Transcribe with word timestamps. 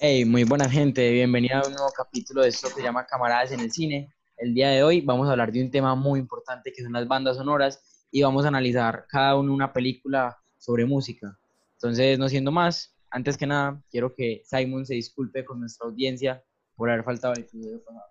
Hey, 0.00 0.24
muy 0.24 0.44
buena 0.44 0.66
gente, 0.66 1.12
bienvenida 1.12 1.58
a 1.58 1.66
un 1.66 1.74
nuevo 1.74 1.90
capítulo 1.94 2.40
de 2.40 2.48
esto 2.48 2.68
que 2.68 2.76
se 2.76 2.82
llama 2.82 3.04
Camaradas 3.04 3.52
en 3.52 3.60
el 3.60 3.70
Cine. 3.70 4.10
El 4.38 4.54
día 4.54 4.70
de 4.70 4.82
hoy 4.82 5.02
vamos 5.02 5.28
a 5.28 5.32
hablar 5.32 5.52
de 5.52 5.62
un 5.62 5.70
tema 5.70 5.94
muy 5.94 6.20
importante 6.20 6.72
que 6.72 6.82
son 6.82 6.94
las 6.94 7.06
bandas 7.06 7.36
sonoras 7.36 8.06
y 8.10 8.22
vamos 8.22 8.46
a 8.46 8.48
analizar 8.48 9.04
cada 9.06 9.36
uno 9.36 9.52
una 9.52 9.70
película 9.70 10.38
sobre 10.56 10.86
música. 10.86 11.38
Entonces, 11.74 12.18
no 12.18 12.30
siendo 12.30 12.50
más, 12.50 12.96
antes 13.10 13.36
que 13.36 13.46
nada, 13.46 13.82
quiero 13.90 14.14
que 14.14 14.40
Simon 14.46 14.86
se 14.86 14.94
disculpe 14.94 15.44
con 15.44 15.60
nuestra 15.60 15.86
audiencia 15.86 16.42
por 16.74 16.88
haber 16.88 17.04
faltado 17.04 17.34
el 17.34 17.40
episodio 17.40 17.84
pasado. 17.84 18.10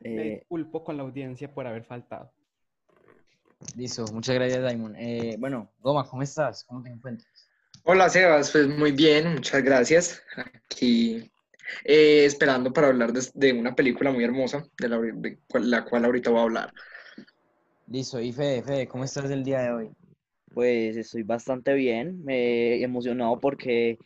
Me 0.00 0.30
disculpo 0.30 0.82
con 0.82 0.96
la 0.96 1.04
audiencia 1.04 1.54
por 1.54 1.64
haber 1.64 1.84
faltado. 1.84 2.32
Listo, 3.76 4.04
muchas 4.12 4.34
gracias, 4.34 4.70
Simon. 4.70 4.94
Eh, 4.96 5.36
bueno, 5.38 5.72
Goma, 5.80 6.06
¿cómo 6.08 6.22
estás? 6.22 6.64
¿Cómo 6.64 6.82
te 6.82 6.90
encuentras? 6.90 7.48
hola 7.84 8.08
Sebas, 8.08 8.52
pues 8.52 8.68
muy 8.68 8.92
bien, 8.92 9.32
muchas 9.34 9.62
gracias. 9.64 10.22
Aquí 10.36 11.30
eh, 11.84 12.24
esperando 12.24 12.72
para 12.72 12.88
hablar 12.88 13.12
de, 13.12 13.22
de 13.34 13.52
una 13.52 13.74
película 13.74 14.12
muy 14.12 14.24
hermosa, 14.24 14.64
de 14.78 14.88
la, 14.88 14.98
de 15.00 15.40
cual- 15.48 15.70
la 15.70 15.84
cual 15.84 16.04
ahorita 16.04 16.30
voy 16.30 16.40
a 16.40 16.42
hablar. 16.44 16.74
Listo, 17.88 18.20
y 18.20 18.32
Fede, 18.32 18.62
Fede, 18.62 18.86
¿cómo 18.88 19.04
estás 19.04 19.30
el 19.32 19.42
día 19.44 19.60
de 19.62 19.72
hoy? 19.72 19.90
Pues 20.54 20.96
estoy 20.96 21.22
bastante 21.24 21.74
bien, 21.74 22.22
me 22.24 22.82
emocionado 22.82 23.40
porque 23.40 23.98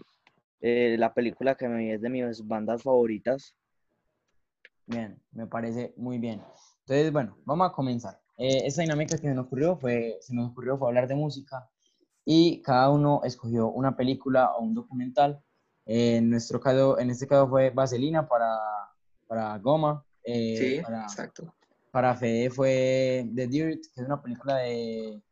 eh, 0.63 0.97
la 0.99 1.15
película 1.15 1.57
que 1.57 1.69
me 1.69 1.79
vi 1.79 1.91
es 1.93 2.01
de 2.03 2.11
mis 2.11 2.47
bandas 2.47 2.83
favoritas. 2.85 3.55
Bien, 4.87 5.21
me 5.33 5.49
parece 5.49 5.93
muy 5.97 6.19
bien. 6.21 6.41
Entonces, 6.83 7.13
bueno, 7.13 7.37
vamos 7.45 7.69
a 7.69 7.73
comenzar. 7.73 8.22
Eh, 8.45 8.67
esta 8.67 8.83
dinámica 8.83 9.17
que 9.17 9.29
se 9.29 9.35
nos 9.35 9.47
ocurrió 9.47 9.77
fue, 9.77 10.19
se 10.21 10.35
nos 10.35 10.51
ocurrió 10.51 10.77
fue 10.77 10.89
hablar 10.89 11.07
de 11.07 11.15
música 11.15 11.69
y 12.25 12.61
cada 12.63 12.91
uno 12.91 13.21
escogió 13.25 13.69
una 13.69 13.97
película 13.97 14.53
o 14.57 14.63
un 14.63 14.75
documental. 14.75 15.41
Eh, 15.87 16.17
en 16.17 16.31
nuestro 16.31 16.59
caso, 16.61 16.99
en 16.99 17.11
este 17.11 17.27
caso 17.27 17.49
fue 17.49 17.71
Vaselina 17.71 18.27
para, 18.27 18.49
para 19.29 19.57
Goma. 19.59 20.05
eh, 20.25 20.57
Sí, 20.59 20.81
para, 20.83 21.03
exacto. 21.03 21.55
para 21.93 22.15
Fede 22.17 22.51
fue 22.51 23.29
The 23.35 23.47
Dirt, 23.47 23.83
que 23.95 24.01
es 24.01 24.07
una 24.07 24.21
película 24.21 24.57
de, 24.59 25.23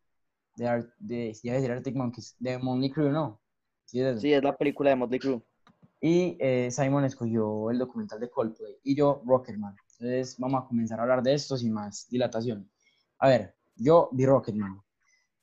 de, 0.56 0.68
Ar- 0.68 0.94
de, 0.98 1.32
ya 1.42 1.54
decir 1.54 1.70
Arctic 1.72 1.96
Monkeys, 1.96 2.36
de 2.38 2.58
Motley 2.58 2.90
Crue, 2.90 3.10
¿no? 3.10 3.40
Sí, 3.86 4.00
es. 4.00 4.20
Sí, 4.20 4.32
es 4.32 4.42
la 4.42 4.56
película 4.56 4.90
de 4.90 4.96
Motley 4.96 5.18
Crue. 5.18 5.42
Y 6.00 6.36
eh, 6.40 6.70
Simon 6.70 7.04
escogió 7.04 7.70
el 7.70 7.78
documental 7.78 8.20
de 8.20 8.30
Coldplay 8.30 8.76
y 8.84 8.94
yo 8.94 9.20
Rocketman. 9.26 9.74
Entonces 9.98 10.36
vamos 10.38 10.62
a 10.62 10.66
comenzar 10.66 10.98
a 10.98 11.02
hablar 11.02 11.22
de 11.22 11.34
esto 11.34 11.56
sin 11.56 11.72
más 11.72 12.06
dilatación. 12.08 12.70
A 13.20 13.28
ver, 13.28 13.54
yo 13.76 14.08
vi 14.12 14.26
Rocketman. 14.26 14.80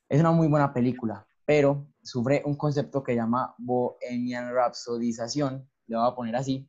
Es 0.10 0.20
una 0.20 0.32
muy 0.32 0.48
buena 0.48 0.74
película, 0.74 1.26
pero 1.46 1.88
sufre 2.02 2.42
un 2.46 2.56
concepto 2.56 3.04
que 3.04 3.16
llama 3.16 3.54
Bohemian 3.58 4.52
Rhapsodización, 4.54 5.70
le 5.88 5.98
voy 5.98 6.08
a 6.08 6.16
poner 6.16 6.36
así, 6.36 6.68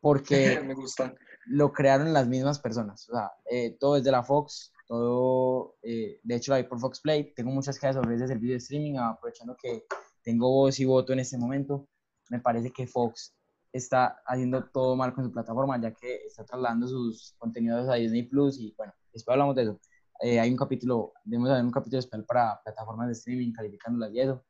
porque 0.00 0.60
Me 0.64 0.74
gusta. 0.74 1.14
lo 1.46 1.72
crearon 1.72 2.12
las 2.12 2.28
mismas 2.28 2.58
personas. 2.60 3.08
O 3.08 3.14
sea, 3.14 3.32
eh, 3.50 3.76
todo 3.80 3.96
es 3.96 4.04
de 4.04 4.12
la 4.12 4.22
Fox, 4.22 4.72
todo, 4.86 5.76
eh, 5.82 6.20
de 6.22 6.34
hecho 6.36 6.52
la 6.52 6.58
vi 6.58 6.64
por 6.64 6.78
Fox 6.80 7.00
Play. 7.00 7.34
Tengo 7.34 7.50
muchas 7.50 7.78
quejas 7.78 7.96
sobre 7.96 8.14
ese 8.14 8.28
servicio 8.28 8.52
de 8.52 8.58
streaming, 8.58 8.98
aprovechando 8.98 9.56
que 9.60 9.84
tengo 10.22 10.48
voz 10.48 10.78
y 10.80 10.84
voto 10.84 11.12
en 11.12 11.20
este 11.20 11.38
momento. 11.38 11.88
Me 12.28 12.40
parece 12.40 12.70
que 12.72 12.86
Fox 12.86 13.34
está 13.72 14.20
haciendo 14.26 14.64
todo 14.70 14.96
mal 14.96 15.12
con 15.14 15.24
su 15.24 15.32
plataforma, 15.32 15.80
ya 15.80 15.92
que 15.92 16.24
está 16.26 16.44
trasladando 16.44 16.86
sus 16.86 17.34
contenidos 17.38 17.88
a 17.88 17.94
Disney 17.94 18.24
Plus 18.24 18.58
y 18.58 18.74
bueno, 18.76 18.92
después 19.12 19.32
hablamos 19.34 19.56
de 19.56 19.62
eso. 19.62 19.80
Eh, 20.22 20.38
hay 20.38 20.50
un 20.50 20.56
capítulo, 20.56 21.12
debemos 21.24 21.50
haber 21.50 21.64
un 21.64 21.70
capítulo 21.70 21.98
especial 21.98 22.24
para 22.26 22.60
plataformas 22.62 23.06
de 23.06 23.12
streaming, 23.14 23.52
calificándolas 23.52 24.12
y 24.12 24.20
eso. 24.20 24.44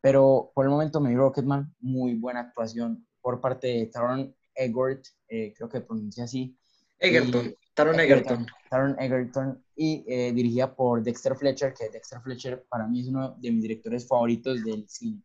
Pero 0.00 0.50
por 0.54 0.64
el 0.64 0.70
momento 0.70 1.00
me 1.00 1.10
vi 1.10 1.16
Rocketman, 1.16 1.74
muy 1.80 2.14
buena 2.14 2.40
actuación 2.40 3.06
por 3.20 3.40
parte 3.40 3.66
de 3.68 3.86
Taron 3.86 4.34
Egerton, 4.54 5.02
eh, 5.28 5.52
creo 5.56 5.68
que 5.68 5.80
pronuncia 5.80 6.24
así. 6.24 6.56
Egerton, 6.98 7.46
Y- 7.46 7.56
Taron 7.74 8.00
Egerton. 8.00 8.46
Taron 8.68 8.96
Egerton 8.98 9.64
y 9.76 10.04
eh, 10.08 10.32
dirigida 10.32 10.74
por 10.74 11.02
Dexter 11.02 11.36
Fletcher, 11.36 11.74
que 11.74 11.88
Dexter 11.90 12.20
Fletcher 12.20 12.66
para 12.68 12.86
mí 12.86 13.00
es 13.00 13.08
uno 13.08 13.36
de 13.38 13.50
mis 13.50 13.62
directores 13.62 14.06
favoritos 14.06 14.64
del 14.64 14.88
cine. 14.88 15.22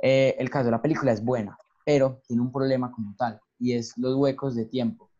Eh, 0.00 0.34
el 0.38 0.50
caso 0.50 0.66
de 0.66 0.72
la 0.72 0.82
película 0.82 1.12
es 1.12 1.24
buena, 1.24 1.56
pero 1.84 2.20
tiene 2.26 2.42
un 2.42 2.50
problema 2.52 2.90
como 2.90 3.14
tal, 3.16 3.40
y 3.58 3.72
es 3.72 3.96
los 3.96 4.14
huecos 4.16 4.54
de 4.56 4.66
tiempo. 4.66 5.10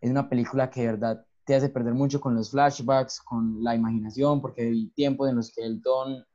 Es 0.00 0.10
una 0.10 0.28
película 0.28 0.68
que 0.70 0.82
de 0.82 0.86
verdad 0.88 1.26
te 1.46 1.54
hace 1.54 1.68
perder 1.68 1.94
mucho 1.94 2.20
con 2.20 2.34
los 2.34 2.50
flashbacks, 2.50 3.20
con 3.20 3.62
la 3.62 3.74
imaginación, 3.74 4.40
porque 4.40 4.62
hay 4.62 4.88
tiempos 4.88 5.30
en 5.30 5.36
los 5.36 5.52
que 5.54 5.62
el 5.62 5.80
Don 5.80 6.26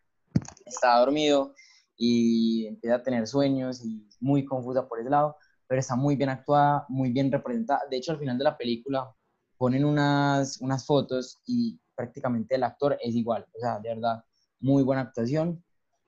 está 0.65 0.99
dormido 0.99 1.53
y 1.97 2.65
empieza 2.67 2.95
a 2.95 3.03
tener 3.03 3.27
sueños 3.27 3.83
y 3.85 4.07
muy 4.21 4.45
confusa 4.45 4.87
por 4.87 5.01
ese 5.01 5.09
lado, 5.09 5.35
pero 5.67 5.79
está 5.81 5.95
muy 5.95 6.15
bien 6.15 6.29
actuada, 6.29 6.85
muy 6.87 7.11
bien 7.11 7.31
representada. 7.31 7.81
De 7.89 7.97
hecho, 7.97 8.13
al 8.13 8.19
final 8.19 8.37
de 8.37 8.45
la 8.45 8.57
película 8.57 9.13
ponen 9.57 9.83
unas, 9.83 10.59
unas 10.61 10.85
fotos 10.85 11.41
y 11.45 11.77
prácticamente 11.93 12.55
el 12.55 12.63
actor 12.63 12.97
es 13.01 13.13
igual, 13.13 13.45
o 13.53 13.59
sea, 13.59 13.79
de 13.79 13.89
verdad, 13.89 14.23
muy 14.61 14.81
buena 14.81 15.01
actuación. 15.01 15.61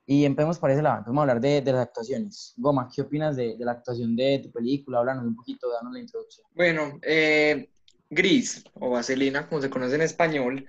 Y 0.06 0.26
empecemos 0.26 0.60
por 0.60 0.70
ese 0.70 0.82
lado, 0.82 1.04
vamos 1.06 1.20
a 1.20 1.22
hablar 1.22 1.40
de, 1.40 1.62
de 1.62 1.72
las 1.72 1.88
actuaciones. 1.88 2.54
Goma, 2.58 2.90
¿qué 2.94 3.02
opinas 3.02 3.36
de, 3.36 3.56
de 3.58 3.66
la 3.66 3.72
actuación 3.74 4.16
de 4.16 4.40
tu 4.40 4.52
película? 4.52 5.00
Háblanos 5.00 5.26
un 5.26 5.36
poquito, 5.36 5.70
danos 5.70 5.94
la 5.94 6.00
introducción. 6.00 6.46
Bueno, 6.54 7.00
eh, 7.02 7.70
Gris 8.10 8.64
o 8.74 8.90
Vaselina, 8.92 9.48
como 9.48 9.62
se 9.62 9.70
conoce 9.70 9.96
en 9.96 10.02
español, 10.02 10.68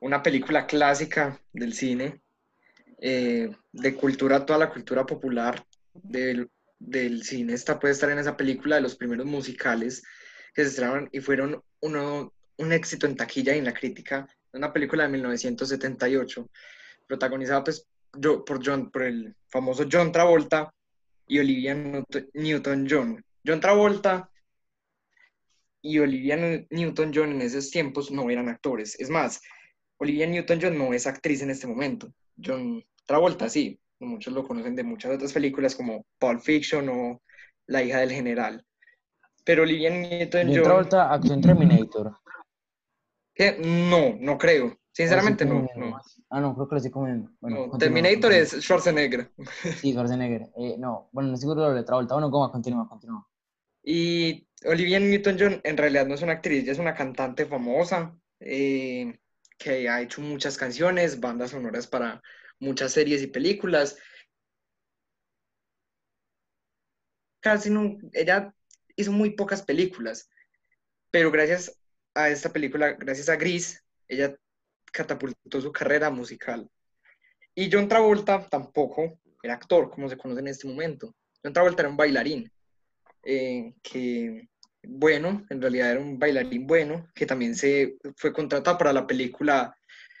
una 0.00 0.22
película 0.22 0.66
clásica 0.66 1.40
del 1.52 1.74
cine, 1.74 2.20
eh, 3.00 3.50
de 3.72 3.94
cultura, 3.94 4.44
toda 4.46 4.58
la 4.58 4.70
cultura 4.70 5.04
popular 5.06 5.64
del, 5.94 6.48
del 6.78 7.22
cine 7.24 7.54
está, 7.54 7.78
puede 7.78 7.92
estar 7.92 8.10
en 8.10 8.18
esa 8.18 8.36
película 8.36 8.76
de 8.76 8.82
los 8.82 8.96
primeros 8.96 9.26
musicales 9.26 10.02
que 10.54 10.62
se 10.62 10.70
estrenaron 10.70 11.08
y 11.12 11.20
fueron 11.20 11.62
uno, 11.80 12.32
un 12.56 12.72
éxito 12.72 13.06
en 13.06 13.16
taquilla 13.16 13.54
y 13.54 13.58
en 13.58 13.64
la 13.64 13.74
crítica. 13.74 14.26
Una 14.52 14.72
película 14.72 15.04
de 15.04 15.10
1978, 15.10 16.48
protagonizada 17.06 17.64
pues, 17.64 17.86
yo, 18.16 18.44
por, 18.44 18.64
John, 18.64 18.90
por 18.90 19.02
el 19.02 19.34
famoso 19.48 19.86
John 19.90 20.10
Travolta 20.10 20.72
y 21.26 21.38
Olivia 21.38 21.74
Newton- 21.74 22.30
Newton-John. 22.32 23.24
John 23.46 23.60
Travolta 23.60 24.30
y 25.82 25.98
Olivia 25.98 26.36
New- 26.36 26.66
Newton-John 26.70 27.32
en 27.32 27.42
esos 27.42 27.70
tiempos 27.70 28.10
no 28.10 28.28
eran 28.30 28.48
actores. 28.48 28.98
Es 29.00 29.10
más, 29.10 29.40
Olivia 29.98 30.26
Newton-John 30.26 30.76
no 30.76 30.92
es 30.92 31.06
actriz 31.06 31.42
en 31.42 31.50
este 31.50 31.66
momento. 31.66 32.12
John 32.42 32.82
Travolta 33.06 33.48
sí, 33.48 33.78
muchos 34.00 34.32
lo 34.32 34.46
conocen 34.46 34.76
de 34.76 34.84
muchas 34.84 35.12
otras 35.14 35.32
películas 35.32 35.74
como 35.74 36.04
Pulp 36.18 36.40
Fiction 36.40 36.88
o 36.88 37.22
La 37.66 37.82
hija 37.82 37.98
del 38.00 38.12
general. 38.12 38.64
Pero 39.44 39.62
Olivia 39.62 39.90
John 39.90 40.02
Newton-John, 40.02 40.62
Travolta 40.62 41.12
actuó 41.12 41.34
en 41.34 41.40
Terminator. 41.40 42.16
no, 43.60 44.16
no 44.20 44.38
creo. 44.38 44.76
Sinceramente 44.92 45.44
no, 45.44 45.64
no. 45.76 45.96
Ah, 46.28 46.40
no, 46.40 46.54
creo 46.54 46.68
que 46.68 46.74
lo 46.74 46.76
estoy 46.78 46.90
comiendo. 46.90 47.30
Bueno, 47.40 47.68
No, 47.68 47.78
Terminator 47.78 48.32
es 48.32 48.50
Schwarzenegger. 48.60 49.30
Sí, 49.76 49.92
Schwarzenegger. 49.92 50.48
Eh, 50.56 50.74
no, 50.76 51.08
bueno, 51.12 51.30
no 51.30 51.36
seguro 51.36 51.72
de 51.72 51.84
Travolta. 51.84 52.14
Bueno, 52.14 52.30
Goma, 52.30 52.50
continúa, 52.50 52.88
continúa. 52.88 53.24
Y 53.82 54.46
Olivia 54.64 54.98
Newton-John 55.00 55.60
en 55.64 55.76
realidad 55.76 56.06
no 56.06 56.14
es 56.14 56.22
una 56.22 56.32
actriz, 56.32 56.62
ella 56.62 56.72
es 56.72 56.78
una 56.78 56.94
cantante 56.94 57.46
famosa 57.46 58.16
eh, 58.40 59.18
que 59.56 59.88
ha 59.88 60.00
hecho 60.00 60.20
muchas 60.20 60.56
canciones, 60.56 61.20
bandas 61.20 61.50
sonoras 61.52 61.86
para 61.86 62.22
muchas 62.58 62.92
series 62.92 63.22
y 63.22 63.28
películas. 63.28 63.96
Casi 67.40 67.70
no, 67.70 67.98
ella 68.12 68.52
hizo 68.96 69.12
muy 69.12 69.30
pocas 69.30 69.62
películas, 69.62 70.28
pero 71.10 71.30
gracias 71.30 71.78
a 72.14 72.28
esta 72.28 72.52
película, 72.52 72.92
gracias 72.94 73.28
a 73.28 73.36
Gris, 73.36 73.84
ella 74.08 74.36
catapultó 74.92 75.60
su 75.60 75.70
carrera 75.70 76.10
musical. 76.10 76.68
Y 77.54 77.70
John 77.72 77.88
Travolta 77.88 78.46
tampoco 78.48 79.20
era 79.42 79.54
actor, 79.54 79.90
como 79.90 80.08
se 80.08 80.16
conoce 80.16 80.40
en 80.40 80.48
este 80.48 80.66
momento. 80.66 81.14
John 81.42 81.52
Travolta 81.52 81.82
era 81.82 81.90
un 81.90 81.96
bailarín 81.96 82.52
eh, 83.24 83.74
que, 83.82 84.48
bueno, 84.82 85.44
en 85.50 85.60
realidad 85.60 85.92
era 85.92 86.00
un 86.00 86.18
bailarín 86.18 86.66
bueno, 86.66 87.08
que 87.14 87.26
también 87.26 87.54
se 87.54 87.96
fue 88.16 88.32
contratado 88.32 88.78
para 88.78 88.92
la 88.92 89.06
película 89.06 89.74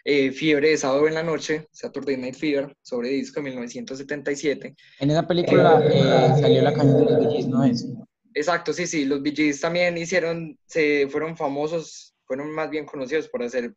eh, 0.04 0.32
Fiebre 0.32 0.70
de 0.70 0.76
Sábado 0.78 1.06
en 1.08 1.14
la 1.14 1.22
Noche, 1.22 1.66
Saturday 1.70 2.16
Night 2.16 2.34
Fever, 2.36 2.74
sobre 2.82 3.10
disco 3.10 3.40
de 3.40 3.44
1977. 3.50 4.74
En 5.00 5.10
esa 5.10 5.26
película 5.26 5.82
eh, 5.92 6.32
salió 6.40 6.62
la 6.62 6.72
canción 6.72 6.96
de 6.98 7.04
los 7.12 7.18
Bee 7.18 7.36
Gees, 7.36 7.48
¿no 7.48 7.64
es? 7.64 7.86
Exacto, 8.34 8.72
sí, 8.72 8.86
sí, 8.86 9.04
los 9.04 9.22
Bee 9.22 9.34
Gees 9.34 9.60
también 9.60 9.96
hicieron, 9.98 10.58
se 10.66 11.08
fueron 11.08 11.36
famosos, 11.36 12.14
fueron 12.24 12.50
más 12.52 12.70
bien 12.70 12.86
conocidos 12.86 13.28
por 13.28 13.42
hacer 13.42 13.74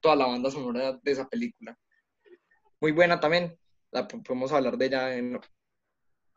toda 0.00 0.16
la 0.16 0.26
banda 0.26 0.50
sonora 0.50 0.98
de 1.02 1.12
esa 1.12 1.28
película. 1.28 1.76
Muy 2.80 2.92
buena 2.92 3.18
también, 3.20 3.56
la 3.90 4.06
po- 4.06 4.22
podemos 4.22 4.52
hablar 4.52 4.76
de 4.76 4.86
ella 4.86 5.16
en, 5.16 5.38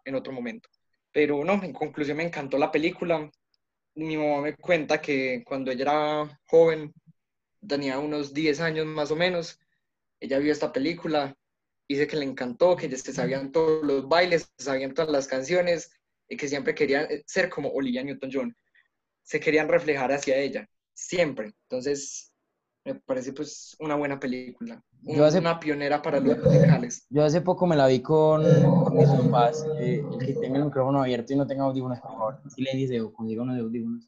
en 0.05 0.15
otro 0.15 0.31
momento. 0.33 0.69
Pero 1.11 1.43
no, 1.43 1.53
en 1.63 1.73
conclusión 1.73 2.17
me 2.17 2.23
encantó 2.23 2.57
la 2.57 2.71
película. 2.71 3.29
Mi 3.95 4.17
mamá 4.17 4.41
me 4.41 4.55
cuenta 4.55 5.01
que 5.01 5.43
cuando 5.45 5.71
ella 5.71 5.83
era 5.83 6.41
joven, 6.45 6.93
tenía 7.67 7.99
unos 7.99 8.33
10 8.33 8.59
años 8.61 8.85
más 8.85 9.11
o 9.11 9.15
menos, 9.15 9.59
ella 10.19 10.39
vio 10.39 10.51
esta 10.51 10.71
película 10.71 11.35
dice 11.87 12.07
que 12.07 12.17
le 12.17 12.25
encantó, 12.25 12.75
que 12.75 12.95
se 12.97 13.13
sabían 13.13 13.51
todos 13.51 13.83
los 13.85 14.07
bailes, 14.07 14.51
sabían 14.57 14.93
todas 14.93 15.11
las 15.11 15.27
canciones 15.27 15.91
y 16.27 16.35
que 16.35 16.47
siempre 16.47 16.75
querían 16.75 17.09
eh, 17.09 17.23
ser 17.25 17.49
como 17.49 17.69
Olivia 17.69 18.03
Newton-John. 18.03 18.55
Se 19.23 19.39
querían 19.39 19.69
reflejar 19.69 20.11
hacia 20.11 20.37
ella, 20.37 20.69
siempre. 20.93 21.53
Entonces, 21.63 22.33
me 22.93 22.95
parece 23.01 23.33
pues 23.33 23.75
una 23.79 23.95
buena 23.95 24.19
película, 24.19 24.81
Yo 25.03 25.25
hace- 25.25 25.39
una 25.39 25.59
pionera 25.59 26.01
para 26.01 26.19
los 26.19 26.37
musicales. 26.37 27.05
Yo 27.09 27.23
hace 27.23 27.41
poco 27.41 27.67
me 27.67 27.75
la 27.75 27.87
vi 27.87 28.01
con, 28.01 28.43
con 28.83 28.97
mis 28.97 29.07
papás. 29.09 29.63
eh, 29.79 30.01
el 30.11 30.25
que 30.25 30.33
tenga 30.35 30.57
el 30.59 30.65
micrófono 30.65 31.01
abierto 31.01 31.33
y 31.33 31.35
no 31.35 31.45
tenga 31.47 31.63
audífonos, 31.65 31.99
por 31.99 32.11
favor, 32.11 32.41
silencie 32.55 33.01
o 33.01 33.11
consiga 33.13 33.43
unos 33.43 33.59
audífonos. 33.59 34.07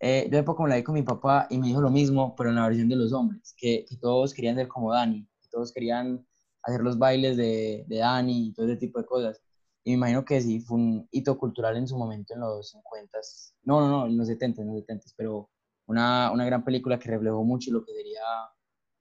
Eh, 0.00 0.28
yo 0.30 0.38
hace 0.38 0.44
poco 0.44 0.62
me 0.64 0.68
la 0.70 0.76
vi 0.76 0.82
con 0.82 0.94
mi 0.94 1.02
papá 1.02 1.46
y 1.50 1.58
me 1.58 1.68
dijo 1.68 1.80
lo 1.80 1.90
mismo, 1.90 2.34
pero 2.36 2.50
en 2.50 2.56
la 2.56 2.66
versión 2.68 2.88
de 2.88 2.96
los 2.96 3.12
hombres, 3.12 3.54
que, 3.56 3.84
que 3.88 3.96
todos 3.96 4.32
querían 4.34 4.56
ser 4.56 4.68
como 4.68 4.92
Dani, 4.92 5.26
que 5.40 5.48
todos 5.50 5.72
querían 5.72 6.24
hacer 6.62 6.80
los 6.82 6.98
bailes 6.98 7.36
de, 7.36 7.84
de 7.88 7.98
Dani 7.98 8.48
y 8.48 8.52
todo 8.54 8.66
ese 8.66 8.76
tipo 8.76 8.98
de 9.00 9.06
cosas. 9.06 9.40
Y 9.84 9.90
me 9.92 9.96
imagino 9.96 10.24
que 10.24 10.40
sí, 10.40 10.60
fue 10.60 10.76
un 10.78 11.08
hito 11.10 11.38
cultural 11.38 11.76
en 11.76 11.88
su 11.88 11.96
momento 11.96 12.34
en 12.34 12.40
los 12.40 12.70
50, 12.70 13.18
no, 13.64 13.80
no, 13.80 13.88
no, 13.88 14.06
en 14.06 14.16
los 14.18 14.26
70, 14.28 14.62
en 14.62 14.68
los 14.68 14.76
70, 14.80 15.06
pero 15.16 15.50
una, 15.88 16.30
una 16.32 16.44
gran 16.46 16.64
película 16.64 16.98
que 16.98 17.10
reflejó 17.10 17.42
mucho 17.44 17.72
lo 17.72 17.84
que 17.84 17.92
sería 17.92 18.20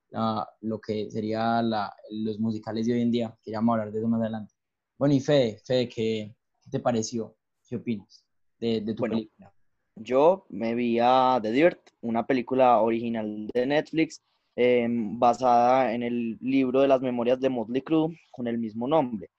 la- 0.09 0.47
lo 0.61 0.79
que 0.79 1.11
sería 1.11 1.61
la, 1.61 1.93
los 2.11 2.39
musicales 2.39 2.87
de 2.87 2.93
hoy 2.93 3.01
en 3.01 3.11
día, 3.11 3.37
que 3.43 3.51
ya 3.51 3.57
vamos 3.59 3.73
a 3.73 3.79
hablar 3.81 3.91
de 3.93 3.99
eso 3.99 4.07
más 4.07 4.21
adelante. 4.21 4.53
Bueno, 4.97 5.13
y 5.13 5.19
Fede, 5.19 5.59
Fede, 5.65 5.89
¿qué, 5.89 6.33
qué 6.63 6.69
te 6.71 6.79
pareció? 6.79 7.35
¿Qué 7.67 7.75
opinas 7.75 8.25
de, 8.59 8.81
de 8.81 8.93
tu 8.93 9.01
Bueno. 9.01 9.15
película? 9.15 9.53
Yo 9.99 10.45
me 10.49 10.75
vi 10.75 10.99
a 11.01 11.39
The 11.41 11.51
Dirt, 11.51 11.79
una 12.01 12.25
película 12.25 12.79
original 12.81 13.47
de 13.53 13.65
Netflix 13.65 14.21
em, 14.55 15.17
basada 15.19 15.93
en 15.93 16.03
el 16.03 16.37
libro 16.39 16.81
de 16.81 16.87
las 16.87 17.01
memorias 17.01 17.39
de 17.39 17.49
Motley 17.49 17.81
Crue 17.81 18.15
con 18.31 18.47
el 18.47 18.57
mismo 18.59 18.87
nombre. 18.87 19.29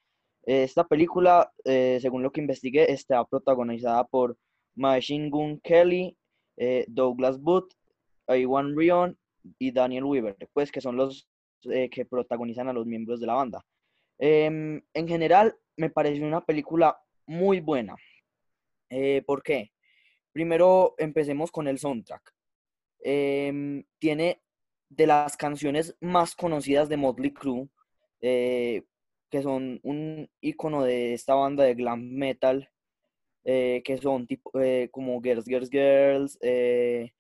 Esta 0.44 0.84
película, 0.84 1.50
eh, 1.64 1.98
según 2.02 2.22
lo 2.22 2.30
que 2.32 2.40
investigué, 2.40 2.90
está 2.92 3.24
protagonizada 3.24 4.04
por 4.04 4.36
Machine 4.74 5.30
Gun 5.30 5.60
Kelly, 5.60 6.16
eh, 6.58 6.84
Douglas 6.88 7.40
Booth, 7.40 7.72
Iwan 8.26 8.76
Rion 8.76 9.16
y 9.58 9.70
Daniel 9.70 10.04
Weaver, 10.04 10.36
pues 10.52 10.72
que 10.72 10.80
son 10.80 10.96
los 10.96 11.28
eh, 11.70 11.88
que 11.88 12.04
protagonizan 12.04 12.68
a 12.68 12.72
los 12.72 12.84
miembros 12.84 13.20
de 13.20 13.26
la 13.26 13.34
banda. 13.34 13.64
Em, 14.18 14.82
en 14.92 15.08
general, 15.08 15.56
me 15.76 15.88
pareció 15.88 16.26
una 16.26 16.44
película 16.44 17.00
muy 17.26 17.60
buena. 17.60 17.94
Eh, 18.90 19.22
¿por 19.24 19.42
qué? 19.42 19.70
Primero 20.32 20.94
empecemos 20.98 21.52
con 21.52 21.68
el 21.68 21.78
soundtrack. 21.78 22.34
Em, 23.00 23.84
tiene 24.00 24.42
de 24.88 25.06
las 25.06 25.36
canciones 25.36 25.96
más 26.00 26.34
conocidas 26.34 26.88
de 26.88 26.96
Motley 26.96 27.32
Crue, 27.32 27.68
que 28.20 29.42
son 29.42 29.78
un 29.84 30.28
icono 30.40 30.82
de 30.82 31.14
esta 31.14 31.34
banda 31.34 31.64
de 31.64 31.74
glam 31.74 32.10
metal, 32.10 32.68
eh, 33.50 33.80
que 33.82 33.96
son 33.96 34.26
tipo, 34.26 34.50
eh, 34.60 34.90
como 34.92 35.22
Girls, 35.22 35.46
Girls, 35.46 35.70
Girls, 35.70 36.38
eh, 36.42 37.10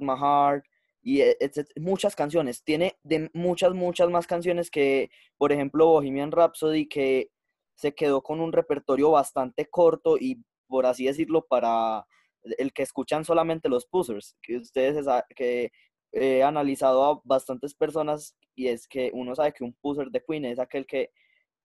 My 0.00 0.14
Heart, 0.16 0.64
y 1.02 1.22
e- 1.22 1.36
etc- 1.40 1.72
muchas 1.80 2.14
canciones. 2.14 2.62
Tiene 2.62 2.96
de 3.02 3.30
muchas, 3.34 3.74
muchas 3.74 4.08
más 4.08 4.28
canciones 4.28 4.70
que, 4.70 5.10
por 5.36 5.50
ejemplo, 5.50 5.86
Bohemian 5.86 6.30
Rhapsody, 6.30 6.86
que 6.86 7.30
se 7.74 7.92
quedó 7.94 8.22
con 8.22 8.40
un 8.40 8.52
repertorio 8.52 9.10
bastante 9.10 9.66
corto 9.66 10.16
y, 10.18 10.40
por 10.68 10.86
así 10.86 11.06
decirlo, 11.06 11.44
para 11.48 12.06
el 12.58 12.72
que 12.72 12.82
escuchan 12.84 13.24
solamente 13.24 13.68
los 13.68 13.86
pushers, 13.86 14.36
que 14.42 14.58
ustedes 14.58 15.04
que 15.34 15.72
he 16.12 16.44
analizado 16.44 17.04
a 17.04 17.20
bastantes 17.24 17.74
personas 17.74 18.36
y 18.54 18.68
es 18.68 18.86
que 18.86 19.10
uno 19.12 19.34
sabe 19.34 19.52
que 19.52 19.64
un 19.64 19.72
pusher 19.74 20.10
de 20.10 20.22
Queen 20.22 20.44
es 20.44 20.60
aquel 20.60 20.86
que 20.86 21.10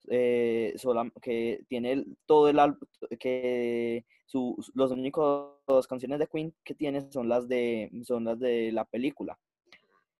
eh, 0.08 0.74
solam- 0.76 1.12
que 1.20 1.64
tiene 1.68 2.04
todo 2.26 2.48
el 2.48 2.58
álbum, 2.58 2.80
que 3.18 4.04
su, 4.26 4.56
los 4.74 4.90
únicos 4.90 5.58
dos 5.66 5.86
canciones 5.86 6.18
de 6.18 6.26
Queen 6.26 6.54
que 6.64 6.74
tiene 6.74 7.10
son 7.10 7.28
las 7.28 7.48
de 7.48 7.90
son 8.04 8.24
las 8.24 8.38
de 8.38 8.72
la 8.72 8.84
película. 8.84 9.38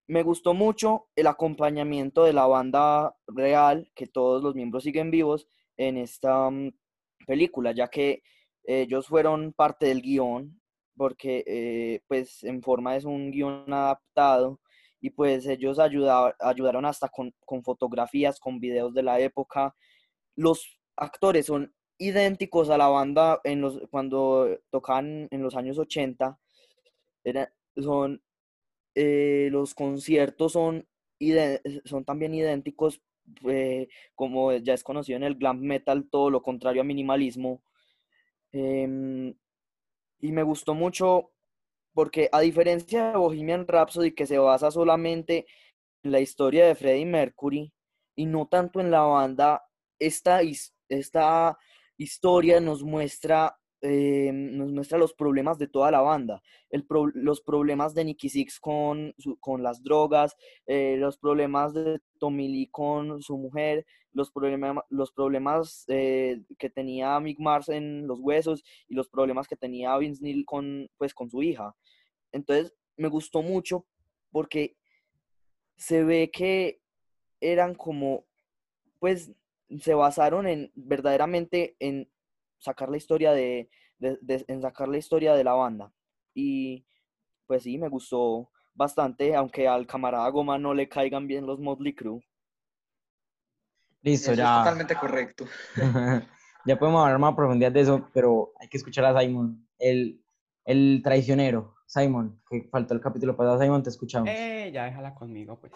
Me 0.09 0.23
gustó 0.23 0.53
mucho 0.53 1.07
el 1.17 1.27
acompañamiento 1.27 2.25
de 2.25 2.33
la 2.33 2.47
banda 2.47 3.15
real, 3.29 3.91
que 3.95 4.07
todos 4.07 4.43
los 4.43 4.55
miembros 4.55 4.83
siguen 4.85 5.11
vivos 5.11 5.47
en 5.77 5.97
esta 5.97 6.51
mm, 6.51 6.73
película, 7.27 7.73
ya 7.73 7.89
que 7.89 8.23
ellos 8.65 9.07
fueron 9.07 9.53
parte 9.53 9.87
del 9.87 10.03
guion, 10.03 10.61
porque 10.97 11.43
eh, 11.47 12.01
pues 12.09 12.45
en 12.45 12.63
forma 12.63 12.97
es 12.97 13.05
un 13.05 13.31
guion 13.31 13.73
adaptado 13.73 14.61
y 15.03 15.11
pues 15.11 15.47
ellos 15.47 15.79
ayuda- 15.81 16.37
ayudaron 16.41 16.87
hasta 16.87 17.11
con, 17.11 17.35
con 17.45 17.65
fotografías, 17.65 18.41
con 18.41 18.61
videos 18.61 18.95
de 18.95 19.03
la 19.05 19.21
época. 19.21 19.77
Los 20.37 20.81
actores 20.97 21.47
son 21.47 21.75
idénticos 21.99 22.71
a 22.71 22.79
la 22.79 22.89
banda 22.89 23.41
en 23.45 23.61
los, 23.63 23.81
cuando 23.91 24.49
tocaban 24.71 25.29
en 25.31 25.43
los 25.43 25.57
años 25.57 25.79
80. 25.79 26.39
Era- 27.25 27.53
son, 27.77 28.23
eh, 28.95 29.49
los 29.53 29.75
conciertos 29.75 30.53
son, 30.53 30.87
son 31.85 32.05
también 32.05 32.35
idénticos, 32.35 33.03
eh, 33.49 33.89
como 34.15 34.53
ya 34.53 34.75
es 34.75 34.85
conocido 34.85 35.17
en 35.17 35.25
el 35.25 35.37
glam 35.37 35.61
metal, 35.61 36.09
todo 36.11 36.31
lo 36.31 36.43
contrario 36.43 36.83
a 36.83 36.85
minimalismo. 36.85 37.63
Em, 38.53 39.35
y 40.21 40.33
me 40.33 40.43
gustó 40.43 40.75
mucho 40.75 41.33
porque 41.95 42.29
a 42.33 42.41
diferencia 42.41 43.13
de 43.13 43.17
Bohemian 43.17 43.67
Rhapsody, 43.67 44.13
que 44.13 44.27
se 44.27 44.39
basa 44.39 44.71
solamente 44.71 45.47
en 46.03 46.13
la 46.13 46.21
historia 46.21 46.67
de 46.67 46.75
Freddie 46.75 47.07
Mercury 47.07 47.73
y 48.17 48.27
no 48.27 48.47
tanto 48.47 48.81
en 48.81 48.91
la 48.91 49.03
banda, 49.03 49.63
esta, 49.99 50.41
esta 50.89 51.59
historia 51.97 52.61
nos 52.61 52.83
muestra, 52.83 53.57
eh, 53.83 54.31
nos 54.33 54.73
muestra 54.73 54.97
los 54.97 55.13
problemas 55.13 55.59
de 55.59 55.67
toda 55.69 55.91
la 55.91 56.01
banda, 56.01 56.43
los 57.15 57.41
problemas 57.43 57.95
de 57.95 58.05
Nicky 58.05 58.29
Six 58.29 58.61
con, 58.61 59.15
con 59.41 59.63
las 59.63 59.83
drogas, 59.83 60.37
eh, 60.67 60.97
los 60.99 61.19
problemas 61.19 61.75
de 61.75 62.01
Tommy 62.19 62.69
con 62.69 63.21
su 63.21 63.37
mujer, 63.37 63.85
los, 64.13 64.33
problema- 64.33 64.85
los 64.89 65.13
problemas 65.13 65.85
eh, 65.89 66.43
que 66.59 66.71
tenía 66.71 67.19
Mick 67.21 67.39
Mars 67.41 67.69
en 67.69 68.07
los 68.07 68.21
huesos 68.21 68.63
y 68.89 68.95
los 68.95 69.09
problemas 69.09 69.49
que 69.49 69.57
tenía 69.57 69.97
Vince 69.99 70.23
Neil 70.23 70.45
con, 70.45 70.89
pues, 70.99 71.13
con 71.13 71.29
su 71.31 71.43
hija. 71.43 71.75
Entonces, 72.31 72.75
me 72.97 73.09
gustó 73.09 73.43
mucho 73.43 73.87
porque 74.31 74.77
se 75.77 76.05
ve 76.05 76.31
que 76.31 76.81
eran 77.41 77.75
como, 77.75 78.25
pues, 78.99 79.33
se 79.81 79.95
basaron 79.95 80.47
en 80.47 80.71
verdaderamente 80.75 81.77
en 81.81 82.09
sacar 82.63 82.89
la 82.89 82.97
historia 82.97 83.33
de, 83.33 83.69
de- 83.99 84.19
de- 84.23 84.45
en 84.49 84.63
sacar 84.63 84.89
la 84.89 84.99
historia 84.99 85.35
de 85.35 85.45
la 85.45 85.53
banda. 85.55 85.93
Y 86.35 86.87
pues 87.47 87.65
sí, 87.65 87.77
me 87.77 87.89
gustó 87.89 88.51
bastante, 88.75 89.35
aunque 89.35 89.69
al 89.69 89.87
camarada 89.87 90.29
Goma 90.31 90.59
no 90.59 90.73
le 90.73 90.89
caigan 90.89 91.27
bien 91.27 91.45
los 91.47 91.59
Motley 91.61 91.95
Crue. 91.95 92.23
Listo, 94.03 94.33
Eso 94.33 94.33
es 94.33 94.39
ya. 94.39 94.59
totalmente 94.59 94.95
correcto. 94.95 95.45
ya 96.67 96.79
podemos 96.79 97.03
hablar 97.05 97.19
más 97.19 97.33
a 97.33 97.37
profundidad 97.37 97.73
de 97.73 97.81
eso, 97.81 98.09
pero 98.15 98.53
hay 98.59 98.69
que 98.69 98.77
escuchar 98.77 99.05
a 99.05 99.21
Simon, 99.21 99.67
el, 99.79 100.21
el 100.65 101.01
traicionero. 101.05 101.75
Simon, 101.87 102.41
que 102.49 102.69
faltó 102.71 102.95
el 102.95 103.01
capítulo 103.01 103.37
pasado. 103.37 103.61
Simon, 103.61 103.83
te 103.83 103.91
escuchamos. 103.91 104.31
Eh, 104.31 104.71
ya 104.73 104.85
déjala 104.85 105.15
conmigo, 105.15 105.59
pues. 105.61 105.73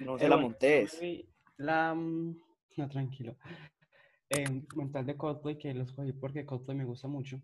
No 0.00 0.16
Eh, 0.16 0.18
se 0.20 0.28
la 0.28 0.36
bueno, 0.36 0.48
montes. 0.48 0.92
soy 0.92 1.28
La... 1.58 1.94
mm, 1.94 2.36
No, 2.76 2.88
tranquilo. 2.88 3.36
Eh, 4.30 4.44
un 4.48 4.60
documental 4.62 5.06
de 5.06 5.16
Coldplay 5.16 5.58
que 5.58 5.72
lo 5.74 5.84
escogí 5.84 6.12
porque 6.12 6.44
Coldplay 6.46 6.76
me 6.76 6.84
gusta 6.84 7.08
mucho. 7.08 7.40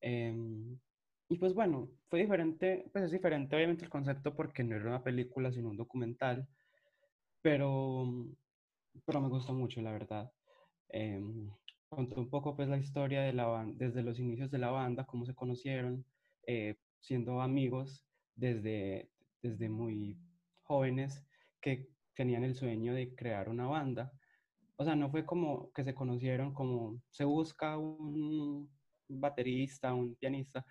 Em, 0.00 0.78
y 1.28 1.38
pues 1.38 1.54
bueno, 1.54 1.90
fue 2.08 2.20
diferente, 2.20 2.88
pues 2.92 3.04
es 3.06 3.10
diferente 3.12 3.56
obviamente 3.56 3.84
el 3.84 3.90
concepto 3.90 4.34
porque 4.36 4.62
no 4.64 4.76
era 4.76 4.86
una 4.86 5.02
película, 5.02 5.50
sino 5.52 5.70
un 5.70 5.76
documental. 5.76 6.48
Pero, 7.42 8.04
pero 9.04 9.20
me 9.20 9.28
gustó 9.28 9.52
mucho, 9.54 9.80
la 9.82 9.92
verdad. 9.92 10.32
Em, 10.88 11.50
contó 11.88 12.20
un 12.20 12.30
poco 12.30 12.56
pues 12.56 12.68
la 12.68 12.78
historia 12.78 13.22
de 13.22 13.32
la 13.32 13.46
banda, 13.46 13.74
desde 13.78 14.02
los 14.02 14.18
inicios 14.18 14.50
de 14.50 14.58
la 14.58 14.70
banda, 14.70 15.04
cómo 15.06 15.26
se 15.26 15.34
conocieron, 15.34 16.04
eh, 16.46 16.76
siendo 17.00 17.40
amigos 17.40 18.04
desde, 18.34 19.10
desde 19.42 19.68
muy 19.68 20.18
jóvenes 20.62 21.26
que 21.60 21.88
tenían 22.14 22.44
el 22.44 22.54
sueño 22.54 22.94
de 22.94 23.14
crear 23.14 23.48
una 23.48 23.66
banda. 23.66 24.12
O 24.76 24.84
sea, 24.84 24.96
no 24.96 25.10
fue 25.10 25.24
como 25.24 25.70
que 25.72 25.84
se 25.84 25.94
conocieron 25.94 26.52
como 26.52 27.00
se 27.10 27.24
busca 27.24 27.78
un 27.78 28.70
baterista, 29.08 29.94
un 29.94 30.14
pianista, 30.16 30.64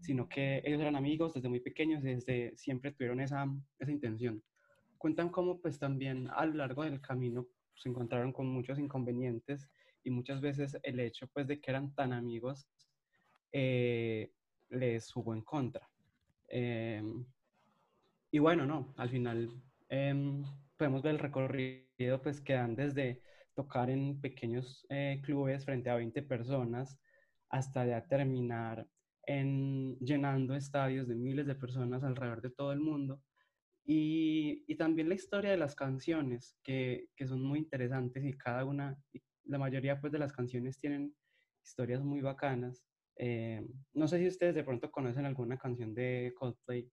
sino 0.00 0.28
que 0.28 0.62
ellos 0.64 0.80
eran 0.80 0.96
amigos 0.96 1.34
desde 1.34 1.48
muy 1.48 1.60
pequeños, 1.60 2.02
desde 2.02 2.56
siempre 2.56 2.92
tuvieron 2.92 3.20
esa, 3.20 3.46
esa 3.78 3.90
intención. 3.90 4.42
Cuentan 4.98 5.30
cómo 5.30 5.60
pues 5.60 5.78
también 5.78 6.28
a 6.30 6.44
lo 6.46 6.54
largo 6.54 6.84
del 6.84 7.00
camino 7.00 7.46
se 7.74 7.88
encontraron 7.88 8.32
con 8.32 8.46
muchos 8.46 8.78
inconvenientes 8.78 9.68
y 10.02 10.10
muchas 10.10 10.40
veces 10.40 10.78
el 10.82 11.00
hecho 11.00 11.26
pues 11.28 11.46
de 11.46 11.60
que 11.60 11.70
eran 11.70 11.94
tan 11.94 12.12
amigos 12.12 12.68
eh, 13.52 14.32
les 14.70 15.10
jugó 15.12 15.34
en 15.34 15.42
contra. 15.42 15.88
Em, 16.48 17.24
y 18.30 18.38
bueno, 18.38 18.66
no, 18.66 18.94
al 18.96 19.10
final 19.10 19.50
em, 19.88 20.44
podemos 20.76 21.02
ver 21.02 21.14
el 21.14 21.18
recorrido 21.18 22.22
pues 22.22 22.40
que 22.40 22.54
dan 22.54 22.76
desde 22.76 23.22
tocar 23.56 23.90
en 23.90 24.20
pequeños 24.20 24.86
eh, 24.90 25.20
clubes 25.24 25.64
frente 25.64 25.90
a 25.90 25.96
20 25.96 26.22
personas 26.22 26.98
hasta 27.48 27.86
ya 27.86 28.06
terminar 28.06 28.86
en 29.22 29.98
llenando 29.98 30.54
estadios 30.54 31.08
de 31.08 31.16
miles 31.16 31.46
de 31.46 31.54
personas 31.54 32.04
alrededor 32.04 32.42
de 32.42 32.50
todo 32.50 32.72
el 32.72 32.80
mundo. 32.80 33.20
Y, 33.84 34.64
y 34.66 34.76
también 34.76 35.08
la 35.08 35.14
historia 35.14 35.50
de 35.50 35.56
las 35.56 35.74
canciones, 35.74 36.56
que, 36.62 37.08
que, 37.16 37.26
son 37.26 37.42
muy 37.42 37.60
interesantes 37.60 38.24
y 38.24 38.36
cada 38.36 38.64
una, 38.64 38.98
la 39.44 39.58
mayoría 39.58 40.00
pues 40.00 40.12
de 40.12 40.18
las 40.18 40.32
canciones 40.32 40.78
tienen 40.78 41.14
historias 41.64 42.02
muy 42.02 42.20
bacanas. 42.20 42.84
Eh, 43.16 43.66
no 43.94 44.06
sé 44.06 44.18
si 44.18 44.26
ustedes 44.26 44.54
de 44.54 44.64
pronto 44.64 44.90
conocen 44.90 45.24
alguna 45.24 45.56
canción 45.56 45.94
de 45.94 46.34
Coldplay. 46.36 46.90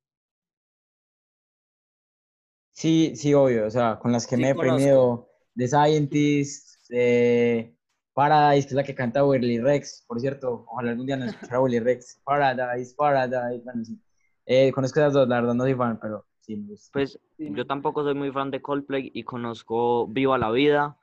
Sí, 2.71 3.13
sí, 3.15 3.33
obvio, 3.33 3.67
o 3.67 3.69
sea, 3.69 3.99
con 3.99 4.11
las 4.11 4.25
que 4.25 4.37
me 4.37 4.51
he 4.51 4.55
premiado 4.55 5.32
The 5.55 5.67
Scientist, 5.67 6.89
de 6.89 7.75
Paradise, 8.13 8.67
que 8.67 8.73
es 8.73 8.75
la 8.75 8.83
que 8.83 8.95
canta 8.95 9.25
Willy 9.25 9.59
Rex, 9.59 10.03
por 10.07 10.19
cierto, 10.19 10.65
ojalá 10.67 10.91
algún 10.91 11.05
día 11.05 11.17
nos 11.17 11.29
escuchara 11.29 11.61
Willy 11.61 11.79
Rex, 11.79 12.21
Paradise, 12.23 12.93
Paradise, 12.95 13.63
bueno, 13.63 13.83
sí. 13.83 13.99
Eh, 14.45 14.71
conozco 14.71 14.99
esas 14.99 15.13
dos, 15.13 15.27
la 15.27 15.39
verdad 15.39 15.53
no 15.53 15.63
soy 15.63 15.73
fan, 15.73 15.99
pero 15.99 16.25
sí 16.41 16.55
me 16.55 16.69
gusta. 16.69 16.91
Pues 16.93 17.19
yo 17.37 17.65
tampoco 17.65 18.03
soy 18.03 18.13
muy 18.13 18.31
fan 18.31 18.51
de 18.51 18.61
Coldplay 18.61 19.11
y 19.13 19.23
conozco 19.23 20.07
Viva 20.07 20.37
la 20.37 20.51
Vida 20.51 20.97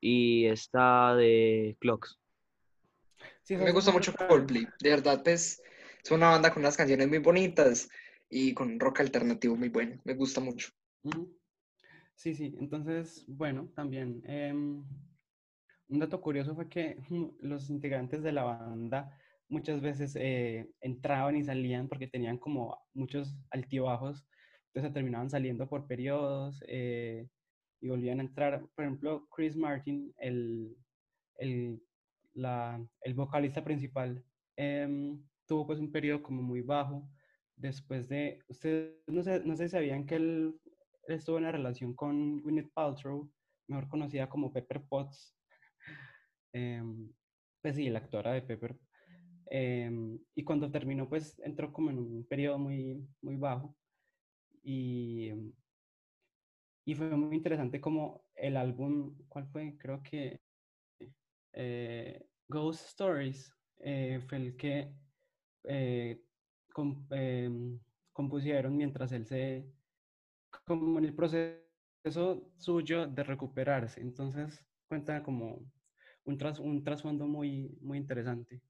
y 0.00 0.46
esta 0.46 1.14
de 1.14 1.76
Clocks. 1.80 2.18
Sí, 3.42 3.56
me 3.56 3.72
gusta 3.72 3.92
mucho 3.92 4.14
Coldplay, 4.14 4.66
de 4.80 4.90
verdad, 4.90 5.22
pues 5.22 5.62
es 6.02 6.10
una 6.10 6.30
banda 6.30 6.52
con 6.52 6.62
unas 6.62 6.76
canciones 6.76 7.08
muy 7.08 7.18
bonitas 7.18 7.88
y 8.30 8.54
con 8.54 8.80
rock 8.80 9.00
alternativo 9.00 9.56
muy 9.56 9.68
bueno, 9.68 10.00
me 10.04 10.14
gusta 10.14 10.40
mucho. 10.40 10.70
Sí, 12.16 12.34
sí, 12.34 12.54
entonces, 12.58 13.24
bueno, 13.28 13.68
también 13.74 14.22
em, 14.26 14.84
un 15.88 15.98
dato 15.98 16.20
curioso 16.20 16.54
fue 16.54 16.68
que 16.68 16.96
los 17.40 17.70
integrantes 17.70 18.22
de 18.22 18.32
la 18.32 18.44
banda 18.44 19.16
muchas 19.48 19.80
veces 19.80 20.16
eh, 20.16 20.70
entraban 20.80 21.36
y 21.36 21.44
salían 21.44 21.88
porque 21.88 22.08
tenían 22.08 22.38
como 22.38 22.78
muchos 22.94 23.36
altibajos, 23.50 24.26
entonces 24.68 24.92
terminaban 24.92 25.30
saliendo 25.30 25.68
por 25.68 25.86
periodos 25.86 26.62
eh, 26.66 27.28
y 27.80 27.88
volvían 27.88 28.20
a 28.20 28.24
entrar. 28.24 28.66
Por 28.74 28.84
ejemplo, 28.84 29.28
Chris 29.34 29.56
Martin, 29.56 30.12
el, 30.18 30.76
el, 31.36 31.82
la, 32.34 32.84
el 33.02 33.14
vocalista 33.14 33.62
principal, 33.62 34.24
em, 34.56 35.22
tuvo 35.46 35.66
pues 35.66 35.78
un 35.78 35.92
periodo 35.92 36.22
como 36.22 36.42
muy 36.42 36.62
bajo 36.62 37.08
después 37.56 38.08
de, 38.08 38.40
ustedes 38.48 38.94
no 39.06 39.22
sé, 39.22 39.40
no 39.44 39.56
sé 39.56 39.64
si 39.64 39.72
sabían 39.72 40.06
que 40.06 40.16
él, 40.16 40.54
estuvo 41.08 41.38
en 41.38 41.44
una 41.44 41.52
relación 41.52 41.94
con 41.94 42.40
Gwyneth 42.42 42.72
Paltrow, 42.72 43.30
mejor 43.68 43.88
conocida 43.88 44.28
como 44.28 44.52
Pepper 44.52 44.84
Potts, 44.88 45.36
em, 46.52 47.12
pues 47.62 47.76
sí, 47.76 47.88
la 47.90 48.00
actora 48.00 48.32
de 48.32 48.42
Pepper. 48.42 48.78
Em, 49.46 50.18
y 50.34 50.44
cuando 50.44 50.70
terminó, 50.70 51.08
pues 51.08 51.38
entró 51.40 51.72
como 51.72 51.90
en 51.90 51.98
un 51.98 52.26
periodo 52.26 52.58
muy, 52.58 53.06
muy 53.22 53.36
bajo. 53.36 53.76
Y, 54.62 55.30
y 56.86 56.94
fue 56.94 57.16
muy 57.16 57.36
interesante 57.36 57.80
como 57.80 58.24
el 58.34 58.56
álbum, 58.56 59.16
¿cuál 59.28 59.46
fue? 59.48 59.76
Creo 59.78 60.02
que 60.02 60.40
eh, 61.52 62.26
Ghost 62.48 62.88
Stories 62.88 63.52
eh, 63.78 64.20
fue 64.26 64.38
el 64.38 64.56
que 64.56 64.92
eh, 65.64 66.20
em, 67.10 67.80
compusieron 68.12 68.76
mientras 68.76 69.12
él 69.12 69.26
se, 69.26 69.66
como 70.66 70.98
en 70.98 71.04
el 71.04 71.14
proceso 71.14 72.52
suyo 72.56 73.06
de 73.06 73.22
recuperarse. 73.22 74.00
Entonces 74.00 74.64
cuenta 74.88 75.22
como 75.22 75.60
un, 76.24 76.38
tras, 76.38 76.58
un 76.58 76.82
trasfondo 76.84 77.26
muy, 77.26 77.76
muy 77.80 77.98
interesante. 77.98 78.62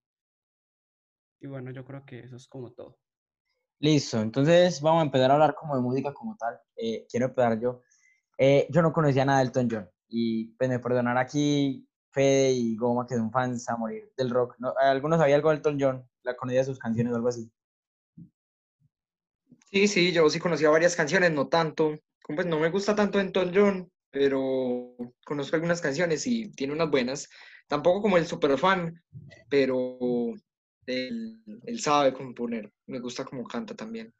Y 1.40 1.46
bueno, 1.46 1.70
yo 1.70 1.84
creo 1.84 2.04
que 2.04 2.20
eso 2.20 2.36
es 2.36 2.48
como 2.48 2.72
todo. 2.72 2.98
Listo, 3.80 4.20
entonces 4.20 4.80
vamos 4.80 5.02
a 5.02 5.06
empezar 5.06 5.30
a 5.30 5.34
hablar 5.34 5.54
como 5.54 5.76
de 5.76 5.82
música 5.82 6.14
como 6.14 6.36
tal. 6.36 6.58
quiero 7.08 7.26
empezar 7.26 7.60
yo. 7.60 7.82
yo 8.70 8.82
no 8.82 8.92
conocía 8.92 9.24
nada 9.24 9.40
de 9.40 9.46
Elton 9.46 9.68
John 9.70 9.90
y 10.08 10.46
pues 10.56 10.70
me 10.70 10.78
perdonar 10.78 11.18
aquí 11.18 11.86
Fede 12.10 12.52
y 12.52 12.76
Goma, 12.76 13.06
que 13.06 13.16
son 13.16 13.32
fans 13.32 13.68
a 13.68 13.76
morir 13.76 14.12
del 14.16 14.30
rock. 14.30 14.54
¿No? 14.58 14.72
¿Algunos 14.78 15.18
sabía 15.18 15.34
algo 15.34 15.50
de 15.50 15.56
Elton 15.56 15.76
John? 15.78 16.08
¿La 16.22 16.36
conocía 16.36 16.64
sus 16.64 16.78
canciones 16.78 17.12
o 17.12 17.16
algo 17.16 17.28
así? 17.28 17.50
Sí, 19.74 19.88
sí, 19.88 20.12
yo 20.12 20.30
sí 20.30 20.38
conocía 20.38 20.70
varias 20.70 20.94
canciones, 20.94 21.32
no 21.32 21.48
tanto. 21.48 21.96
Pues 22.28 22.46
no 22.46 22.60
me 22.60 22.70
gusta 22.70 22.94
tanto 22.94 23.18
Elton 23.18 23.50
John, 23.52 23.90
pero 24.12 24.94
conozco 25.26 25.56
algunas 25.56 25.80
canciones 25.80 26.28
y 26.28 26.52
tiene 26.52 26.72
unas 26.72 26.88
buenas. 26.88 27.28
Tampoco 27.66 28.02
como 28.02 28.16
el 28.16 28.24
super 28.24 28.56
fan, 28.56 29.02
pero 29.50 29.98
él, 30.86 31.42
sabe 31.80 32.12
componer. 32.12 32.72
Me 32.86 33.00
gusta 33.00 33.24
cómo 33.24 33.42
canta 33.42 33.74
también. 33.74 34.14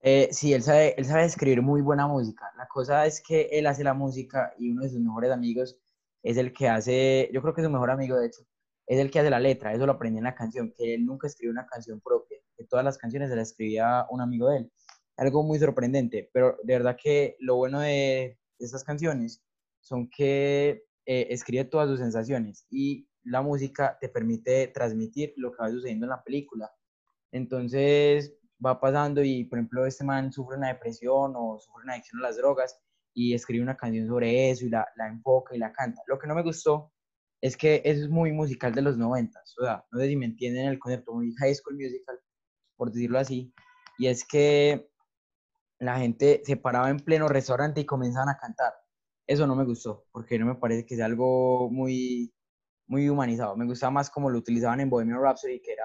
Eh, 0.00 0.28
sí, 0.32 0.52
él 0.52 0.64
sabe, 0.64 0.92
él 0.98 1.04
sabe 1.04 1.26
escribir 1.26 1.62
muy 1.62 1.80
buena 1.80 2.08
música. 2.08 2.50
La 2.56 2.66
cosa 2.66 3.06
es 3.06 3.22
que 3.22 3.42
él 3.52 3.68
hace 3.68 3.84
la 3.84 3.94
música 3.94 4.52
y 4.58 4.72
uno 4.72 4.82
de 4.82 4.90
sus 4.90 4.98
mejores 4.98 5.30
amigos 5.30 5.78
es 6.24 6.36
el 6.36 6.52
que 6.52 6.68
hace, 6.68 7.30
yo 7.32 7.42
creo 7.42 7.54
que 7.54 7.60
es 7.60 7.66
su 7.68 7.70
mejor 7.70 7.92
amigo 7.92 8.18
de 8.18 8.26
hecho, 8.26 8.42
es 8.88 8.98
el 8.98 9.12
que 9.12 9.20
hace 9.20 9.30
la 9.30 9.38
letra, 9.38 9.72
eso 9.72 9.86
lo 9.86 9.92
aprendí 9.92 10.18
en 10.18 10.24
la 10.24 10.34
canción, 10.34 10.72
que 10.76 10.94
él 10.94 11.06
nunca 11.06 11.28
escribió 11.28 11.52
una 11.52 11.66
canción 11.66 12.00
propia, 12.00 12.38
que 12.58 12.64
todas 12.64 12.84
las 12.84 12.98
canciones 12.98 13.30
se 13.30 13.36
las 13.36 13.50
escribía 13.50 14.06
un 14.10 14.20
amigo 14.20 14.50
de 14.50 14.58
él. 14.58 14.72
Algo 15.16 15.42
muy 15.42 15.58
sorprendente, 15.58 16.28
pero 16.32 16.58
de 16.62 16.74
verdad 16.74 16.96
que 17.00 17.36
lo 17.40 17.56
bueno 17.56 17.80
de 17.80 18.38
estas 18.58 18.84
canciones 18.84 19.42
son 19.80 20.10
que 20.10 20.84
eh, 21.06 21.26
escribe 21.30 21.64
todas 21.64 21.88
sus 21.88 22.00
sensaciones 22.00 22.66
y 22.68 23.08
la 23.24 23.42
música 23.42 23.96
te 24.00 24.08
permite 24.08 24.68
transmitir 24.68 25.32
lo 25.36 25.52
que 25.52 25.62
va 25.62 25.70
sucediendo 25.70 26.06
en 26.06 26.10
la 26.10 26.22
película. 26.22 26.70
Entonces 27.32 28.34
va 28.64 28.80
pasando 28.80 29.22
y, 29.22 29.44
por 29.44 29.58
ejemplo, 29.58 29.86
este 29.86 30.04
man 30.04 30.32
sufre 30.32 30.56
una 30.56 30.68
depresión 30.68 31.34
o 31.36 31.58
sufre 31.58 31.84
una 31.84 31.94
adicción 31.94 32.20
a 32.20 32.28
las 32.28 32.36
drogas 32.36 32.78
y 33.14 33.34
escribe 33.34 33.62
una 33.62 33.76
canción 33.76 34.06
sobre 34.06 34.50
eso 34.50 34.66
y 34.66 34.70
la, 34.70 34.86
la 34.96 35.08
enfoca 35.08 35.54
y 35.54 35.58
la 35.58 35.72
canta. 35.72 36.02
Lo 36.06 36.18
que 36.18 36.26
no 36.26 36.34
me 36.34 36.42
gustó 36.42 36.92
es 37.40 37.56
que 37.56 37.82
es 37.84 38.08
muy 38.08 38.32
musical 38.32 38.74
de 38.74 38.82
los 38.82 38.96
90, 38.96 39.38
o 39.60 39.64
sea, 39.64 39.84
no 39.92 40.00
sé 40.00 40.08
si 40.08 40.16
me 40.16 40.26
entienden 40.26 40.66
el 40.66 40.78
concepto, 40.78 41.14
muy 41.14 41.32
high 41.34 41.54
school 41.54 41.76
musical, 41.76 42.18
por 42.78 42.90
decirlo 42.90 43.18
así, 43.18 43.52
y 43.98 44.06
es 44.06 44.24
que 44.24 44.88
la 45.78 45.98
gente 45.98 46.40
se 46.46 46.56
paraba 46.56 46.88
en 46.88 47.00
pleno 47.00 47.28
restaurante 47.28 47.82
y 47.82 47.86
comenzaban 47.86 48.30
a 48.30 48.38
cantar. 48.38 48.72
Eso 49.26 49.46
no 49.46 49.54
me 49.54 49.64
gustó, 49.64 50.06
porque 50.12 50.38
no 50.38 50.46
me 50.46 50.54
parece 50.54 50.86
que 50.86 50.96
sea 50.96 51.04
algo 51.04 51.68
muy, 51.70 52.32
muy 52.86 53.10
humanizado. 53.10 53.54
Me 53.56 53.66
gustaba 53.66 53.90
más 53.90 54.08
como 54.08 54.30
lo 54.30 54.38
utilizaban 54.38 54.80
en 54.80 54.88
Bohemian 54.88 55.20
Rhapsody, 55.20 55.60
que 55.60 55.72
era... 55.72 55.84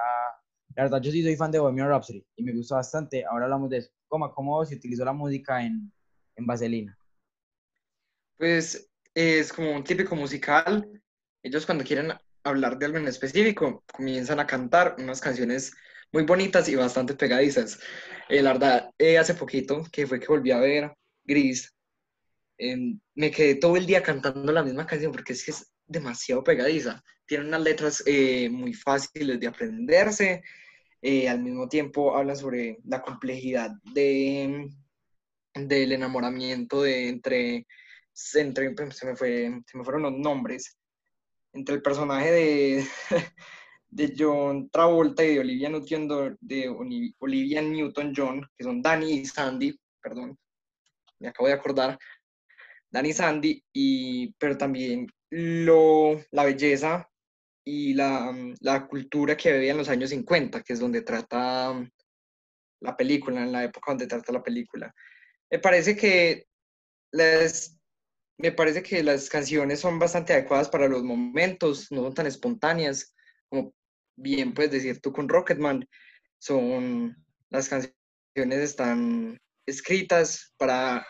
La 0.75 0.83
verdad, 0.83 1.01
yo 1.01 1.11
sí 1.11 1.21
soy 1.21 1.35
fan 1.35 1.51
de 1.51 1.59
Bohemian 1.59 1.89
Rhapsody 1.89 2.25
y 2.37 2.43
me 2.43 2.55
gustó 2.55 2.75
bastante. 2.75 3.25
Ahora 3.25 3.45
hablamos 3.45 3.69
de 3.69 3.77
eso. 3.79 3.91
¿Cómo, 4.07 4.33
cómo 4.33 4.65
se 4.65 4.75
utilizó 4.75 5.03
la 5.03 5.13
música 5.13 5.63
en, 5.63 5.91
en 6.35 6.45
Vaselina? 6.47 6.97
pues 8.43 8.89
es 9.13 9.53
como 9.53 9.71
un 9.71 9.85
típico 9.85 10.17
musical. 10.17 10.85
Ellos 11.43 11.65
cuando 11.65 11.85
quieren 11.85 12.11
hablar 12.43 12.77
de 12.77 12.87
algo 12.87 12.97
en 12.97 13.07
específico, 13.07 13.85
comienzan 13.93 14.39
a 14.41 14.47
cantar 14.47 14.97
unas 14.99 15.21
canciones 15.21 15.73
muy 16.13 16.23
bonitas 16.23 16.69
y 16.69 16.75
bastante 16.75 17.15
pegadizas. 17.15 17.79
Eh, 18.29 18.41
la 18.41 18.53
verdad, 18.53 18.91
eh, 18.97 19.17
hace 19.17 19.33
poquito, 19.33 19.83
que 19.91 20.07
fue 20.07 20.19
que 20.19 20.27
volví 20.27 20.51
a 20.51 20.59
ver 20.59 20.93
Gris, 21.23 21.73
em, 22.57 22.99
me 23.15 23.31
quedé 23.31 23.55
todo 23.55 23.75
el 23.75 23.85
día 23.85 24.03
cantando 24.03 24.51
la 24.53 24.63
misma 24.63 24.85
canción 24.85 25.11
porque 25.11 25.33
es 25.33 25.43
que 25.43 25.51
es 25.51 25.73
demasiado 25.87 26.43
pegadiza. 26.43 27.03
Tiene 27.25 27.47
unas 27.47 27.61
letras 27.61 28.03
eh, 28.05 28.49
muy 28.49 28.73
fáciles 28.73 29.39
de 29.39 29.47
aprenderse, 29.47 30.43
al 31.29 31.41
mismo 31.43 31.67
tiempo 31.67 32.15
habla 32.15 32.33
sobre 32.33 32.77
la 32.85 33.01
complejidad 33.01 33.71
de, 33.93 34.69
del 35.53 35.91
enamoramiento 35.91 36.83
de, 36.83 37.09
entre 37.09 37.67
entre, 38.35 38.69
me 38.69 38.91
se 38.91 39.05
me 39.05 39.83
fueron 39.83 40.03
los 40.03 40.13
nombres, 40.13 40.77
entre 41.51 41.75
el 41.75 41.81
personaje 41.81 42.31
de, 42.31 42.87
de 43.93 44.13
John 44.17 44.69
Travolta 44.69 45.23
y 45.23 45.35
de 45.35 45.39
Olivia 45.39 45.69
Newton, 45.69 46.37
de 46.41 46.69
Olivia 47.19 47.61
Newton-John, 47.61 48.49
que 48.57 48.63
son 48.63 48.81
Danny 48.81 49.19
y 49.19 49.25
Sandy, 49.25 49.79
perdón, 50.01 50.37
me 51.19 51.27
acabo 51.27 51.47
de 51.47 51.53
acordar, 51.53 51.99
Danny 52.89 53.09
y 53.09 53.13
Sandy, 53.13 53.63
y, 53.71 54.33
pero 54.33 54.57
también 54.57 55.07
lo, 55.29 56.19
la 56.31 56.45
belleza 56.45 57.07
y 57.63 57.93
la, 57.93 58.35
la, 58.61 58.87
cultura 58.87 59.37
que 59.37 59.53
vivía 59.53 59.71
en 59.71 59.77
los 59.77 59.89
años 59.89 60.09
50, 60.09 60.63
que 60.63 60.73
es 60.73 60.79
donde 60.79 61.01
trata 61.01 61.73
la 62.81 62.97
película, 62.97 63.43
en 63.43 63.51
la 63.51 63.63
época 63.63 63.91
donde 63.91 64.07
trata 64.07 64.33
la 64.33 64.43
película. 64.43 64.93
Me 65.51 65.59
parece 65.59 65.95
que 65.95 66.47
les, 67.11 67.77
me 68.37 68.51
parece 68.51 68.81
que 68.81 69.03
las 69.03 69.29
canciones 69.29 69.79
son 69.79 69.99
bastante 69.99 70.33
adecuadas 70.33 70.67
para 70.67 70.87
los 70.87 71.03
momentos, 71.03 71.91
no 71.91 72.01
son 72.01 72.13
tan 72.13 72.25
espontáneas, 72.25 73.15
como 73.49 73.73
bien 74.15 74.53
puedes 74.53 74.71
decir 74.71 74.99
tú 75.01 75.11
con 75.13 75.29
Rocketman, 75.29 75.87
son, 76.39 77.15
las 77.49 77.69
canciones 77.69 78.59
están 78.59 79.37
escritas 79.65 80.53
para 80.57 81.05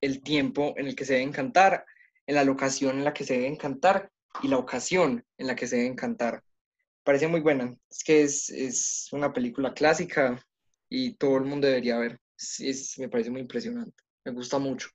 el 0.00 0.22
tiempo 0.22 0.74
en 0.76 0.86
el 0.86 0.94
que 0.96 1.04
se 1.04 1.14
deben 1.14 1.32
cantar 1.32 1.84
en 2.26 2.34
la 2.36 2.44
locación 2.44 2.98
en 2.98 3.04
la 3.04 3.12
que 3.12 3.24
se 3.24 3.34
deben 3.34 3.56
cantar 3.56 4.10
y 4.42 4.48
la 4.48 4.58
ocasión 4.58 5.24
en 5.38 5.46
la 5.46 5.56
que 5.56 5.66
se 5.66 5.76
deben 5.76 5.96
cantar. 5.96 6.42
Parece 7.04 7.26
muy 7.28 7.40
buena. 7.40 7.74
Es 7.90 8.04
que 8.04 8.22
es, 8.22 8.50
es 8.50 9.08
una 9.12 9.32
película 9.32 9.72
clásica 9.74 10.40
y 10.88 11.14
todo 11.14 11.38
el 11.38 11.44
mundo 11.44 11.66
debería 11.66 11.98
ver. 11.98 12.18
Es- 12.38 12.60
es- 12.60 12.98
me 12.98 13.08
parece 13.08 13.30
muy 13.30 13.40
impresionante. 13.40 13.94
Me 14.24 14.32
gusta 14.32 14.58
mucho. 14.58 14.88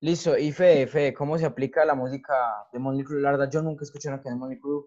Listo, 0.00 0.36
y 0.36 0.52
Fede, 0.52 0.86
Fede, 0.86 1.14
¿cómo 1.14 1.38
se 1.38 1.46
aplica 1.46 1.84
la 1.84 1.94
música 1.94 2.34
de 2.72 2.78
Motley 2.78 3.04
Crue? 3.04 3.22
La 3.22 3.30
verdad, 3.32 3.50
yo 3.50 3.62
nunca 3.62 3.84
escuché 3.84 4.08
una 4.08 4.18
canción 4.18 4.34
de 4.34 4.38
Motley 4.40 4.60
Crue. 4.60 4.84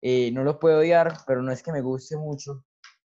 Eh, 0.00 0.30
no 0.32 0.44
lo 0.44 0.58
puedo 0.58 0.78
odiar, 0.78 1.12
pero 1.26 1.42
no 1.42 1.50
es 1.52 1.62
que 1.62 1.72
me 1.72 1.80
guste 1.80 2.16
mucho. 2.16 2.64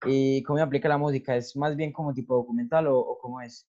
¿Y 0.06 0.44
cómo 0.44 0.58
se 0.58 0.63
aplica 0.63 0.88
la 0.88 0.98
música? 0.98 1.36
¿Es 1.36 1.56
más 1.56 1.75
bien 1.75 1.92
como 1.92 2.13
tipo 2.13 2.36
documental 2.36 2.88
o, 2.88 3.00
o 3.00 3.18
cómo 3.18 3.42
es? 3.42 3.68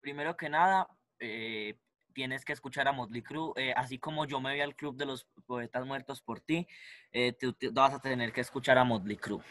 Primero 0.00 0.36
que 0.36 0.48
nada, 0.48 0.88
eh, 1.18 1.78
tienes 2.12 2.44
que 2.44 2.52
escuchar 2.52 2.88
a 2.88 2.92
Motley 2.92 3.22
Crue, 3.22 3.52
eh, 3.56 3.72
así 3.76 3.98
como 3.98 4.24
yo 4.24 4.40
me 4.40 4.54
vi 4.54 4.60
al 4.60 4.74
Club 4.74 4.96
de 4.96 5.06
los 5.06 5.26
Poetas 5.46 5.86
Muertos 5.86 6.22
por 6.22 6.40
ti, 6.40 6.66
eh, 7.12 7.32
tú, 7.32 7.52
tú 7.52 7.72
vas 7.72 7.94
a 7.94 8.00
tener 8.00 8.32
que 8.32 8.40
escuchar 8.40 8.78
a 8.78 8.84
Motley 8.84 9.16
Crue. 9.16 9.42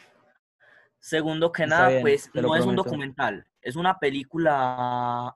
Segundo 1.00 1.52
que 1.52 1.64
Está 1.64 1.76
nada, 1.76 1.90
bien, 1.90 2.02
pues 2.02 2.30
no 2.34 2.56
es 2.56 2.66
un 2.66 2.76
prometo. 2.76 2.84
documental, 2.84 3.48
es 3.62 3.76
una 3.76 3.98
película, 4.00 5.36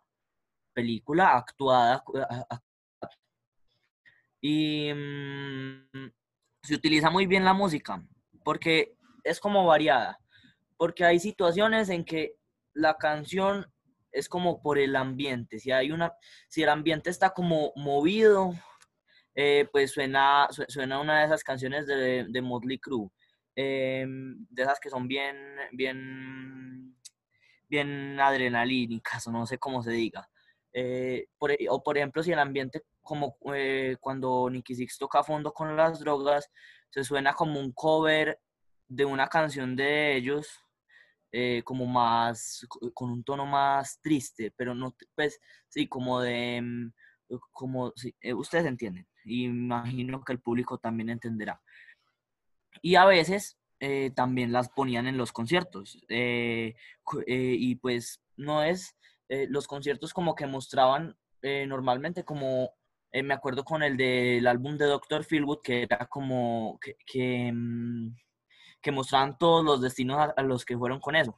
película 0.74 1.38
actuada. 1.38 2.04
Y 4.42 4.92
mm, 4.92 6.12
se 6.64 6.76
utiliza 6.76 7.10
muy 7.10 7.26
bien 7.26 7.46
la 7.46 7.54
música, 7.54 8.04
porque 8.44 8.96
es 9.24 9.40
como 9.40 9.66
variada, 9.66 10.20
porque 10.78 11.06
hay 11.06 11.20
situaciones 11.20 11.90
en 11.90 12.06
que 12.06 12.36
la 12.74 12.98
canción 12.98 13.66
es 14.12 14.28
como 14.30 14.62
por 14.62 14.78
el 14.78 14.96
ambiente, 14.96 15.60
si 15.60 15.72
hay 15.72 15.92
una, 15.92 16.14
si 16.50 16.64
el 16.64 16.70
ambiente 16.70 17.10
está 17.10 17.32
como 17.32 17.72
movido, 17.76 18.54
eh, 19.36 19.68
pues 19.72 19.92
suena, 19.92 20.48
su- 20.52 20.66
suena 20.68 21.00
una 21.00 21.20
de 21.20 21.26
esas 21.26 21.44
canciones 21.44 21.88
de, 21.88 22.26
de 22.30 22.42
Motley 22.42 22.78
Crue, 22.80 23.10
eh, 23.56 24.06
de 24.08 24.64
esas 24.64 24.80
que 24.80 24.90
son 24.90 25.08
bien, 25.08 25.36
bien, 25.72 26.96
bien 27.70 28.20
adrenalínicas, 28.20 29.26
o 29.28 29.32
no 29.32 29.46
sé 29.46 29.58
cómo 29.58 29.82
se 29.84 29.92
diga. 29.92 30.30
Eh, 30.74 31.28
por 31.38 31.52
e- 31.52 31.68
o 31.70 31.82
por 31.84 31.98
ejemplo, 31.98 32.24
si 32.24 32.32
el 32.32 32.40
ambiente, 32.40 32.82
como 33.02 33.38
eh, 33.54 33.98
cuando 34.00 34.50
Nicky 34.50 34.76
Six 34.76 34.98
toca 34.98 35.20
a 35.20 35.24
fondo 35.24 35.54
con 35.54 35.76
las 35.76 36.00
drogas, 36.00 36.50
se 36.90 37.04
suena 37.04 37.34
como 37.34 37.60
un 37.60 37.72
cover 37.72 38.40
de 38.88 39.06
una 39.06 39.28
canción 39.28 39.76
de 39.76 40.16
ellos, 40.16 40.60
eh, 41.32 41.62
como 41.64 41.86
más, 41.86 42.66
co- 42.68 42.92
con 42.94 43.10
un 43.12 43.24
tono 43.24 43.46
más 43.46 44.00
triste, 44.02 44.52
pero 44.58 44.76
no, 44.76 44.96
pues, 45.16 45.40
sí, 45.70 45.88
como 45.88 46.20
de, 46.22 46.62
mm, 46.62 46.92
como, 47.52 47.94
eh, 48.22 48.34
ustedes 48.34 48.66
entienden, 48.66 49.08
imagino 49.24 50.24
que 50.24 50.34
el 50.34 50.42
público 50.42 50.78
también 50.78 51.10
entenderá. 51.10 51.62
Y 52.82 52.96
a 52.96 53.06
veces 53.06 53.58
también 54.16 54.52
las 54.52 54.70
ponían 54.70 55.08
en 55.08 55.18
los 55.18 55.32
conciertos, 55.32 55.98
y 56.08 57.76
pues 57.78 58.22
no 58.38 58.62
es, 58.64 58.96
los 59.28 59.66
conciertos 59.68 60.14
como 60.14 60.36
que 60.36 60.46
mostraban 60.46 61.18
normalmente 61.42 62.24
como, 62.24 62.76
eh, 63.12 63.24
me 63.24 63.34
acuerdo 63.34 63.64
con 63.64 63.84
el 63.84 63.98
del 63.98 64.48
álbum 64.48 64.78
de 64.78 64.86
Dr. 64.86 65.26
Philwood, 65.26 65.62
que 65.62 65.84
era 65.84 66.06
como, 66.08 66.80
que, 66.82 66.96
que, 67.06 67.52
mm, 67.54 68.16
que 68.82 68.92
mostraban 68.92 69.38
todos 69.38 69.64
los 69.66 69.82
destinos 69.82 70.18
a, 70.20 70.24
a 70.36 70.44
los 70.44 70.66
que 70.66 70.78
fueron 70.78 71.00
con 71.00 71.16
eso. 71.16 71.38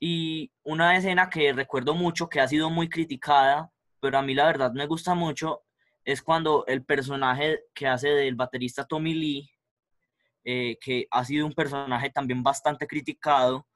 Y 0.00 0.52
una 0.62 0.96
escena 0.96 1.28
que 1.30 1.52
recuerdo 1.52 1.94
mucho, 1.94 2.28
que 2.28 2.40
ha 2.40 2.48
sido 2.48 2.70
muy 2.70 2.88
criticada, 2.88 3.72
pero 4.00 4.18
a 4.18 4.22
mí 4.22 4.34
la 4.34 4.46
verdad 4.46 4.72
me 4.72 4.86
gusta 4.86 5.14
mucho, 5.14 5.64
es 6.04 6.22
cuando 6.22 6.64
el 6.66 6.84
personaje 6.84 7.64
que 7.74 7.86
hace 7.86 8.08
del 8.08 8.34
baterista 8.36 8.86
Tommy 8.86 9.14
Lee, 9.14 9.50
eh, 10.44 10.78
que 10.80 11.06
ha 11.10 11.24
sido 11.24 11.46
un 11.46 11.52
personaje 11.52 12.10
también 12.10 12.42
bastante 12.42 12.86
criticado, 12.86 13.66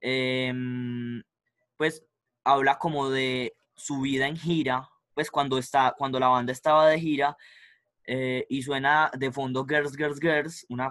em, 0.00 1.22
pues 1.76 2.04
habla 2.44 2.78
como 2.78 3.10
de 3.10 3.54
su 3.76 4.00
vida 4.00 4.26
en 4.26 4.36
gira, 4.36 4.88
pues 5.16 5.30
cuando, 5.30 5.56
está, 5.56 5.94
cuando 5.96 6.20
la 6.20 6.28
banda 6.28 6.52
estaba 6.52 6.88
de 6.90 7.00
gira 7.00 7.34
eh, 8.06 8.44
y 8.50 8.60
suena 8.62 9.10
de 9.16 9.32
fondo 9.32 9.64
Girls, 9.66 9.96
Girls, 9.96 10.20
Girls, 10.20 10.66
una 10.68 10.90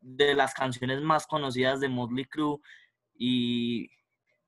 de 0.00 0.34
las 0.34 0.52
canciones 0.54 1.00
más 1.02 1.24
conocidas 1.24 1.78
de 1.78 1.88
Motley 1.88 2.24
Crue 2.24 2.58
y 3.14 3.88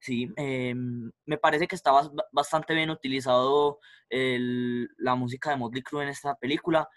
sí, 0.01 0.29
em, 0.37 1.13
me 1.25 1.39
parece 1.39 1.69
que 1.69 1.77
está 1.77 1.93
bas- 1.93 2.11
bastante 2.33 2.75
bien 2.75 2.91
utilizado 2.91 3.79
el- 4.11 4.89
la 4.99 5.15
música 5.15 5.51
de 5.51 5.57
Motley 5.57 5.83
Crue 5.85 6.03
en 6.03 6.09
esta 6.09 6.35
película 6.35 6.89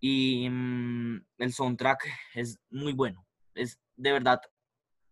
y 0.00 0.48
mm, 0.48 1.22
el 1.36 1.52
soundtrack 1.52 2.08
es 2.34 2.58
muy 2.70 2.94
bueno, 2.94 3.26
es 3.54 3.78
de 3.96 4.12
verdad 4.12 4.40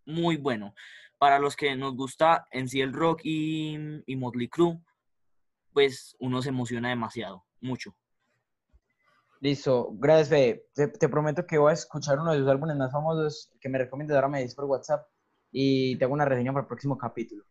muy 0.06 0.38
bueno. 0.38 0.74
Para 1.18 1.38
los 1.38 1.54
que 1.54 1.76
nos 1.76 1.94
gusta 1.94 2.46
en 2.50 2.66
sí 2.66 2.80
el 2.80 2.94
rock 2.94 3.20
y, 3.24 3.76
y 4.06 4.16
Motley 4.16 4.48
Crue, 4.48 4.80
pues 5.72 6.16
uno 6.20 6.42
se 6.42 6.50
emociona 6.50 6.88
demasiado, 6.90 7.44
mucho. 7.60 7.94
Listo, 9.40 9.90
gracias, 9.94 10.28
Fede. 10.28 10.66
Te, 10.74 10.88
te 10.88 11.08
prometo 11.08 11.46
que 11.46 11.58
voy 11.58 11.70
a 11.70 11.74
escuchar 11.74 12.18
uno 12.20 12.32
de 12.32 12.38
sus 12.38 12.48
álbumes 12.48 12.76
más 12.76 12.92
famosos 12.92 13.50
que 13.60 13.68
me 13.68 13.78
recomiendas, 13.78 14.14
ahora 14.14 14.28
me 14.28 14.40
dices 14.40 14.54
por 14.54 14.66
WhatsApp 14.66 15.04
y 15.50 15.96
te 15.96 16.04
hago 16.04 16.14
una 16.14 16.24
reseña 16.24 16.52
para 16.52 16.62
el 16.62 16.68
próximo 16.68 16.96
capítulo. 16.96 17.44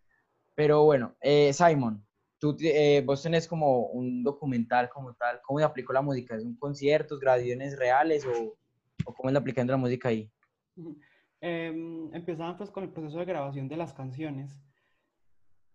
Pero 0.55 0.83
bueno, 0.83 1.15
eh, 1.21 1.51
Simon, 1.53 2.05
tú, 2.39 2.55
eh, 2.61 3.03
vos 3.05 3.21
tenés 3.21 3.47
como 3.47 3.87
un 3.87 4.23
documental 4.23 4.89
como 4.89 5.13
tal, 5.15 5.41
¿cómo 5.43 5.59
se 5.59 5.65
aplicó 5.65 5.91
la 5.91 6.01
música? 6.01 6.35
¿Es 6.35 6.43
un 6.43 6.55
conciertos, 6.57 7.19
grabaciones 7.19 7.77
reales 7.77 8.25
o, 8.25 8.57
o 9.05 9.13
cómo 9.13 9.29
es 9.29 9.33
la 9.33 9.39
aplicando 9.39 9.71
la 9.71 9.77
música 9.77 10.09
ahí? 10.09 10.31
Em, 11.43 12.13
empezaban 12.13 12.55
pues 12.55 12.69
con 12.69 12.83
el 12.83 12.91
proceso 12.91 13.17
de 13.17 13.25
grabación 13.25 13.67
de 13.67 13.75
las 13.75 13.93
canciones 13.93 14.61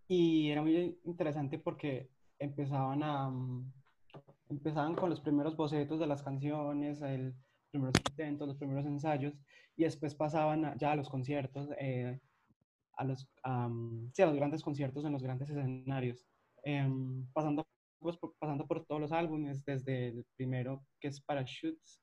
y 0.07 0.49
era 0.49 0.61
muy 0.61 0.97
interesante 1.03 1.59
porque 1.59 2.09
empezaban 2.39 3.03
a 3.03 3.29
mm, 3.29 3.71
empezaban 4.49 4.95
con 4.95 5.09
los 5.09 5.19
primeros 5.21 5.55
bocetos 5.55 5.99
de 5.99 6.07
las 6.07 6.23
canciones, 6.23 7.01
el 7.01 7.33
primeros 7.71 7.95
intentos, 8.09 8.47
los 8.47 8.57
primeros 8.57 8.85
ensayos 8.85 9.37
y 9.75 9.83
después 9.83 10.15
pasaban 10.15 10.65
a- 10.65 10.77
ya 10.77 10.93
a 10.93 10.95
los 10.95 11.09
conciertos, 11.09 11.69
eh, 11.79 12.19
a 12.93 13.03
los 13.03 13.27
am, 13.43 14.09
sí, 14.13 14.21
a 14.21 14.25
los 14.27 14.35
grandes 14.35 14.63
conciertos 14.63 15.05
en 15.05 15.11
los 15.13 15.21
grandes 15.23 15.49
escenarios, 15.49 16.25
Em, 16.63 17.25
pasando 17.33 17.65
pues, 17.99 18.17
por, 18.17 18.35
pasando 18.39 18.65
por 18.67 18.85
todos 18.85 18.99
los 18.99 19.11
álbumes 19.11 19.63
desde 19.63 20.09
el 20.09 20.25
primero 20.35 20.83
que 20.99 21.07
es 21.09 21.21
Parachutes 21.21 22.01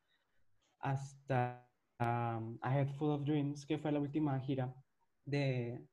hasta 0.81 1.67
um, 2.01 2.59
A 2.61 2.79
Head 2.79 2.89
Full 2.97 3.11
of 3.11 3.25
Dreams, 3.25 3.67
que 3.67 3.79
fue 3.79 3.93
la 3.93 4.01
última 4.01 4.39
gira 4.41 4.75
de, 5.25 5.85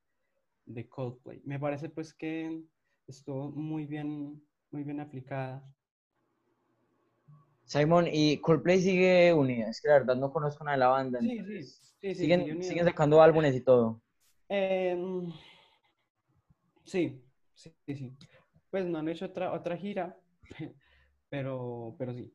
de 0.65 0.87
Coldplay. 0.89 1.41
Me 1.45 1.59
parece 1.59 1.89
pues 1.89 2.13
que 2.13 2.63
estuvo 3.11 3.51
muy 3.51 3.85
bien, 3.85 4.41
muy 4.71 4.83
bien 4.83 4.99
aplicada. 4.99 5.63
Simon, 7.65 8.07
y 8.11 8.37
Coldplay 8.37 8.81
sigue 8.81 9.33
unida, 9.33 9.69
es 9.69 9.79
que 9.81 9.87
la 9.87 9.99
verdad 9.99 10.15
no 10.15 10.31
conozco 10.31 10.63
nada 10.63 10.75
de 10.75 10.79
la 10.79 10.87
banda. 10.87 11.19
Sí, 11.19 11.39
sí, 11.39 11.63
sí, 11.63 11.79
sí, 12.01 12.15
siguen, 12.15 12.41
sigue 12.41 12.51
unida. 12.53 12.67
siguen 12.67 12.85
sacando 12.85 13.21
álbumes 13.21 13.55
y 13.55 13.61
todo. 13.61 14.01
Em, 14.49 15.31
sí, 16.83 17.23
sí, 17.53 17.73
sí, 17.85 17.95
sí. 17.95 18.17
Pues 18.69 18.85
no 18.85 18.99
han 18.99 19.07
hecho 19.07 19.25
otra, 19.25 19.53
otra 19.53 19.77
gira, 19.77 20.17
pero, 21.29 21.95
pero 21.97 22.13
sí. 22.13 22.33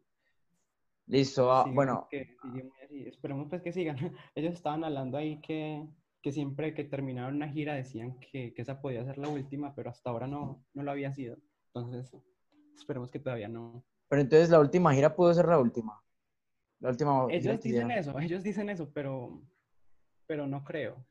Listo, 1.07 1.53
ah, 1.53 1.67
bueno, 1.73 2.07
que. 2.11 2.37
Esperemos 3.07 3.49
pues 3.49 3.63
que 3.63 3.73
sigan. 3.73 3.97
Ellos 4.35 4.55
estaban 4.55 4.85
hablando 4.85 5.17
ahí 5.17 5.41
que, 5.41 5.87
que 6.27 6.33
siempre 6.33 6.75
que 6.75 6.83
terminaban 6.83 7.37
una 7.37 7.49
gira 7.49 7.75
decían 7.75 8.19
que, 8.19 8.53
que 8.53 8.63
esa 8.63 8.81
podía 8.81 9.05
ser 9.05 9.17
la 9.17 9.29
última, 9.29 9.77
pero 9.77 9.91
hasta 9.91 10.11
ahora 10.11 10.27
no, 10.27 10.61
no 10.75 10.83
lo 10.83 10.91
había 10.91 11.13
sido. 11.13 11.37
Entonces, 11.73 12.21
esperemos 12.77 13.13
que 13.13 13.21
todavía 13.21 13.47
no. 13.47 13.85
pero 14.09 14.23
entonces 14.23 14.51
la 14.51 14.59
última 14.59 14.93
gira 14.93 15.15
pudo 15.15 15.33
ser 15.33 15.47
la 15.47 15.61
última. 15.61 16.03
La 16.81 16.91
última 16.91 17.29
Ellos 17.31 17.63
dicen 17.63 17.93
eso, 17.93 18.19
ellos 18.19 18.43
dicen 18.43 18.69
eso, 18.71 18.91
pero, 18.93 19.41
pero 20.27 20.49
no 20.49 20.65
creo. 20.65 21.07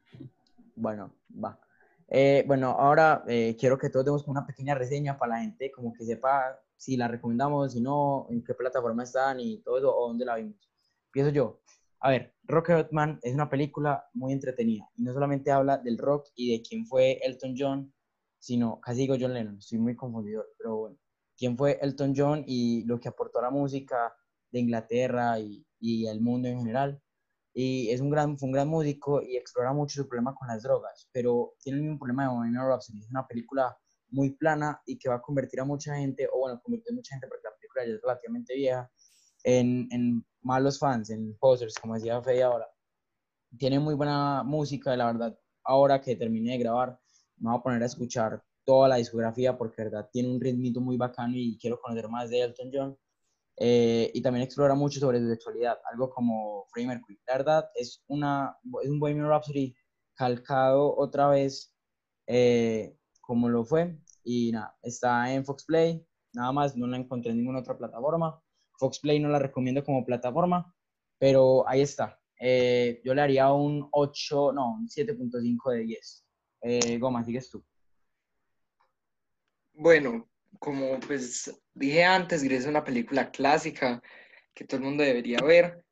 Bueno, 0.75 1.15
va. 1.31 1.61
Eh, 2.09 2.43
bueno, 2.45 2.71
ahora 2.71 3.23
eh, 3.29 3.55
quiero 3.57 3.77
que 3.77 3.89
todos 3.89 4.03
demos 4.03 4.27
una 4.27 4.45
pequeña 4.45 4.75
reseña 4.75 5.17
para 5.17 5.35
la 5.35 5.41
gente, 5.43 5.71
como 5.71 5.93
que 5.93 6.03
sepa 6.03 6.59
si 6.75 6.97
la 6.97 7.07
recomendamos, 7.07 7.71
si 7.71 7.79
no, 7.79 8.27
en 8.29 8.43
qué 8.43 8.53
plataforma 8.53 9.03
están 9.03 9.39
y 9.39 9.59
todo 9.59 9.77
eso, 9.77 9.97
o 9.97 10.09
dónde 10.09 10.25
la 10.25 10.35
vimos. 10.35 10.69
Empiezo 11.05 11.29
yo. 11.29 11.61
A 12.05 12.11
ver, 12.11 12.35
Rocketman 12.43 13.17
es 13.23 13.33
una 13.33 13.49
película 13.49 14.05
muy 14.13 14.31
entretenida 14.31 14.87
y 14.95 15.01
no 15.01 15.11
solamente 15.11 15.49
habla 15.49 15.79
del 15.79 15.97
rock 15.97 16.27
y 16.35 16.51
de 16.51 16.61
quién 16.61 16.85
fue 16.85 17.13
Elton 17.23 17.55
John, 17.57 17.91
sino, 18.37 18.79
casi 18.79 18.99
digo 18.99 19.15
John 19.19 19.33
Lennon, 19.33 19.57
estoy 19.57 19.79
muy 19.79 19.95
confundido, 19.95 20.45
pero 20.55 20.75
bueno, 20.75 20.97
quién 21.35 21.57
fue 21.57 21.79
Elton 21.81 22.13
John 22.15 22.43
y 22.45 22.83
lo 22.85 22.99
que 22.99 23.07
aportó 23.07 23.39
a 23.39 23.41
la 23.41 23.49
música 23.49 24.15
de 24.51 24.59
Inglaterra 24.59 25.39
y, 25.39 25.65
y 25.79 26.05
mundo 26.19 26.47
en 26.47 26.59
general 26.59 27.01
y 27.55 27.89
es 27.89 28.01
un 28.01 28.11
gran, 28.11 28.37
fue 28.37 28.49
un 28.49 28.53
gran 28.53 28.67
músico 28.67 29.23
y 29.23 29.35
explora 29.35 29.73
mucho 29.73 30.03
su 30.03 30.07
problema 30.07 30.35
con 30.35 30.47
las 30.47 30.61
drogas, 30.61 31.09
pero 31.11 31.55
tiene 31.59 31.79
el 31.79 31.85
mismo 31.85 31.97
problema 31.97 32.25
de 32.25 32.35
Bohemian 32.35 32.67
Rhapsody. 32.67 32.99
Es 32.99 33.09
una 33.09 33.25
película 33.25 33.75
muy 34.09 34.29
plana 34.35 34.79
y 34.85 34.99
que 34.99 35.09
va 35.09 35.15
a 35.15 35.21
convertir 35.23 35.59
a 35.59 35.65
mucha 35.65 35.95
gente, 35.95 36.27
o 36.31 36.37
bueno, 36.37 36.61
convirtió 36.61 36.93
a 36.93 36.97
mucha 36.97 37.15
gente 37.15 37.27
porque 37.27 37.45
la 37.45 37.55
película 37.55 37.83
ya 37.83 37.93
es 37.95 38.01
relativamente 38.03 38.53
vieja, 38.53 38.91
en, 39.43 39.87
en 39.91 40.25
malos 40.45 40.79
fans, 40.79 41.09
en 41.09 41.35
posters, 41.37 41.75
como 41.79 41.95
decía 41.95 42.21
Fede 42.21 42.43
ahora. 42.43 42.67
Tiene 43.57 43.79
muy 43.79 43.95
buena 43.95 44.43
música, 44.43 44.95
la 44.95 45.07
verdad. 45.07 45.37
Ahora 45.63 46.01
que 46.01 46.15
terminé 46.15 46.51
de 46.53 46.59
grabar, 46.59 46.99
me 47.37 47.49
voy 47.49 47.59
a 47.59 47.63
poner 47.63 47.83
a 47.83 47.87
escuchar 47.87 48.43
toda 48.63 48.87
la 48.87 48.97
discografía 48.97 49.57
porque, 49.57 49.83
verdad, 49.83 50.09
tiene 50.11 50.29
un 50.29 50.39
ritmito 50.39 50.81
muy 50.81 50.97
bacano 50.97 51.33
y 51.35 51.57
quiero 51.59 51.79
conocer 51.81 52.09
más 52.09 52.29
de 52.29 52.41
Elton 52.41 52.69
John. 52.71 52.97
Eh, 53.57 54.11
y 54.13 54.21
también 54.21 54.43
explora 54.43 54.75
mucho 54.75 54.99
sobre 54.99 55.19
su 55.19 55.29
sexualidad, 55.29 55.79
algo 55.91 56.09
como 56.09 56.65
Freddie 56.69 56.89
Mercury. 56.89 57.19
La 57.27 57.37
verdad, 57.37 57.69
es, 57.75 58.03
una, 58.07 58.55
es 58.83 58.89
un 58.89 58.99
Bohemian 58.99 59.27
Rhapsody 59.27 59.75
calcado 60.15 60.95
otra 60.97 61.27
vez 61.29 61.73
eh, 62.27 62.97
como 63.21 63.49
lo 63.49 63.65
fue. 63.65 63.97
Y 64.23 64.51
nada, 64.51 64.77
está 64.83 65.33
en 65.33 65.45
Fox 65.45 65.65
Play, 65.65 66.05
nada 66.33 66.51
más, 66.51 66.75
no 66.75 66.87
la 66.87 66.97
encontré 66.97 67.31
en 67.31 67.37
ninguna 67.37 67.59
otra 67.59 67.77
plataforma. 67.77 68.41
Fox 68.77 68.99
Play 68.99 69.19
no 69.19 69.29
la 69.29 69.39
recomiendo 69.39 69.83
como 69.83 70.05
plataforma, 70.05 70.73
pero 71.17 71.67
ahí 71.67 71.81
está. 71.81 72.19
Eh, 72.39 73.01
yo 73.03 73.13
le 73.13 73.21
haría 73.21 73.51
un 73.51 73.87
8, 73.91 74.51
no, 74.53 74.73
un 74.73 74.87
7.5 74.87 75.71
de 75.71 75.79
10. 75.79 76.25
Eh, 76.61 76.97
Goma, 76.97 77.23
sigues 77.23 77.49
tú. 77.49 77.63
Bueno, 79.73 80.29
como 80.59 80.99
pues 80.99 81.51
dije 81.73 82.03
antes, 82.03 82.43
Grease 82.43 82.63
es 82.63 82.69
una 82.69 82.83
película 82.83 83.29
clásica 83.29 84.01
que 84.53 84.65
todo 84.65 84.79
el 84.79 84.85
mundo 84.85 85.03
debería 85.03 85.39
ver. 85.39 85.83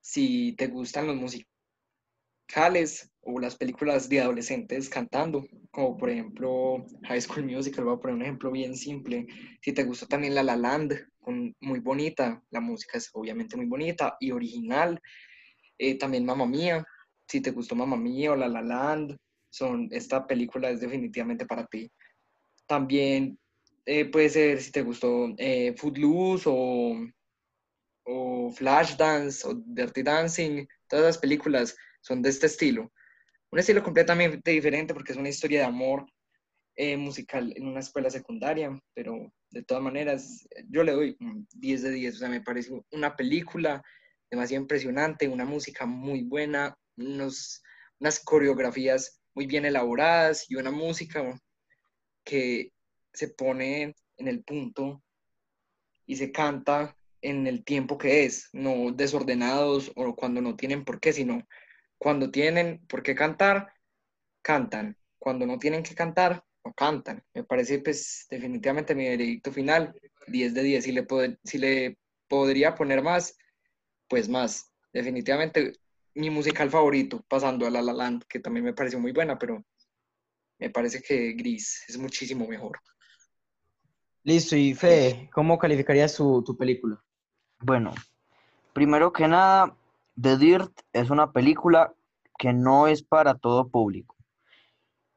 Si 0.00 0.52
te 0.52 0.68
gustan 0.68 1.08
los 1.08 1.16
musicales 1.16 3.10
o 3.22 3.40
las 3.40 3.56
películas 3.56 4.08
de 4.08 4.20
adolescentes 4.20 4.88
cantando, 4.88 5.44
como 5.70 5.96
por 5.96 6.10
ejemplo 6.10 6.86
High 7.02 7.20
School 7.20 7.46
Musical, 7.46 7.84
voy 7.84 7.94
a 7.96 7.98
poner 7.98 8.16
un 8.16 8.22
ejemplo 8.22 8.52
bien 8.52 8.76
simple. 8.76 9.26
Si 9.60 9.72
te 9.72 9.82
gusta 9.84 10.06
también 10.06 10.34
La 10.34 10.44
La 10.44 10.56
Land, 10.56 10.94
muy 11.26 11.80
bonita, 11.80 12.42
la 12.50 12.60
música 12.60 12.98
es 12.98 13.10
obviamente 13.12 13.56
muy 13.56 13.66
bonita 13.66 14.16
y 14.20 14.30
original. 14.30 15.00
Eh, 15.78 15.98
también 15.98 16.24
Mamma 16.24 16.46
Mía, 16.46 16.84
si 17.26 17.40
te 17.40 17.50
gustó 17.50 17.74
Mamma 17.74 17.96
Mía 17.96 18.32
o 18.32 18.36
La 18.36 18.48
La 18.48 18.62
Land, 18.62 19.16
son, 19.50 19.88
esta 19.90 20.26
película 20.26 20.70
es 20.70 20.80
definitivamente 20.80 21.46
para 21.46 21.66
ti. 21.66 21.90
También 22.66 23.38
eh, 23.84 24.04
puede 24.06 24.28
ser 24.28 24.60
si 24.60 24.72
te 24.72 24.82
gustó 24.82 25.34
eh, 25.38 25.74
Footloose 25.76 26.44
o, 26.46 26.96
o 28.04 28.50
Flashdance 28.50 29.46
o 29.46 29.54
Dirty 29.54 30.02
Dancing, 30.02 30.66
todas 30.88 31.04
las 31.06 31.18
películas 31.18 31.76
son 32.00 32.22
de 32.22 32.30
este 32.30 32.46
estilo. 32.46 32.92
Un 33.50 33.58
estilo 33.58 33.82
completamente 33.82 34.50
diferente 34.50 34.92
porque 34.92 35.12
es 35.12 35.18
una 35.18 35.28
historia 35.28 35.60
de 35.60 35.66
amor 35.66 36.06
eh, 36.76 36.96
musical 36.96 37.52
en 37.56 37.66
una 37.66 37.80
escuela 37.80 38.10
secundaria, 38.10 38.78
pero 38.94 39.32
de 39.50 39.62
todas 39.62 39.82
maneras 39.82 40.46
yo 40.68 40.84
le 40.84 40.92
doy 40.92 41.16
10 41.52 41.82
de 41.82 41.90
10, 41.90 42.14
o 42.14 42.18
sea, 42.18 42.28
me 42.28 42.42
parece 42.42 42.72
una 42.92 43.16
película 43.16 43.82
demasiado 44.30 44.62
impresionante, 44.62 45.28
una 45.28 45.44
música 45.44 45.86
muy 45.86 46.22
buena, 46.22 46.76
unos, 46.96 47.62
unas 47.98 48.20
coreografías 48.20 49.20
muy 49.34 49.46
bien 49.46 49.64
elaboradas 49.64 50.50
y 50.50 50.56
una 50.56 50.70
música 50.70 51.38
que 52.24 52.72
se 53.12 53.28
pone 53.28 53.94
en 54.16 54.28
el 54.28 54.42
punto 54.42 55.02
y 56.06 56.16
se 56.16 56.32
canta 56.32 56.96
en 57.22 57.46
el 57.46 57.64
tiempo 57.64 57.98
que 57.98 58.24
es, 58.24 58.48
no 58.52 58.92
desordenados 58.92 59.90
o 59.96 60.14
cuando 60.14 60.40
no 60.40 60.56
tienen 60.56 60.84
por 60.84 61.00
qué, 61.00 61.12
sino 61.12 61.46
cuando 61.98 62.30
tienen 62.30 62.84
por 62.86 63.02
qué 63.02 63.14
cantar, 63.14 63.72
cantan. 64.42 64.96
Cuando 65.18 65.46
no 65.46 65.58
tienen 65.58 65.82
que 65.82 65.94
cantar, 65.94 66.44
no 66.66 66.74
cantan. 66.74 67.22
Me 67.34 67.44
parece 67.44 67.78
pues 67.78 68.26
definitivamente 68.28 68.94
mi 68.94 69.08
veredicto 69.08 69.52
final, 69.52 69.94
10 70.26 70.54
de 70.54 70.62
10. 70.62 70.84
Si 70.84 70.92
le, 70.92 71.06
si 71.44 71.58
le 71.58 71.98
podría 72.28 72.74
poner 72.74 73.02
más, 73.02 73.36
pues 74.08 74.28
más. 74.28 74.72
Definitivamente 74.92 75.72
mi 76.14 76.30
musical 76.30 76.70
favorito, 76.70 77.24
pasando 77.28 77.66
a 77.66 77.70
La 77.70 77.82
La 77.82 77.92
Land, 77.92 78.24
que 78.28 78.40
también 78.40 78.64
me 78.64 78.72
pareció 78.72 78.98
muy 78.98 79.12
buena, 79.12 79.38
pero 79.38 79.64
me 80.58 80.70
parece 80.70 81.02
que 81.02 81.32
Gris 81.32 81.84
es 81.88 81.98
muchísimo 81.98 82.46
mejor. 82.46 82.80
Listo, 84.24 84.56
y 84.56 84.74
Fede, 84.74 85.30
¿cómo 85.32 85.58
calificarías 85.58 86.16
tu 86.16 86.56
película? 86.58 87.00
Bueno, 87.60 87.94
primero 88.72 89.12
que 89.12 89.28
nada, 89.28 89.76
The 90.20 90.36
Dirt 90.36 90.72
es 90.92 91.10
una 91.10 91.30
película 91.32 91.94
que 92.38 92.52
no 92.52 92.88
es 92.88 93.02
para 93.02 93.34
todo 93.38 93.68
público. 93.68 94.16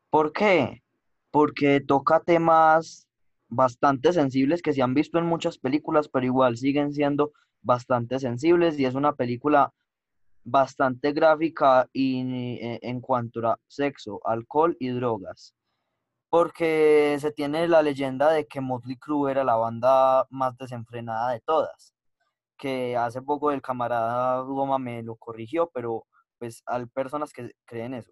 ¿Por 0.10 0.32
qué? 0.34 0.84
Porque 1.32 1.82
toca 1.82 2.20
temas 2.22 3.08
bastante 3.48 4.14
sensibles 4.14 4.62
que 4.62 4.74
se 4.74 4.82
han 4.82 4.94
visto 4.94 5.18
en 5.20 5.26
muchas 5.26 5.58
películas, 5.58 6.08
pero 6.08 6.26
igual 6.26 6.58
siguen 6.58 6.94
siendo 6.94 7.32
bastante 7.62 8.20
sensibles 8.20 8.80
y 8.80 8.86
es 8.86 8.96
una 8.96 9.14
película 9.14 9.74
bastante 10.44 11.12
gráfica 11.14 11.90
y, 11.94 12.22
eh, 12.22 12.80
en 12.82 13.02
cuanto 13.02 13.46
a 13.48 13.60
sexo, 13.68 14.22
alcohol 14.26 14.76
y 14.80 14.90
drogas 14.90 15.54
porque 16.30 17.18
se 17.20 17.32
tiene 17.32 17.68
la 17.68 17.82
leyenda 17.82 18.32
de 18.32 18.48
que 18.48 18.62
Motley 18.62 18.98
Crue 18.98 19.32
era 19.32 19.44
la 19.44 19.56
banda 19.56 20.28
más 20.30 20.56
desenfrenada 20.58 21.32
de 21.32 21.42
todas, 21.42 21.96
que 22.58 22.96
hace 22.96 23.22
poco 23.22 23.52
el 23.52 23.62
camarada 23.62 24.42
Goma 24.42 24.78
me 24.78 25.02
lo 25.04 25.16
corrigió, 25.16 25.70
pero 25.74 26.06
pues 26.38 26.62
hay 26.68 26.86
personas 26.86 27.34
que 27.34 27.52
creen 27.66 27.96
eso. 27.96 28.12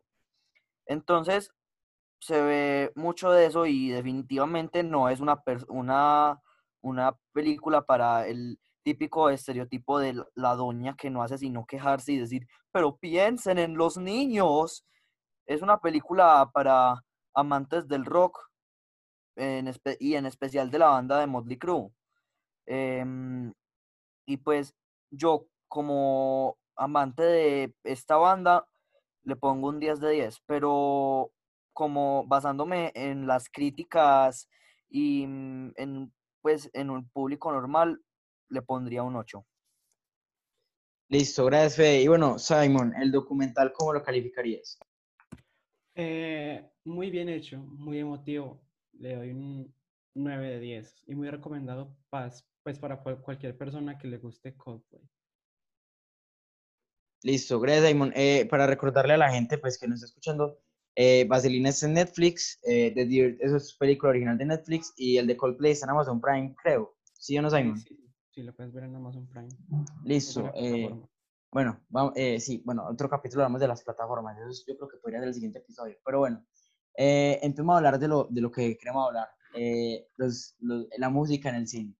Entonces, 0.87 1.51
se 2.19 2.41
ve 2.41 2.91
mucho 2.95 3.31
de 3.31 3.45
eso 3.45 3.65
y 3.65 3.89
definitivamente 3.89 4.83
no 4.83 5.09
es 5.09 5.19
una, 5.19 5.41
una, 5.69 6.41
una 6.81 7.17
película 7.33 7.83
para 7.83 8.27
el 8.27 8.59
típico 8.83 9.29
estereotipo 9.29 9.99
de 9.99 10.23
la 10.35 10.55
doña 10.55 10.95
que 10.95 11.09
no 11.09 11.21
hace 11.21 11.37
sino 11.37 11.65
quejarse 11.65 12.13
y 12.13 12.19
decir, 12.19 12.47
pero 12.71 12.97
piensen 12.97 13.57
en 13.57 13.75
los 13.75 13.97
niños. 13.97 14.85
Es 15.45 15.61
una 15.61 15.79
película 15.79 16.49
para 16.53 17.03
amantes 17.33 17.87
del 17.87 18.05
rock 18.05 18.39
y 19.99 20.15
en 20.15 20.25
especial 20.25 20.71
de 20.71 20.79
la 20.79 20.87
banda 20.87 21.19
de 21.19 21.27
Motley 21.27 21.57
Crue. 21.57 21.91
Em, 22.65 23.53
y 24.25 24.37
pues 24.37 24.73
yo 25.11 25.47
como 25.67 26.57
amante 26.75 27.23
de 27.23 27.75
esta 27.83 28.17
banda 28.17 28.67
le 29.23 29.35
pongo 29.35 29.69
un 29.69 29.79
10 29.79 29.99
de 29.99 30.11
10, 30.11 30.41
pero 30.45 31.31
como 31.77 32.25
basándome 32.25 32.91
en 32.95 33.27
las 33.27 33.49
críticas 33.49 34.49
y 34.89 35.27
mm, 35.27 35.73
en, 35.75 36.11
pues 36.41 36.71
en 36.73 36.89
un 36.89 37.07
público 37.07 37.51
normal 37.51 38.01
le 38.49 38.63
pondría 38.63 39.03
un 39.03 39.15
8. 39.15 39.45
Listo, 41.09 41.45
gracias 41.45 41.75
Fede. 41.75 42.01
Y 42.01 42.07
bueno, 42.07 42.39
Simon, 42.39 42.95
el 42.99 43.11
documental, 43.11 43.73
¿cómo 43.73 43.93
lo 43.93 44.01
calificarías? 44.01 44.79
Eh, 45.93 46.67
muy 46.83 47.11
bien 47.11 47.29
hecho, 47.29 47.59
muy 47.59 47.99
emotivo. 47.99 48.59
Le 48.93 49.15
doy 49.15 49.29
un 49.29 49.71
9 50.15 50.49
de 50.49 50.59
10 50.59 51.03
y 51.05 51.13
muy 51.13 51.29
recomendado 51.29 51.95
pues 52.09 52.79
para 52.79 53.03
cualquier 53.03 53.55
persona 53.55 53.99
que 53.99 54.07
le 54.07 54.17
guste 54.17 54.57
Coldplay. 54.57 55.07
Listo, 57.21 57.59
gracias 57.59 57.87
Simon. 57.87 58.13
Eh, 58.15 58.47
para 58.49 58.65
recordarle 58.65 59.13
a 59.13 59.17
la 59.17 59.29
gente 59.29 59.59
pues 59.59 59.77
que 59.77 59.87
nos 59.87 59.97
está 59.97 60.07
escuchando, 60.07 60.59
eh, 60.99 61.25
Vaselina 61.25 61.69
es 61.69 61.83
en 61.83 61.93
Netflix, 61.93 62.59
eh, 62.63 62.91
The 62.91 63.05
Dirt, 63.05 63.37
eso 63.39 63.57
es 63.57 63.75
película 63.75 64.09
original 64.09 64.35
de 64.35 64.45
Netflix 64.45 64.93
y 64.97 65.17
el 65.17 65.27
de 65.27 65.37
Coldplay 65.37 65.73
está 65.73 65.85
en 65.85 65.91
Amazon 65.91 66.19
Prime, 66.19 66.55
creo. 66.61 66.97
¿Sí 67.13 67.37
o 67.37 67.41
no, 67.43 67.51
Simon? 67.51 67.77
Sí, 67.77 67.95
sí, 68.31 68.41
lo 68.41 68.55
puedes 68.55 68.73
ver 68.73 68.85
en 68.85 68.95
Amazon 68.95 69.27
Prime. 69.27 69.49
Listo. 70.03 70.51
Eh, 70.55 70.89
bueno, 71.51 71.79
vamos, 71.89 72.13
eh, 72.15 72.39
sí, 72.39 72.63
bueno, 72.65 72.83
otro 72.89 73.07
capítulo 73.07 73.43
hablamos 73.43 73.61
de 73.61 73.67
las 73.67 73.83
plataformas, 73.83 74.39
eso 74.39 74.63
yo 74.67 74.75
creo 74.75 74.89
que 74.89 74.97
podría 74.97 75.19
ser 75.19 75.27
el 75.27 75.33
siguiente 75.35 75.59
episodio, 75.59 75.97
pero 76.03 76.17
bueno, 76.17 76.43
eh, 76.97 77.37
empezamos 77.43 77.73
a 77.73 77.77
hablar 77.77 77.99
de 77.99 78.07
lo, 78.07 78.27
de 78.31 78.41
lo 78.41 78.51
que 78.51 78.75
queremos 78.75 79.07
hablar, 79.07 79.27
eh, 79.53 80.07
los, 80.17 80.55
la 80.97 81.09
música 81.09 81.49
en 81.49 81.55
el 81.55 81.67
cine. 81.67 81.95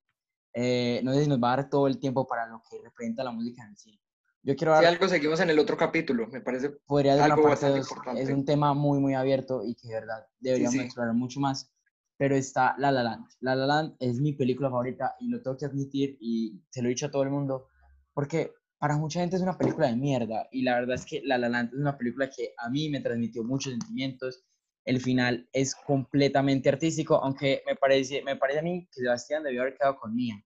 Eh, 0.54 1.02
no 1.04 1.14
sé 1.14 1.24
si 1.24 1.30
nos 1.30 1.40
va 1.40 1.54
a 1.54 1.58
dar 1.58 1.70
todo 1.70 1.86
el 1.86 2.00
tiempo 2.00 2.26
para 2.26 2.48
lo 2.48 2.64
que 2.68 2.82
representa 2.84 3.24
la 3.24 3.30
música 3.32 3.62
en 3.62 3.70
el 3.70 3.78
cine. 3.78 4.00
Yo 4.44 4.56
quiero 4.56 4.72
dar, 4.72 4.82
si 4.82 4.88
algo 4.88 5.08
seguimos 5.08 5.40
en 5.40 5.50
el 5.50 5.60
otro 5.60 5.76
capítulo, 5.76 6.28
me 6.28 6.42
parece 6.42 6.70
podría 6.70 7.16
dar 7.16 7.32
algo 7.32 7.50
bastante 7.50 7.80
importante. 7.80 8.22
Es 8.22 8.30
un 8.30 8.46
tema 8.46 8.74
muy, 8.74 9.00
muy 9.00 9.14
abierto 9.14 9.64
y 9.66 9.76
que 9.76 9.90
de 9.90 9.94
verdad 9.96 10.26
deberíamos 10.40 10.76
explorar 10.76 11.14
mucho 11.14 11.40
más, 11.40 11.74
pero 12.18 12.36
está 12.36 12.76
La 12.78 12.92
La 12.92 13.04
Land. 13.04 13.26
La 13.42 13.56
La 13.56 13.66
Land 13.66 13.96
es 14.00 14.20
mi 14.20 14.34
película 14.34 14.70
favorita 14.70 15.16
y 15.20 15.28
lo 15.28 15.42
tengo 15.42 15.58
que 15.58 15.66
admitir 15.66 16.18
y 16.22 16.62
se 16.70 16.82
lo 16.82 16.88
he 16.88 16.92
dicho 16.92 17.08
a 17.08 17.12
todo 17.12 17.24
el 17.24 17.30
mundo, 17.30 17.68
porque 18.14 18.54
para 18.78 18.96
mucha 18.98 19.20
gente 19.20 19.36
es 19.36 19.42
una 19.42 19.58
película 19.58 19.88
de 19.88 19.96
mierda 19.96 20.48
y 20.52 20.62
la 20.62 20.76
verdad 20.76 20.96
es 20.96 21.06
que 21.06 21.22
La 21.26 21.38
La 21.38 21.50
Land 21.50 21.74
es 21.74 21.80
una 21.80 21.98
película 21.98 22.30
que 22.30 22.54
a 22.58 22.70
mí 22.70 22.90
me 22.90 23.02
transmitió 23.02 23.44
muchos 23.44 23.72
sentimientos. 23.72 24.44
El 24.86 25.02
final 25.02 25.50
es 25.52 25.76
completamente 25.76 26.70
artístico, 26.70 27.16
aunque 27.16 27.62
me 27.66 27.76
parece, 27.76 28.22
me 28.24 28.38
parece 28.38 28.60
a 28.60 28.62
mí 28.62 28.88
que 28.92 29.02
Sebastián 29.02 29.44
debió 29.44 29.62
haber 29.62 29.76
quedado 29.76 29.98
con 29.98 30.16
Mía. 30.16 30.42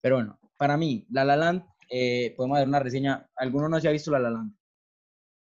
Pero 0.00 0.16
bueno, 0.16 0.40
para 0.56 0.78
mí, 0.78 1.06
La 1.10 1.24
La 1.24 1.36
Land, 1.36 1.64
eh, 1.94 2.32
podemos 2.34 2.56
dar 2.56 2.66
una 2.66 2.80
reseña. 2.80 3.28
¿Alguno 3.36 3.68
no 3.68 3.78
se 3.78 3.86
ha 3.86 3.92
visto 3.92 4.10
La 4.10 4.18
La 4.18 4.30
Land? 4.30 4.56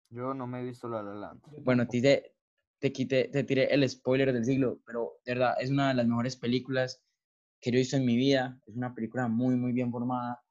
Yo 0.10 0.34
no 0.34 0.48
me 0.48 0.62
he 0.62 0.64
visto 0.64 0.90
La 0.90 1.04
La 1.04 1.14
Land. 1.14 1.40
Bueno, 1.60 1.88
te, 1.88 2.34
te, 2.80 2.92
quité, 2.92 3.26
te 3.26 3.44
tiré 3.44 3.72
el 3.72 3.88
spoiler 3.88 4.34
del 4.34 4.44
siglo, 4.44 4.80
pero 4.84 5.20
de 5.24 5.36
verdad 5.36 5.56
es 5.60 5.70
una 5.70 5.90
de 5.90 5.94
las 5.94 6.08
mejores 6.08 6.36
películas 6.36 7.04
que 7.60 7.70
yo 7.70 7.78
he 7.78 7.82
visto 7.82 7.96
en 7.96 8.06
mi 8.06 8.18
vida. 8.18 8.60
Es 8.66 8.76
una 8.76 8.96
película 8.96 9.28
muy, 9.28 9.56
muy 9.56 9.72
bien 9.72 9.92
formada 9.92 10.42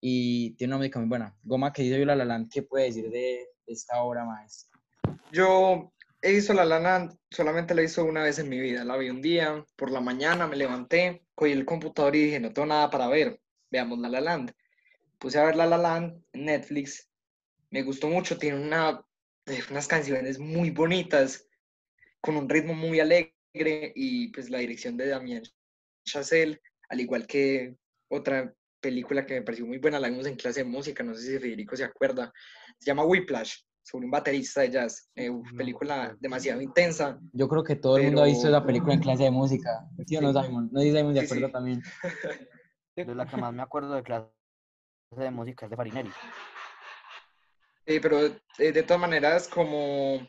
y 0.00 0.56
tiene 0.56 0.72
una 0.72 0.78
música 0.78 0.98
muy 0.98 1.08
buena. 1.08 1.36
Goma, 1.44 1.72
que 1.72 1.82
dice 1.82 2.04
La 2.04 2.16
La 2.16 2.24
Land, 2.24 2.50
¿qué 2.52 2.62
puede 2.62 2.86
decir 2.86 3.08
de, 3.08 3.46
de 3.66 3.72
esta 3.72 4.02
obra 4.02 4.24
maestra? 4.24 4.80
Yo 5.30 5.92
he 6.22 6.32
visto 6.32 6.54
La 6.54 6.64
La 6.64 6.80
Land, 6.80 7.16
solamente 7.30 7.72
la 7.72 7.82
he 7.82 7.84
visto 7.84 8.04
una 8.04 8.24
vez 8.24 8.40
en 8.40 8.48
mi 8.48 8.58
vida. 8.58 8.84
La 8.84 8.96
vi 8.96 9.10
un 9.10 9.22
día, 9.22 9.64
por 9.76 9.92
la 9.92 10.00
mañana 10.00 10.48
me 10.48 10.56
levanté, 10.56 11.24
cogí 11.36 11.52
el 11.52 11.64
computador 11.64 12.16
y 12.16 12.24
dije, 12.24 12.40
no 12.40 12.52
tengo 12.52 12.66
nada 12.66 12.90
para 12.90 13.06
ver, 13.06 13.40
veamos 13.70 14.00
La 14.00 14.08
La 14.08 14.20
Land. 14.20 14.52
Puse 15.18 15.38
a 15.38 15.44
ver 15.44 15.56
La 15.56 15.66
La 15.66 15.78
Land 15.78 16.22
en 16.32 16.44
Netflix, 16.44 17.08
me 17.70 17.82
gustó 17.82 18.08
mucho, 18.08 18.38
tiene 18.38 18.60
una, 18.60 19.02
eh, 19.46 19.60
unas 19.70 19.86
canciones 19.88 20.38
muy 20.38 20.70
bonitas, 20.70 21.46
con 22.20 22.36
un 22.36 22.48
ritmo 22.48 22.74
muy 22.74 23.00
alegre 23.00 23.32
y 23.94 24.28
pues 24.32 24.50
la 24.50 24.58
dirección 24.58 24.96
de 24.96 25.08
Damien 25.08 25.42
Chazelle, 26.04 26.60
al 26.88 27.00
igual 27.00 27.26
que 27.26 27.76
otra 28.08 28.52
película 28.80 29.24
que 29.24 29.34
me 29.34 29.42
pareció 29.42 29.66
muy 29.66 29.78
buena, 29.78 29.98
la 29.98 30.08
vimos 30.08 30.26
en 30.26 30.36
clase 30.36 30.62
de 30.62 30.68
música, 30.70 31.02
no 31.02 31.14
sé 31.14 31.22
si 31.22 31.38
Federico 31.38 31.76
se 31.76 31.84
acuerda, 31.84 32.32
se 32.78 32.86
llama 32.86 33.04
Whiplash, 33.04 33.54
sobre 33.82 34.04
un 34.04 34.10
baterista 34.10 34.60
de 34.60 34.70
jazz, 34.70 35.08
eh, 35.14 35.30
uf, 35.30 35.50
No, 35.52 35.56
película 35.58 36.08
no. 36.12 36.16
demasiado 36.20 36.60
intensa. 36.60 37.18
Yo 37.32 37.48
creo 37.48 37.62
que 37.64 37.76
todo 37.76 37.96
el 37.96 38.04
mundo 38.04 38.22
ha 38.22 38.26
visto 38.26 38.42
Pero- 38.44 38.56
esa 38.58 38.66
película 38.66 38.94
en 38.94 39.00
clase 39.00 39.22
de 39.24 39.30
música. 39.30 39.70
¿Sí 40.06 40.16
o 40.16 40.20
no, 40.20 40.32
Sí. 40.32 40.46
Simon? 40.46 40.68
¿No 40.72 40.80
Simon 40.80 41.14
de 41.14 41.20
Sí, 41.20 41.26
acuerdo 41.26 41.46
sí. 41.46 41.52
también? 41.52 41.82
De 42.96 43.14
la 43.14 43.26
que 43.26 43.36
más 43.36 43.52
me 43.52 43.62
acuerdo 43.62 43.94
de 43.94 44.02
clase 44.02 44.30
de 45.10 45.30
música 45.30 45.66
es 45.66 45.70
de 45.70 45.76
Farinelli. 45.76 46.10
Eh, 47.86 48.00
pero 48.00 48.26
eh, 48.26 48.72
de 48.72 48.82
todas 48.82 49.00
maneras, 49.00 49.48
como 49.48 50.28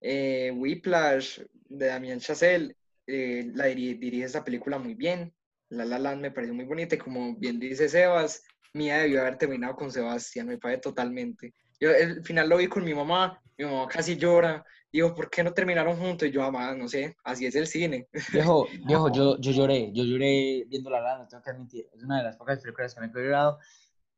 eh, 0.00 0.52
Whiplash 0.54 1.40
de 1.68 1.86
Damien 1.86 2.20
Chazelle, 2.20 2.76
la 3.06 3.66
diri- 3.66 3.98
dirige 3.98 4.24
esa 4.24 4.44
película 4.44 4.78
muy 4.78 4.94
bien. 4.94 5.34
La 5.68 5.84
La 5.84 5.98
Land 5.98 6.20
me 6.22 6.30
pareció 6.30 6.54
muy 6.54 6.64
bonita 6.64 6.94
y 6.94 6.98
como 6.98 7.34
bien 7.36 7.58
dice 7.58 7.88
Sebas, 7.88 8.42
Mía 8.72 8.98
debió 8.98 9.20
haber 9.20 9.36
terminado 9.36 9.74
con 9.74 9.90
Sebastián, 9.90 10.46
me 10.46 10.58
parece 10.58 10.82
totalmente. 10.82 11.54
Yo 11.80 11.90
el 11.90 12.22
final 12.22 12.48
lo 12.48 12.58
vi 12.58 12.66
con 12.66 12.84
mi 12.84 12.94
mamá, 12.94 13.42
mi 13.56 13.64
mamá 13.64 13.88
casi 13.88 14.16
llora, 14.16 14.64
digo, 14.92 15.14
¿por 15.14 15.30
qué 15.30 15.42
no 15.42 15.52
terminaron 15.52 15.96
juntos? 15.96 16.28
Y 16.28 16.30
yo, 16.30 16.42
mamá, 16.42 16.74
no 16.74 16.86
sé, 16.88 17.16
así 17.24 17.46
es 17.46 17.54
el 17.54 17.66
cine. 17.66 18.08
Viejo, 18.32 18.68
viejo, 18.86 19.10
yo, 19.10 19.38
yo 19.40 19.52
lloré, 19.52 19.90
yo 19.92 20.04
lloré 20.04 20.66
viendo 20.68 20.90
La 20.90 21.00
La 21.00 21.18
no 21.18 21.26
tengo 21.26 21.42
que 21.42 21.50
admitir. 21.50 21.86
Es 21.94 22.02
una 22.02 22.18
de 22.18 22.24
las 22.24 22.36
pocas 22.36 22.60
películas 22.60 22.94
que 22.94 23.00
me 23.00 23.06
he 23.06 23.24
llorado. 23.24 23.58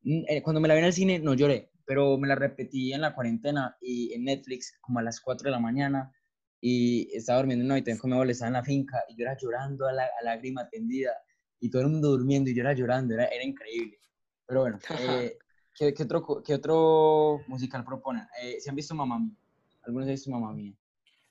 Mm, 0.01 0.23
eh, 0.27 0.41
Cuando 0.41 0.59
me 0.59 0.67
la 0.67 0.73
vi 0.73 0.79
en 0.79 0.85
el 0.85 0.93
cine 0.93 1.19
no 1.19 1.33
lloré, 1.33 1.71
pero 1.85 2.17
me 2.17 2.27
la 2.27 2.35
repetí 2.35 2.91
en 2.93 3.01
la 3.01 3.15
cuarentena 3.15 3.77
y 3.81 4.13
en 4.13 4.25
Netflix 4.25 4.77
como 4.81 4.99
a 4.99 5.03
las 5.03 5.21
4 5.21 5.45
de 5.45 5.51
la 5.51 5.59
mañana 5.59 6.11
y 6.59 7.09
estaba 7.15 7.39
durmiendo 7.39 7.61
en 7.61 7.67
una 7.67 7.75
habitación 7.75 7.99
con 7.99 8.09
mi 8.09 8.15
abuela, 8.15 8.31
estaba 8.31 8.47
en 8.47 8.53
la 8.53 8.63
finca 8.63 9.03
y 9.09 9.15
yo 9.15 9.23
era 9.23 9.37
llorando 9.37 9.85
a 9.85 9.93
la 9.93 10.03
a 10.03 10.23
lágrima 10.23 10.67
tendida 10.69 11.11
y 11.59 11.69
todo 11.69 11.81
el 11.81 11.89
mundo 11.89 12.09
durmiendo 12.09 12.49
y 12.49 12.55
yo 12.55 12.61
era 12.61 12.73
llorando, 12.73 13.13
era, 13.13 13.25
era 13.25 13.43
increíble. 13.43 13.99
Pero 14.45 14.61
bueno, 14.61 14.79
eh, 14.99 15.37
¿qué, 15.75 15.93
qué 15.93 16.03
otro, 16.03 16.41
qué 16.43 16.53
otro 16.55 17.41
musical 17.47 17.83
proponen? 17.83 18.27
Eh, 18.41 18.59
¿Se 18.59 18.69
han 18.69 18.75
visto 18.75 18.95
Mamá 18.95 19.19
Mía? 19.19 19.35
¿Algunos 19.83 20.07
han 20.07 20.13
visto 20.13 20.31
Mamá 20.31 20.53
Mía? 20.53 20.73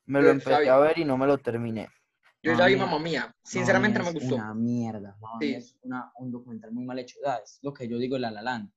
Me 0.07 0.21
lo 0.21 0.31
empecé 0.31 0.69
a 0.69 0.79
ver 0.79 0.99
y 0.99 1.05
no 1.05 1.17
me 1.17 1.27
lo 1.27 1.39
terminé. 1.39 1.89
Yo 2.43 2.55
ya 2.57 2.67
vi 2.67 2.75
Mía. 2.75 2.85
Mamma 2.87 2.99
Mía, 2.99 3.37
sinceramente 3.45 3.99
no 3.99 4.05
me 4.07 4.11
Mía 4.13 4.21
gustó. 4.21 4.35
Es 4.37 4.41
una 4.43 4.55
mierda. 4.55 5.17
Mía 5.21 5.31
Sí. 5.41 5.55
es 5.55 5.77
una, 5.83 6.13
un 6.19 6.31
documental 6.33 6.73
muy 6.73 6.85
mal 6.85 6.99
hecho. 6.99 7.17
Ah, 7.25 7.39
Es 7.43 7.59
lo 7.63 7.73
que 7.73 7.89
yo 7.89 7.99
digo 7.99 8.15
de 8.17 8.21
La 8.21 8.31
La 8.33 8.43
Land. 8.43 8.71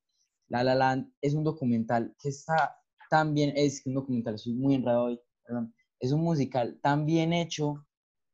La 0.50 0.64
La 0.64 0.76
Land 0.76 1.12
es 1.22 1.34
un 1.34 1.44
documental 1.44 2.16
que 2.22 2.30
está 2.30 2.78
tan 3.10 3.34
bien, 3.34 3.54
es 3.56 3.84
un 3.86 3.96
documental, 3.96 4.38
soy 4.38 4.54
muy 4.54 4.76
enredado 4.76 5.06
hoy, 5.06 5.20
perdón. 5.44 5.74
Es 6.00 6.12
un 6.12 6.22
musical 6.22 6.80
tan 6.82 7.06
bien 7.06 7.34
hecho 7.34 7.86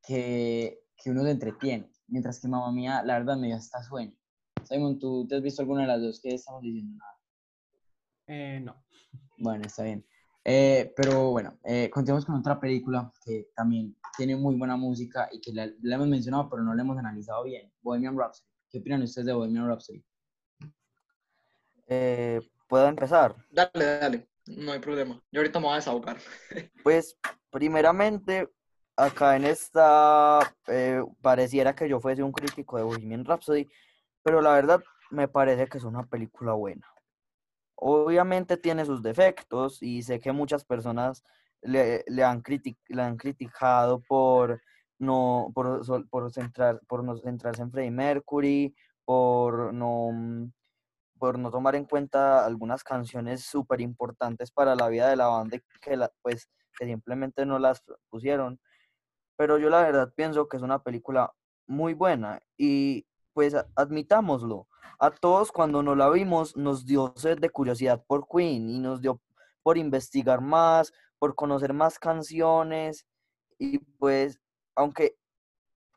que, 0.05 0.83
que 0.97 1.11
uno 1.11 1.23
se 1.23 1.31
entretiene. 1.31 1.89
Mientras 2.07 2.41
que 2.41 2.47
Mamma 2.49 2.71
Mía, 2.73 3.01
la 3.03 3.17
verdad, 3.19 3.37
me 3.37 3.47
dio 3.47 3.55
hasta 3.55 3.81
sueño. 3.83 4.13
Simon, 4.63 4.99
¿tú 4.99 5.25
te 5.27 5.35
has 5.35 5.41
visto 5.41 5.61
alguna 5.61 5.81
de 5.83 5.87
las 5.87 6.01
dos 6.01 6.19
que 6.21 6.33
estamos 6.35 6.61
diciendo? 6.61 7.01
Eh, 8.33 8.61
no. 8.61 8.81
Bueno, 9.39 9.65
está 9.65 9.83
bien. 9.83 10.05
Eh, 10.45 10.93
pero 10.95 11.31
bueno, 11.31 11.59
eh, 11.65 11.89
continuamos 11.89 12.25
con 12.25 12.35
otra 12.35 12.57
película 12.61 13.11
que 13.25 13.49
también 13.53 13.97
tiene 14.15 14.37
muy 14.37 14.55
buena 14.55 14.77
música 14.77 15.27
y 15.33 15.41
que 15.41 15.51
la, 15.51 15.69
la 15.81 15.95
hemos 15.95 16.07
mencionado, 16.07 16.49
pero 16.49 16.63
no 16.63 16.73
la 16.73 16.81
hemos 16.81 16.97
analizado 16.97 17.43
bien. 17.43 17.69
Bohemian 17.81 18.17
Rhapsody. 18.17 18.47
¿Qué 18.69 18.77
opinan 18.77 19.01
ustedes 19.01 19.25
de 19.27 19.33
Bohemian 19.33 19.67
Rhapsody? 19.67 20.01
Eh, 21.87 22.39
¿Puedo 22.69 22.87
empezar? 22.87 23.35
Dale, 23.49 23.85
dale, 23.99 24.29
no 24.47 24.71
hay 24.71 24.79
problema. 24.79 25.21
Yo 25.29 25.41
ahorita 25.41 25.59
me 25.59 25.65
voy 25.65 25.73
a 25.73 25.77
desahogar. 25.77 26.17
Pues, 26.83 27.17
primeramente, 27.49 28.47
acá 28.95 29.35
en 29.35 29.43
esta, 29.43 30.39
eh, 30.67 31.03
pareciera 31.21 31.75
que 31.75 31.89
yo 31.89 31.99
fuese 31.99 32.23
un 32.23 32.31
crítico 32.31 32.77
de 32.77 32.83
Bohemian 32.83 33.25
Rhapsody, 33.25 33.69
pero 34.23 34.39
la 34.39 34.53
verdad 34.53 34.81
me 35.09 35.27
parece 35.27 35.67
que 35.67 35.79
es 35.79 35.83
una 35.83 36.03
película 36.03 36.53
buena. 36.53 36.90
Obviamente 37.83 38.57
tiene 38.57 38.85
sus 38.85 39.01
defectos 39.01 39.81
y 39.81 40.03
sé 40.03 40.19
que 40.19 40.31
muchas 40.31 40.63
personas 40.63 41.23
le, 41.63 42.03
han, 42.23 42.41
criticado 42.41 44.01
por 44.01 44.61
no, 44.99 45.51
por, 45.55 45.81
por, 46.07 46.31
centrar, 46.31 46.79
por 46.87 47.03
no 47.03 47.17
centrarse 47.17 47.63
en 47.63 47.71
Freddie 47.71 47.89
Mercury, 47.89 48.75
por 49.03 49.73
no, 49.73 50.11
mm, 50.13 50.51
por 51.17 51.39
no 51.39 51.49
tomar 51.49 51.73
en 51.75 51.85
cuenta 51.85 52.45
algunas 52.45 52.83
canciones 52.83 53.45
súper 53.45 53.81
importantes 53.81 54.51
para 54.51 54.75
la 54.75 54.87
vida 54.87 55.09
de 55.09 55.15
la 55.15 55.27
banda 55.27 55.57
que, 55.81 55.97
la, 55.97 56.11
pues, 56.21 56.49
que 56.77 56.85
simplemente 56.85 57.47
no 57.47 57.57
las 57.57 57.83
pusieron. 58.11 58.59
Pero 59.37 59.57
yo 59.57 59.71
la 59.71 59.81
verdad 59.81 60.13
pienso 60.15 60.47
que 60.47 60.57
es 60.57 60.63
una 60.63 60.83
película 60.83 61.33
muy 61.65 61.95
buena 61.95 62.41
y 62.57 63.07
pues 63.33 63.55
admitámoslo. 63.75 64.67
A 64.99 65.11
todos 65.11 65.51
cuando 65.51 65.81
nos 65.83 65.97
la 65.97 66.09
vimos 66.09 66.55
nos 66.55 66.85
dio 66.85 67.13
sed 67.15 67.39
de 67.39 67.49
curiosidad 67.49 68.03
por 68.07 68.27
Queen 68.27 68.69
y 68.69 68.79
nos 68.79 69.01
dio 69.01 69.21
por 69.63 69.77
investigar 69.77 70.41
más, 70.41 70.93
por 71.19 71.35
conocer 71.35 71.73
más 71.73 71.99
canciones. 71.99 73.05
Y 73.59 73.79
pues 73.79 74.39
aunque 74.75 75.15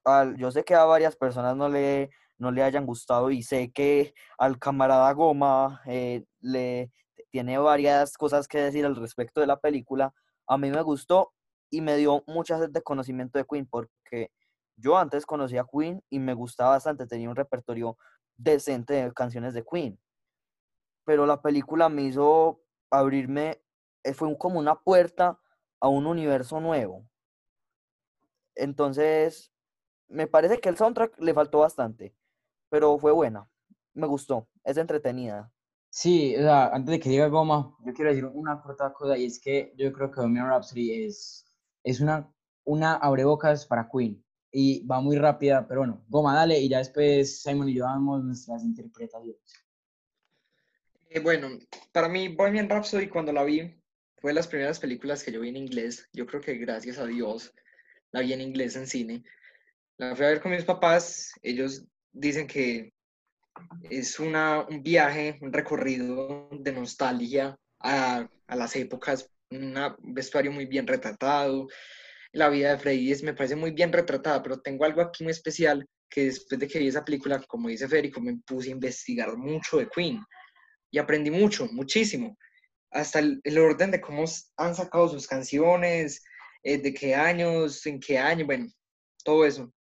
al- 0.04 0.36
yo 0.36 0.50
sé 0.50 0.64
que 0.64 0.74
a 0.74 0.84
varias 0.84 1.16
personas 1.16 1.56
no 1.56 1.68
le, 1.68 2.10
no 2.38 2.50
le 2.50 2.62
hayan 2.62 2.86
gustado 2.86 3.30
y 3.30 3.42
sé 3.42 3.72
que 3.72 4.14
al 4.38 4.58
camarada 4.58 5.12
Goma 5.12 5.80
eh, 5.86 6.24
le 6.40 6.90
tiene 7.30 7.58
varias 7.58 8.16
cosas 8.16 8.46
que 8.48 8.58
decir 8.58 8.84
al 8.86 8.96
respecto 8.96 9.40
de 9.40 9.46
la 9.46 9.58
película, 9.60 10.12
a 10.46 10.58
mí 10.58 10.70
me 10.70 10.82
gustó 10.82 11.32
y 11.70 11.80
me 11.80 11.96
dio 11.96 12.22
mucha 12.26 12.58
sed 12.58 12.70
de 12.70 12.82
conocimiento 12.82 13.38
de 13.38 13.46
Queen 13.50 13.66
porque 13.66 14.30
yo 14.76 14.96
antes 14.98 15.24
conocía 15.26 15.62
a 15.62 15.66
Queen 15.70 16.02
y 16.10 16.18
me 16.18 16.34
gustaba 16.34 16.70
bastante, 16.70 17.06
tenía 17.06 17.30
un 17.30 17.36
repertorio 17.36 17.96
decente 18.36 18.94
de 18.94 19.12
canciones 19.12 19.54
de 19.54 19.64
Queen. 19.64 19.98
Pero 21.04 21.26
la 21.26 21.42
película 21.42 21.88
me 21.88 22.02
hizo 22.02 22.62
abrirme, 22.90 23.62
eh, 24.02 24.14
fue 24.14 24.36
como 24.38 24.58
una 24.58 24.80
puerta 24.80 25.38
a 25.80 25.88
un 25.88 26.06
universo 26.06 26.60
nuevo. 26.60 27.06
Entonces, 28.54 29.52
me 30.08 30.26
parece 30.26 30.60
que 30.60 30.68
el 30.68 30.76
soundtrack 30.76 31.20
le 31.20 31.34
faltó 31.34 31.60
bastante, 31.60 32.14
pero 32.68 32.98
fue 32.98 33.12
buena. 33.12 33.48
Me 33.94 34.06
gustó, 34.06 34.48
es 34.64 34.76
entretenida. 34.76 35.52
Sí, 35.90 36.34
o 36.36 36.40
sea, 36.40 36.68
antes 36.68 36.92
de 36.92 37.00
que 37.00 37.08
diga 37.08 37.28
Goma, 37.28 37.76
yo 37.84 37.92
quiero 37.92 38.10
decir 38.10 38.24
una 38.26 38.60
corta 38.60 38.92
cosa 38.92 39.16
y 39.16 39.26
es 39.26 39.40
que 39.40 39.72
yo 39.76 39.92
creo 39.92 40.10
que 40.10 40.20
Bohemian 40.20 40.48
Rhapsody 40.48 41.04
es, 41.04 41.46
es 41.84 42.00
una, 42.00 42.32
una 42.64 42.96
abrebocas 42.96 43.66
para 43.66 43.88
Queen 43.88 44.23
y 44.56 44.86
va 44.86 45.00
muy 45.00 45.16
rápida, 45.16 45.66
pero 45.66 45.80
bueno, 45.80 46.04
Goma, 46.08 46.36
dale 46.36 46.60
y 46.60 46.68
ya 46.68 46.78
después 46.78 47.42
Simon 47.42 47.68
y 47.68 47.74
yo 47.74 47.82
damos 47.82 48.22
nuestras 48.22 48.62
interpretaciones. 48.62 49.36
Eh, 51.10 51.18
bueno, 51.18 51.58
para 51.90 52.08
mí 52.08 52.28
Bohemian 52.28 52.70
Rhapsody 52.70 53.08
cuando 53.08 53.32
la 53.32 53.42
vi 53.42 53.74
fue 54.16 54.30
de 54.30 54.36
las 54.36 54.46
primeras 54.46 54.78
películas 54.78 55.24
que 55.24 55.32
yo 55.32 55.40
vi 55.40 55.48
en 55.48 55.56
inglés. 55.56 56.08
Yo 56.12 56.24
creo 56.24 56.40
que 56.40 56.54
gracias 56.54 56.98
a 56.98 57.06
Dios 57.06 57.52
la 58.12 58.20
vi 58.20 58.32
en 58.32 58.42
inglés 58.42 58.76
en 58.76 58.86
cine. 58.86 59.24
La 59.96 60.14
fui 60.14 60.24
a 60.24 60.28
ver 60.28 60.40
con 60.40 60.52
mis 60.52 60.64
papás. 60.64 61.32
Ellos 61.42 61.84
dicen 62.12 62.46
que 62.46 62.92
es 63.90 64.20
una, 64.20 64.64
un 64.68 64.84
viaje, 64.84 65.36
un 65.42 65.52
recorrido 65.52 66.48
de 66.52 66.70
nostalgia 66.70 67.58
a, 67.80 68.28
a 68.46 68.56
las 68.56 68.76
épocas, 68.76 69.28
un 69.50 69.74
vestuario 70.14 70.52
muy 70.52 70.66
bien 70.66 70.86
retratado. 70.86 71.66
La 72.34 72.48
vida 72.48 72.70
de 72.72 72.78
Freddy 72.78 73.12
es- 73.12 73.22
me 73.22 73.32
parece 73.32 73.54
muy 73.56 73.70
bien 73.70 73.92
retratada, 73.92 74.42
pero 74.42 74.60
tengo 74.60 74.84
algo 74.84 75.00
aquí 75.00 75.22
muy 75.22 75.30
especial 75.30 75.86
que 76.10 76.24
después 76.26 76.58
de 76.60 76.66
que 76.68 76.80
vi 76.80 76.88
esa 76.88 77.04
película, 77.04 77.40
como 77.46 77.68
dice 77.68 77.88
Federico, 77.88 78.20
me 78.20 78.36
puse 78.46 78.68
a 78.68 78.72
investigar 78.72 79.36
mucho 79.36 79.78
de 79.78 79.88
Queen 79.88 80.20
y 80.90 80.98
aprendí 80.98 81.30
mucho, 81.30 81.66
muchísimo. 81.72 82.36
Hasta 82.90 83.20
el, 83.20 83.40
el 83.44 83.58
orden 83.58 83.90
de 83.92 84.00
cómo 84.00 84.24
han 84.56 84.74
sacado 84.74 85.08
sus 85.08 85.26
canciones, 85.26 86.24
eh, 86.64 86.78
de 86.78 86.92
qué 86.92 87.14
años, 87.14 87.84
en 87.86 88.00
qué 88.00 88.18
año, 88.18 88.46
bueno, 88.46 88.66
todo 89.24 89.44
eso. 89.44 89.72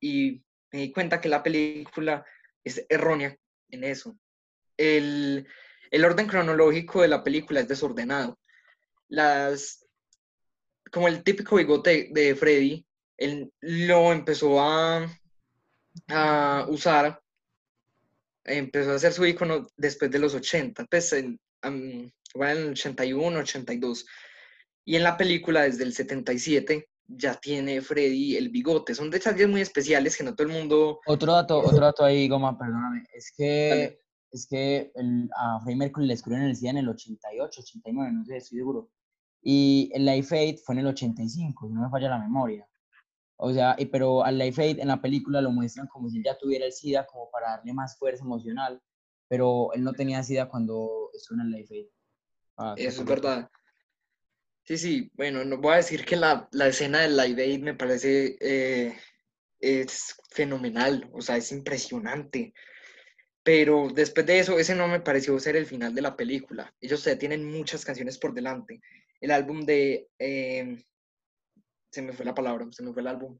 Y 0.00 0.42
me 0.72 0.80
di 0.80 0.92
cuenta 0.92 1.20
que 1.20 1.28
la 1.30 1.42
película 1.42 2.24
es 2.64 2.84
errónea 2.90 3.36
en 3.70 3.84
eso. 3.84 4.18
El, 4.76 5.46
el 5.90 6.04
orden 6.04 6.26
cronológico 6.26 7.00
de 7.02 7.08
la 7.08 7.24
película 7.24 7.60
es 7.60 7.68
desordenado. 7.68 8.38
Las, 9.08 9.85
como 10.96 11.08
el 11.08 11.22
típico 11.22 11.56
bigote 11.56 12.08
de 12.10 12.34
Freddy, 12.34 12.86
él 13.18 13.52
lo 13.60 14.10
empezó 14.12 14.58
a, 14.58 15.06
a 16.08 16.66
usar 16.70 17.20
empezó 18.42 18.92
a 18.92 18.98
ser 18.98 19.12
su 19.12 19.26
icono 19.26 19.66
después 19.76 20.10
de 20.10 20.18
los 20.18 20.34
80, 20.34 20.86
pues 20.86 21.12
en, 21.12 21.38
am, 21.60 22.10
fue 22.32 22.50
en 22.50 22.56
el 22.56 22.70
81, 22.70 23.40
82. 23.40 24.06
Y 24.86 24.96
en 24.96 25.02
la 25.02 25.18
película, 25.18 25.64
desde 25.64 25.84
el 25.84 25.92
77, 25.92 26.88
ya 27.08 27.34
tiene 27.34 27.82
Freddy 27.82 28.36
el 28.36 28.48
bigote. 28.48 28.94
Son 28.94 29.10
detalles 29.10 29.48
muy 29.48 29.60
especiales 29.60 30.16
que 30.16 30.24
no 30.24 30.34
todo 30.34 30.46
el 30.46 30.54
mundo... 30.54 31.00
Otro 31.04 31.30
dato, 31.34 31.58
otro 31.58 31.84
dato 31.84 32.06
ahí, 32.06 32.26
Goma, 32.26 32.56
perdóname, 32.56 33.04
es 33.12 33.34
que, 33.36 33.68
Dale. 33.68 34.00
es 34.30 34.46
que 34.46 34.92
el- 34.94 35.28
a 35.36 35.60
Freddie 35.60 35.76
Mercury 35.76 36.06
le 36.06 36.14
descubrieron 36.14 36.44
en 36.46 36.52
el 36.52 36.56
SIDA 36.56 36.70
en 36.70 36.78
el 36.78 36.88
88, 36.88 37.60
89, 37.60 38.12
no 38.14 38.24
sé, 38.24 38.38
estoy 38.38 38.60
seguro. 38.60 38.88
Y 39.48 39.92
el 39.94 40.04
Life 40.04 40.36
Aid 40.36 40.58
fue 40.64 40.74
en 40.74 40.80
el 40.80 40.88
85, 40.88 41.68
si 41.68 41.72
no 41.72 41.82
me 41.82 41.88
falla 41.88 42.08
la 42.08 42.18
memoria. 42.18 42.66
O 43.36 43.52
sea, 43.52 43.76
y- 43.78 43.86
pero 43.86 44.24
al 44.24 44.36
Life 44.38 44.60
Aid 44.60 44.80
en 44.80 44.88
la 44.88 45.00
película 45.00 45.40
lo 45.40 45.52
muestran 45.52 45.86
como 45.86 46.10
si 46.10 46.16
él 46.18 46.24
ya 46.24 46.36
tuviera 46.36 46.66
el 46.66 46.72
SIDA, 46.72 47.06
como 47.06 47.30
para 47.30 47.50
darle 47.50 47.72
más 47.72 47.96
fuerza 47.96 48.24
emocional, 48.24 48.82
pero 49.28 49.72
él 49.74 49.84
no 49.84 49.92
tenía 49.92 50.20
SIDA 50.24 50.48
cuando 50.48 51.10
estuvo 51.14 51.40
en 51.40 51.46
el 51.46 51.52
Life 51.52 51.72
Aid. 51.72 51.86
Ah, 52.56 52.74
Eso 52.76 53.02
es 53.02 53.06
verdad. 53.06 53.48
Sí, 54.64 54.78
sí, 54.78 55.10
bueno, 55.14 55.44
no 55.44 55.58
voy 55.58 55.74
a 55.74 55.76
decir 55.76 56.04
que 56.04 56.16
la, 56.16 56.48
la 56.50 56.66
escena 56.66 57.02
del 57.02 57.16
Live 57.16 57.40
Aid 57.40 57.62
me 57.62 57.74
parece 57.74 58.36
eh, 58.40 58.96
es 59.60 60.16
fenomenal, 60.32 61.08
o 61.12 61.20
sea, 61.20 61.36
es 61.36 61.52
impresionante. 61.52 62.52
Pero 63.44 63.90
después 63.94 64.26
de 64.26 64.40
eso, 64.40 64.58
ese 64.58 64.74
no 64.74 64.88
me 64.88 64.98
pareció 64.98 65.38
ser 65.38 65.54
el 65.54 65.66
final 65.66 65.94
de 65.94 66.02
la 66.02 66.16
película. 66.16 66.74
Ellos 66.80 67.08
tienen 67.20 67.48
muchas 67.48 67.84
canciones 67.84 68.18
por 68.18 68.34
delante. 68.34 68.82
El 69.20 69.30
álbum 69.30 69.64
de... 69.64 70.08
eh, 70.18 70.82
se 71.90 72.02
me 72.02 72.12
fue 72.12 72.24
la 72.24 72.34
palabra, 72.34 72.66
se 72.70 72.82
me 72.82 72.92
fue 72.92 73.02
el 73.02 73.08
álbum. 73.08 73.38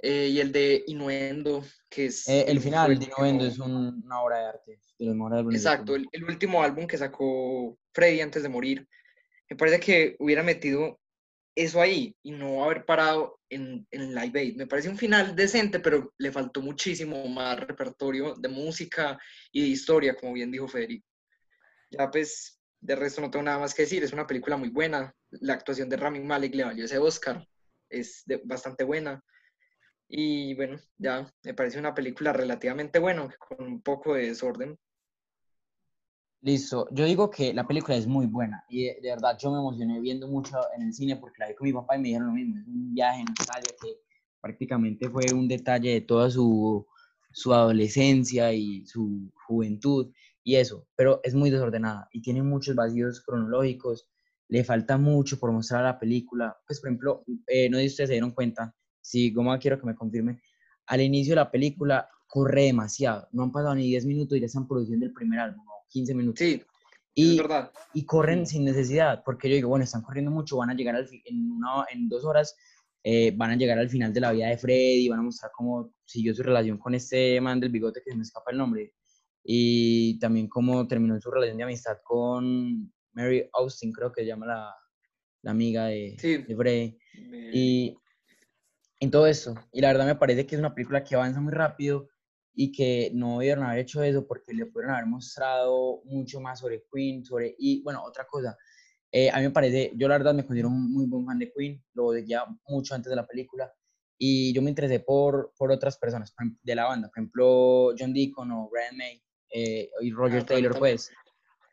Eh, 0.00 0.28
y 0.28 0.40
el 0.40 0.52
de 0.52 0.84
Innuendo, 0.86 1.64
que 1.88 2.06
es... 2.06 2.28
Eh, 2.28 2.44
el 2.48 2.58
fue 2.58 2.64
final 2.70 2.88
de 2.88 2.94
último- 2.94 3.14
Innuendo 3.18 3.46
es 3.46 3.58
un- 3.58 4.02
una 4.04 4.20
obra 4.22 4.38
de 4.38 4.44
arte, 4.46 4.80
de 4.98 5.06
de 5.06 5.56
Exacto, 5.56 5.94
el, 5.96 6.06
el 6.12 6.24
último 6.24 6.62
álbum 6.62 6.86
que 6.86 6.98
sacó 6.98 7.78
Freddy 7.92 8.20
antes 8.20 8.42
de 8.42 8.48
morir. 8.48 8.86
Me 9.48 9.56
parece 9.56 9.80
que 9.80 10.16
hubiera 10.18 10.42
metido 10.42 11.00
eso 11.56 11.80
ahí 11.80 12.16
y 12.22 12.32
no 12.32 12.64
haber 12.64 12.84
parado 12.84 13.40
en, 13.48 13.86
en 13.90 14.14
Live 14.14 14.38
Aid. 14.40 14.56
Me 14.56 14.66
parece 14.66 14.88
un 14.88 14.98
final 14.98 15.34
decente, 15.36 15.78
pero 15.80 16.12
le 16.18 16.32
faltó 16.32 16.60
muchísimo 16.60 17.26
más 17.28 17.58
repertorio 17.60 18.34
de 18.34 18.48
música 18.48 19.18
y 19.52 19.62
de 19.62 19.68
historia, 19.68 20.16
como 20.16 20.32
bien 20.32 20.50
dijo 20.50 20.66
Federico. 20.68 21.06
Ya 21.90 22.10
pues, 22.10 22.60
de 22.84 22.96
resto 22.96 23.22
no 23.22 23.30
tengo 23.30 23.44
nada 23.44 23.58
más 23.58 23.74
que 23.74 23.82
decir. 23.82 24.04
Es 24.04 24.12
una 24.12 24.26
película 24.26 24.56
muy 24.58 24.68
buena. 24.68 25.14
La 25.30 25.54
actuación 25.54 25.88
de 25.88 25.96
Rami 25.96 26.20
Malek 26.20 26.54
le 26.54 26.64
valió 26.64 26.84
ese 26.84 26.98
Oscar. 26.98 27.46
Es 27.88 28.22
de- 28.26 28.42
bastante 28.44 28.84
buena. 28.84 29.22
Y 30.06 30.54
bueno, 30.54 30.78
ya 30.98 31.26
me 31.42 31.54
parece 31.54 31.78
una 31.78 31.94
película 31.94 32.32
relativamente 32.34 32.98
buena, 32.98 33.34
con 33.38 33.66
un 33.66 33.80
poco 33.80 34.14
de 34.14 34.28
desorden. 34.28 34.78
Listo, 36.42 36.86
yo 36.92 37.06
digo 37.06 37.30
que 37.30 37.54
la 37.54 37.66
película 37.66 37.96
es 37.96 38.06
muy 38.06 38.26
buena 38.26 38.62
y 38.68 38.84
de, 38.84 38.98
de 39.00 39.08
verdad 39.08 39.38
yo 39.40 39.50
me 39.50 39.58
emocioné 39.58 39.98
viendo 40.00 40.28
mucho 40.28 40.58
en 40.76 40.82
el 40.82 40.92
cine 40.92 41.16
porque 41.16 41.38
la 41.38 41.48
vi 41.48 41.54
con 41.54 41.66
mi 41.66 41.72
papá 41.72 41.96
y 41.96 42.00
me 42.00 42.08
dijeron 42.08 42.26
lo 42.28 42.34
mismo, 42.34 42.58
es 42.60 42.66
un 42.66 42.94
viaje 42.94 43.20
en 43.20 43.26
nostalgia 43.28 43.72
que 43.80 43.96
prácticamente 44.42 45.08
fue 45.08 45.32
un 45.32 45.48
detalle 45.48 45.94
de 45.94 46.00
toda 46.02 46.30
su, 46.30 46.86
su 47.32 47.54
adolescencia 47.54 48.52
y 48.52 48.84
su 48.84 49.32
juventud 49.46 50.12
y 50.44 50.56
eso, 50.56 50.86
pero 50.94 51.20
es 51.24 51.34
muy 51.34 51.50
desordenada 51.50 52.08
y 52.12 52.20
tiene 52.20 52.42
muchos 52.42 52.76
vacíos 52.76 53.22
cronológicos, 53.22 54.06
le 54.48 54.62
falta 54.62 54.98
mucho 54.98 55.40
por 55.40 55.50
mostrar 55.50 55.80
a 55.80 55.92
la 55.92 55.98
película, 55.98 56.56
pues 56.66 56.80
por 56.80 56.90
ejemplo, 56.90 57.24
eh, 57.46 57.68
no 57.70 57.78
sé 57.78 57.84
si 57.84 57.88
ustedes 57.88 58.08
se 58.08 58.14
dieron 58.14 58.32
cuenta, 58.32 58.74
si 59.00 59.32
Goma 59.32 59.58
quiero 59.58 59.80
que 59.80 59.86
me 59.86 59.94
confirme, 59.94 60.40
al 60.86 61.00
inicio 61.00 61.32
de 61.32 61.36
la 61.36 61.50
película 61.50 62.08
corre 62.28 62.64
demasiado, 62.64 63.26
no 63.32 63.44
han 63.44 63.52
pasado 63.52 63.74
ni 63.74 63.86
10 63.88 64.04
minutos 64.04 64.36
y 64.36 64.40
ya 64.40 64.46
están 64.46 64.68
produciendo 64.68 65.06
el 65.06 65.12
primer 65.12 65.40
álbum, 65.40 65.64
¿no? 65.64 65.72
15 65.88 66.14
minutos. 66.14 66.38
Sí, 66.40 66.54
es 66.54 66.64
y, 67.14 67.38
verdad. 67.38 67.70
y 67.94 68.04
corren 68.04 68.46
sin 68.46 68.64
necesidad, 68.64 69.22
porque 69.24 69.48
yo 69.48 69.54
digo, 69.54 69.70
bueno, 69.70 69.84
están 69.84 70.02
corriendo 70.02 70.30
mucho, 70.30 70.58
van 70.58 70.70
a 70.70 70.74
llegar 70.74 70.94
al 70.94 71.08
en, 71.24 71.52
una, 71.52 71.86
en 71.90 72.08
dos 72.08 72.24
horas, 72.24 72.54
eh, 73.02 73.32
van 73.34 73.52
a 73.52 73.56
llegar 73.56 73.78
al 73.78 73.88
final 73.88 74.12
de 74.12 74.20
la 74.20 74.32
vida 74.32 74.48
de 74.48 74.58
Freddy, 74.58 75.08
van 75.08 75.20
a 75.20 75.22
mostrar 75.22 75.52
cómo 75.56 75.94
siguió 76.04 76.34
su 76.34 76.42
relación 76.42 76.76
con 76.76 76.94
este 76.94 77.40
man 77.40 77.60
del 77.60 77.70
bigote 77.70 78.02
que 78.04 78.10
se 78.10 78.16
me 78.16 78.22
escapa 78.22 78.50
el 78.50 78.58
nombre, 78.58 78.92
y 79.44 80.18
también 80.18 80.48
cómo 80.48 80.86
terminó 80.88 81.20
su 81.20 81.30
relación 81.30 81.58
de 81.58 81.64
amistad 81.64 81.98
con 82.02 82.90
Mary 83.12 83.48
Austin, 83.52 83.92
creo 83.92 84.10
que 84.10 84.22
se 84.22 84.26
llama 84.26 84.46
la, 84.46 84.74
la 85.42 85.50
amiga 85.50 85.86
de, 85.86 86.16
Sí. 86.18 86.38
de. 86.38 86.54
Me- 86.56 87.50
Y 87.52 87.94
en 89.00 89.10
todo 89.10 89.26
eso. 89.26 89.54
Y 89.72 89.80
la 89.80 89.88
verdad 89.88 90.06
me 90.06 90.14
parece 90.16 90.46
que 90.46 90.54
es 90.54 90.58
una 90.58 90.74
película 90.74 91.04
que 91.04 91.14
avanza 91.14 91.40
muy 91.40 91.52
rápido 91.52 92.08
y 92.54 92.72
que 92.72 93.10
no 93.14 93.38
debieron 93.40 93.64
haber 93.64 93.80
hecho 93.80 94.02
eso 94.02 94.26
porque 94.26 94.54
le 94.54 94.66
pudieron 94.66 94.94
haber 94.94 95.06
mostrado 95.06 96.00
mucho 96.04 96.40
más 96.40 96.60
sobre 96.60 96.84
Queen, 96.92 97.24
sobre... 97.24 97.54
Y 97.58 97.82
bueno, 97.82 98.02
otra 98.04 98.26
cosa. 98.26 98.56
eh, 99.12 99.30
a 99.30 99.36
mí 99.38 99.42
me 99.44 99.50
parece, 99.50 99.92
yo 99.96 100.08
la 100.08 100.16
verdad 100.18 100.34
me 100.34 100.44
considero 100.44 100.68
un 100.68 100.92
muy 100.92 101.06
buen 101.06 101.26
fan 101.26 101.38
de 101.38 101.52
Queen, 101.52 101.84
lo 101.94 102.12
de 102.12 102.26
ya 102.26 102.44
mucho 102.68 102.94
antes 102.94 103.10
de 103.10 103.16
la 103.16 103.26
película. 103.26 103.72
Y 104.18 104.52
yo 104.54 104.62
me 104.62 104.70
interesé 104.70 105.00
por, 105.00 105.52
por 105.58 105.70
otras 105.72 105.98
personas 105.98 106.32
de 106.62 106.74
la 106.74 106.84
banda, 106.86 107.08
por 107.08 107.18
ejemplo, 107.18 107.92
John 107.98 108.12
Deacon 108.14 108.50
o 108.52 108.70
Brian 108.70 108.96
May 108.96 109.20
eh, 109.54 109.88
y 110.00 110.10
Roger 110.10 110.42
Ah, 110.42 110.46
Taylor, 110.46 110.76
pues. 110.78 111.10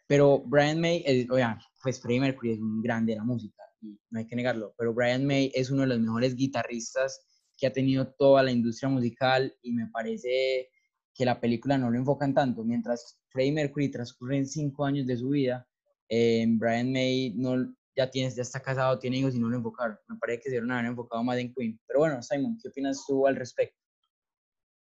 Pero 0.07 0.43
Brian 0.45 0.79
May, 0.79 1.03
es, 1.05 1.29
oigan, 1.29 1.57
pues 1.81 1.99
Freddie 1.99 2.19
Mercury 2.21 2.51
es 2.53 2.59
un 2.59 2.81
grande 2.81 3.13
de 3.13 3.17
la 3.17 3.23
música 3.23 3.63
y 3.81 3.99
no 4.11 4.19
hay 4.19 4.27
que 4.27 4.35
negarlo, 4.35 4.75
pero 4.77 4.93
Brian 4.93 5.25
May 5.25 5.51
es 5.55 5.71
uno 5.71 5.81
de 5.81 5.87
los 5.87 5.99
mejores 5.99 6.35
guitarristas 6.35 7.25
que 7.57 7.67
ha 7.67 7.73
tenido 7.73 8.13
toda 8.19 8.43
la 8.43 8.51
industria 8.51 8.89
musical 8.89 9.55
y 9.63 9.71
me 9.71 9.87
parece 9.87 10.69
que 11.13 11.25
la 11.25 11.39
película 11.39 11.77
no 11.77 11.89
lo 11.89 11.97
enfocan 11.97 12.33
tanto. 12.33 12.63
Mientras 12.63 13.19
Freddie 13.29 13.51
Mercury 13.51 13.89
transcurren 13.89 14.45
cinco 14.45 14.85
años 14.85 15.07
de 15.07 15.17
su 15.17 15.29
vida, 15.29 15.67
eh, 16.09 16.45
Brian 16.47 16.91
May 16.91 17.33
no, 17.35 17.73
ya, 17.95 18.09
tiene, 18.11 18.29
ya 18.35 18.43
está 18.43 18.61
casado, 18.61 18.99
tiene 18.99 19.17
hijos 19.17 19.33
y 19.33 19.39
no 19.39 19.49
lo 19.49 19.57
enfocaron. 19.57 19.97
Me 20.07 20.17
parece 20.17 20.39
que 20.39 20.49
se 20.49 20.55
debieron 20.55 20.71
haber 20.71 20.85
enfocado 20.85 21.23
más 21.23 21.37
en 21.39 21.53
Queen. 21.53 21.79
Pero 21.87 22.01
bueno, 22.01 22.21
Simon, 22.21 22.57
¿qué 22.61 22.69
opinas 22.69 23.03
tú 23.07 23.25
al 23.25 23.35
respecto? 23.35 23.77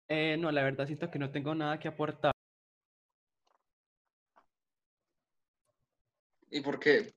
Eh, 0.07 0.37
no, 0.37 0.51
la 0.51 0.61
verdad 0.63 0.85
siento 0.85 1.09
que 1.09 1.17
no 1.17 1.31
tengo 1.31 1.55
nada 1.55 1.79
que 1.79 1.87
aportar. 1.87 2.34
¿Y 6.55 6.61
por 6.61 6.79
qué? 6.79 7.13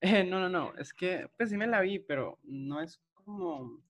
Eh, 0.00 0.24
no, 0.24 0.40
no, 0.40 0.48
no, 0.48 0.74
es 0.78 0.92
que 0.92 1.30
pues 1.36 1.50
sí 1.50 1.56
me 1.56 1.68
la 1.68 1.80
vi, 1.80 2.00
pero 2.00 2.40
no 2.42 2.80
es 2.80 3.00
como, 3.14 3.80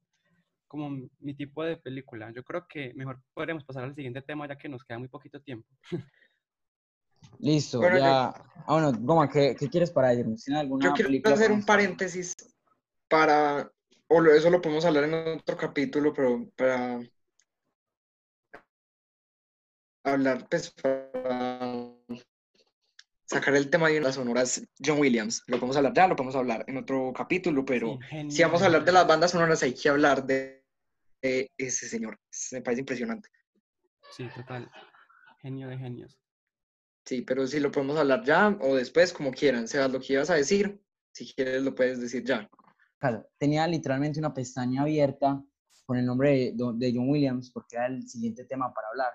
como 0.67 1.09
mi 1.21 1.35
tipo 1.35 1.65
de 1.65 1.79
película. 1.79 2.31
Yo 2.33 2.45
creo 2.45 2.67
que 2.69 2.93
mejor 2.93 3.19
podríamos 3.33 3.65
pasar 3.65 3.85
al 3.85 3.95
siguiente 3.95 4.21
tema 4.21 4.47
ya 4.47 4.59
que 4.59 4.69
nos 4.69 4.85
queda 4.85 4.99
muy 4.99 5.09
poquito 5.09 5.41
tiempo. 5.41 5.67
Listo, 7.39 7.79
Bueno, 7.79 7.97
ya. 7.97 8.29
Ah, 8.29 8.45
bueno, 8.69 8.93
Goma, 8.93 9.31
¿qué, 9.31 9.57
¿qué 9.59 9.71
quieres 9.71 9.91
para 9.91 10.11
alguna 10.11 10.85
Yo 10.85 10.93
quiero 10.93 11.09
película 11.09 11.35
hacer 11.35 11.51
un 11.51 11.65
paréntesis 11.65 12.37
para, 13.09 13.73
o 14.09 14.23
eso 14.25 14.51
lo 14.51 14.61
podemos 14.61 14.85
hablar 14.85 15.05
en 15.05 15.15
otro 15.15 15.57
capítulo, 15.57 16.13
pero 16.13 16.47
para 16.55 17.01
hablar, 20.05 20.47
pues, 20.51 20.71
para 20.73 21.78
sacar 23.29 23.55
el 23.55 23.69
tema 23.69 23.89
de 23.89 24.01
las 24.01 24.15
sonoras 24.15 24.63
John 24.83 24.99
Williams. 24.99 25.43
Lo 25.47 25.59
podemos 25.59 25.77
hablar 25.77 25.93
ya, 25.95 26.09
lo 26.09 26.17
podemos 26.17 26.35
hablar 26.35 26.65
en 26.67 26.79
otro 26.79 27.13
capítulo, 27.15 27.65
pero 27.65 27.99
si 28.31 28.43
vamos 28.43 28.63
a 28.63 28.67
hablar 28.67 28.85
de 28.85 28.93
las 28.93 29.07
bandas 29.07 29.33
sonoras, 29.33 29.63
hay 29.63 29.75
que 29.75 29.89
hablar 29.89 30.25
de, 30.27 30.65
de 31.23 31.51
ese 31.59 31.89
señor. 31.89 32.19
Me 32.53 32.63
parece 32.63 32.81
impresionante. 32.81 33.29
Sí, 34.17 34.27
total. 34.35 34.71
Genio 35.43 35.69
de 35.69 35.77
genios. 35.77 36.19
Sí, 37.05 37.23
pero 37.23 37.47
si 37.47 37.61
lo 37.61 37.71
podemos 37.71 37.99
hablar 37.99 38.25
ya 38.25 38.49
o 38.61 38.75
después, 38.75 39.13
como 39.13 39.31
quieran. 39.31 39.69
Sea 39.69 39.89
lo 39.89 40.01
que 40.01 40.15
ibas 40.15 40.31
a 40.31 40.35
decir, 40.35 40.81
si 41.13 41.33
quieres 41.33 41.63
lo 41.63 41.75
puedes 41.75 42.01
decir 42.01 42.25
ya. 42.25 42.49
casa. 42.99 43.27
Tenía 43.39 43.67
literalmente 43.67 44.19
una 44.19 44.33
pestaña 44.33 44.83
abierta 44.83 45.43
con 45.85 45.99
el 45.99 46.07
nombre 46.07 46.53
de 46.55 46.93
John 46.95 47.09
Williams 47.09 47.51
porque 47.51 47.77
era 47.77 47.87
el 47.87 48.09
siguiente 48.09 48.45
tema 48.45 48.73
para 48.73 48.89
hablar. 48.89 49.13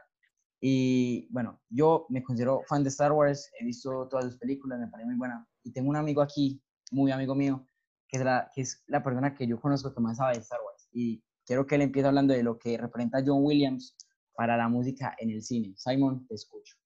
Y 0.66 1.28
bueno, 1.30 1.62
yo 1.70 2.06
me 2.08 2.24
considero 2.24 2.62
fan 2.70 2.84
de 2.84 2.90
Star 2.90 3.12
Wars, 3.12 3.52
he 3.60 3.66
visto 3.66 4.08
todas 4.08 4.24
sus 4.24 4.38
películas, 4.38 4.80
me 4.80 4.88
parece 4.88 5.08
muy 5.08 5.18
buena. 5.18 5.46
Y 5.62 5.74
tengo 5.74 5.90
un 5.90 5.98
amigo 5.98 6.22
aquí, 6.22 6.64
muy 6.90 7.12
amigo 7.12 7.36
mío, 7.36 7.68
que 8.08 8.16
es 8.16 8.24
la, 8.24 8.50
que 8.56 8.62
es 8.62 8.82
la 8.88 9.04
persona 9.04 9.36
que 9.36 9.46
yo 9.46 9.60
conozco 9.60 9.94
que 9.94 10.00
más 10.00 10.16
sabe 10.16 10.36
de 10.36 10.40
Star 10.40 10.62
Wars. 10.66 10.88
Y 10.94 11.22
quiero 11.46 11.68
que 11.68 11.76
él 11.76 11.82
empiece 11.82 12.08
hablando 12.08 12.34
de 12.34 12.44
lo 12.44 12.58
que 12.58 12.78
representa 12.78 13.22
John 13.26 13.44
Williams 13.44 13.98
para 14.36 14.56
la 14.56 14.70
música 14.70 15.14
en 15.20 15.32
el 15.32 15.42
cine. 15.42 15.74
Simon, 15.76 16.26
te 16.28 16.36
escucho. 16.36 16.78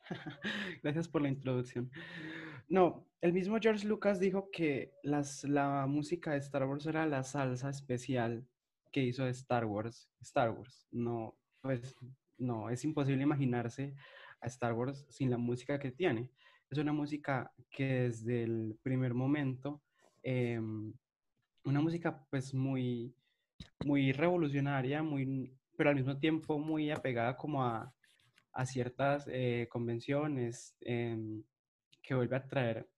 Gracias 0.82 1.06
por 1.06 1.20
la 1.20 1.28
introducción. 1.28 1.90
No, 2.66 3.06
el 3.20 3.34
mismo 3.34 3.58
George 3.60 3.86
Lucas 3.86 4.20
dijo 4.20 4.48
que 4.50 4.94
las, 5.02 5.44
la 5.44 5.86
música 5.86 6.32
de 6.32 6.38
Star 6.38 6.64
Wars 6.64 6.86
era 6.86 7.04
la 7.04 7.24
salsa 7.24 7.68
especial 7.68 8.48
que 8.90 9.02
hizo 9.02 9.26
Star 9.26 9.66
Wars. 9.66 10.08
Star 10.22 10.48
Wars. 10.52 10.88
No, 10.90 11.38
pues 11.60 11.94
no, 12.38 12.70
es 12.70 12.84
imposible 12.84 13.22
imaginarse 13.22 13.94
a 14.40 14.46
Star 14.46 14.72
Wars 14.72 15.06
sin 15.08 15.30
la 15.30 15.38
música 15.38 15.78
que 15.78 15.90
tiene. 15.90 16.30
Es 16.70 16.78
una 16.78 16.92
música 16.92 17.52
que 17.70 17.84
desde 17.84 18.42
el 18.42 18.78
primer 18.82 19.14
momento, 19.14 19.82
em, 20.22 20.92
una 21.64 21.80
música 21.80 22.26
pues 22.30 22.54
muy, 22.54 23.14
muy 23.84 24.12
revolucionaria, 24.12 25.02
muy, 25.02 25.52
pero 25.76 25.90
al 25.90 25.96
mismo 25.96 26.18
tiempo 26.18 26.58
muy 26.58 26.90
apegada 26.90 27.36
como 27.36 27.64
a, 27.64 27.92
ciertas 28.64 29.28
eh, 29.30 29.68
convenciones, 29.70 30.74
em, 30.80 31.42
que 32.02 32.14
vuelve 32.14 32.36
a 32.36 32.46
traer 32.48 32.88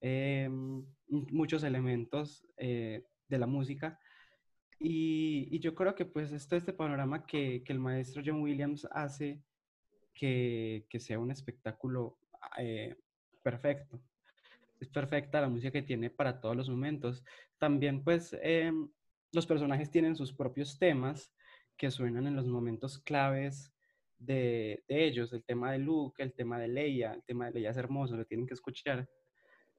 em, 0.00 0.84
muchos 1.08 1.64
elementos 1.64 2.46
eh, 2.56 3.04
de 3.28 3.38
la 3.38 3.46
música. 3.46 3.98
Y, 4.82 5.48
y, 5.50 5.60
yo 5.60 5.74
creo 5.74 5.94
que 5.94 6.04
pues 6.04 6.32
esto 6.32 6.56
este 6.56 6.72
panorama 6.72 7.24
que, 7.24 7.62
que 7.64 7.72
el 7.72 7.78
maestro 7.78 8.22
John 8.24 8.42
Williams 8.42 8.86
hace 8.90 9.40
que, 10.12 10.86
que 10.88 10.98
sea 10.98 11.18
un 11.18 11.30
espectáculo 11.30 12.18
eh, 12.58 12.96
perfecto. 13.42 14.00
Es 14.80 14.88
perfecta 14.88 15.40
la 15.40 15.48
música 15.48 15.70
que 15.70 15.82
tiene 15.82 16.10
para 16.10 16.40
todos 16.40 16.56
los 16.56 16.68
momentos. 16.68 17.24
También 17.58 18.02
pues 18.02 18.36
em, 18.42 18.88
los 19.32 19.46
personajes 19.46 19.90
tienen 19.90 20.16
sus 20.16 20.32
propios 20.32 20.78
temas 20.78 21.32
que 21.76 21.90
suenan 21.90 22.26
en 22.26 22.36
los 22.36 22.48
momentos 22.48 22.98
claves 22.98 23.72
de, 24.18 24.82
de, 24.88 25.04
ellos. 25.04 25.32
El 25.32 25.44
tema 25.44 25.72
de 25.72 25.78
Luke, 25.78 26.22
el 26.22 26.32
tema 26.32 26.58
de 26.58 26.68
Leia, 26.68 27.12
el 27.14 27.22
tema 27.22 27.46
de 27.46 27.52
Leia 27.52 27.70
es 27.70 27.76
hermoso, 27.76 28.16
lo 28.16 28.24
tienen 28.24 28.46
que 28.46 28.54
escuchar. 28.54 29.08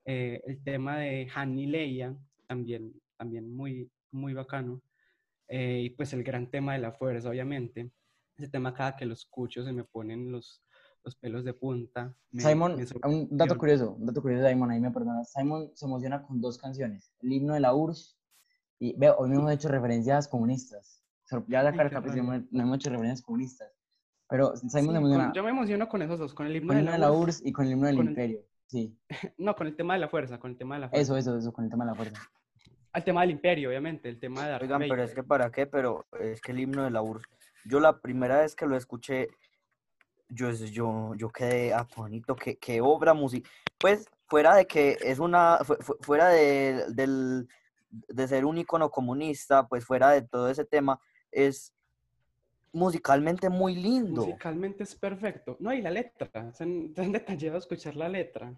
Eh, 0.06 0.42
el 0.46 0.64
tema 0.64 0.98
de 0.98 1.30
Han 1.34 1.58
y 1.58 1.66
Leia, 1.66 2.16
también, 2.48 2.94
también 3.18 3.54
muy, 3.54 3.90
muy 4.12 4.34
bacano. 4.34 4.82
Eh, 5.56 5.82
y 5.84 5.90
pues 5.92 6.12
el 6.14 6.24
gran 6.24 6.50
tema 6.50 6.74
de 6.74 6.80
la 6.80 6.92
fuerza, 6.94 7.30
obviamente. 7.30 7.92
Ese 8.36 8.48
tema 8.50 8.74
cada 8.74 8.96
que 8.96 9.06
lo 9.06 9.14
escucho 9.14 9.64
se 9.64 9.72
me 9.72 9.84
ponen 9.84 10.32
los, 10.32 10.64
los 11.04 11.16
pelos 11.16 11.44
de 11.46 11.54
punta. 11.54 12.16
Me, 12.32 12.42
Simon, 12.42 12.76
me 12.76 13.08
un 13.08 13.38
dato 13.38 13.56
curioso, 13.56 13.92
un 13.92 14.08
dato 14.08 14.20
curioso, 14.24 14.48
Simon, 14.48 14.72
ahí 14.72 14.80
me 14.80 14.90
perdonas. 14.90 15.32
Simon 15.32 15.70
se 15.76 15.86
emociona 15.86 16.24
con 16.24 16.42
dos 16.42 16.58
canciones, 16.58 17.14
el 17.20 17.34
himno 17.34 17.54
de 17.54 17.60
la 17.60 17.76
URSS 17.76 18.18
y 18.80 18.98
veo, 18.98 19.16
hoy 19.20 19.30
no 19.30 19.36
hemos 19.42 19.52
hecho 19.52 19.68
referencias 19.70 20.28
comunistas. 20.28 21.04
Ya 21.48 21.62
la 21.62 21.72
cara 21.72 21.92
capítulo 21.92 22.24
no 22.50 22.64
hemos 22.64 22.76
hecho 22.78 22.90
referencias 22.90 23.22
comunistas. 23.22 23.72
Pero 24.28 24.58
Simon 24.58 24.72
Sí, 24.72 24.82
se 24.82 24.90
emociona 24.90 25.26
con- 25.26 25.34
yo 25.36 25.44
me 25.44 25.50
emociono 25.52 25.88
con 25.88 26.02
esos 26.02 26.18
dos, 26.18 26.34
con 26.34 26.48
el 26.48 26.56
himno 26.56 26.70
con 26.70 26.78
el 26.78 26.86
de 26.86 26.92
himno 26.92 26.94
de 26.94 27.12
la 27.12 27.12
URSS. 27.12 27.24
URSS 27.42 27.48
y 27.48 27.52
con 27.52 27.66
el 27.68 27.72
himno 27.74 27.86
del 27.86 28.00
el- 28.00 28.06
imperio. 28.10 28.40
Sí, 28.66 28.98
No, 29.38 29.56
con 29.56 29.68
el 29.68 29.76
tema 29.76 29.94
de 29.94 30.00
la 30.00 30.10
fuerza, 30.10 30.40
con 30.40 30.50
el 30.50 30.58
tema 30.58 30.74
de 30.76 30.82
la 30.82 30.90
fuerza. 30.90 31.04
eso, 31.04 31.16
eso, 31.18 31.38
eso, 31.38 31.54
con 31.54 31.66
el 31.66 31.70
tema 31.70 31.86
de 31.86 31.92
la 31.92 31.96
fuerza. 31.96 32.20
Al 32.94 33.04
tema 33.04 33.22
del 33.22 33.32
imperio, 33.32 33.70
obviamente, 33.70 34.08
el 34.08 34.20
tema 34.20 34.44
de 34.46 34.52
Darth 34.52 34.62
Oigan, 34.64 34.82
pero 34.88 35.04
es 35.04 35.14
que 35.16 35.24
para 35.24 35.52
qué, 35.52 35.66
pero 35.66 36.06
es 36.20 36.40
que 36.42 36.52
el 36.52 36.60
himno 36.60 36.84
de 36.84 36.92
la 36.92 37.02
URSS, 37.02 37.28
yo 37.66 37.80
la 37.80 38.00
primera 38.00 38.40
vez 38.42 38.56
que 38.56 38.68
lo 38.68 38.78
escuché, 38.78 39.30
yo, 40.30 40.52
yo, 40.52 41.14
yo 41.16 41.30
quedé 41.32 41.74
atónito, 41.74 42.36
que, 42.36 42.58
que 42.58 42.82
obra 42.82 43.14
musical, 43.16 43.52
pues 43.80 44.06
fuera 44.28 44.56
de 44.56 44.66
que 44.68 44.98
es 45.02 45.18
una, 45.20 45.58
fu- 45.64 45.78
fu- 45.80 45.98
fuera 46.02 46.30
de, 46.30 46.86
del, 46.90 47.48
de 47.90 48.28
ser 48.28 48.46
un 48.46 48.58
icono 48.60 48.90
comunista, 48.92 49.68
pues 49.68 49.84
fuera 49.86 50.12
de 50.12 50.22
todo 50.22 50.50
ese 50.50 50.64
tema, 50.66 51.00
es 51.32 51.74
musicalmente 52.72 53.50
muy 53.50 53.76
lindo. 53.76 54.22
Musicalmente 54.22 54.84
es 54.84 54.96
perfecto. 54.96 55.58
No, 55.60 55.74
y 55.74 55.82
la 55.82 55.90
letra, 55.92 56.30
se 56.54 56.64
han 56.64 56.94
detallado 57.12 57.58
escuchar 57.58 57.96
la 57.96 58.08
letra. 58.10 58.54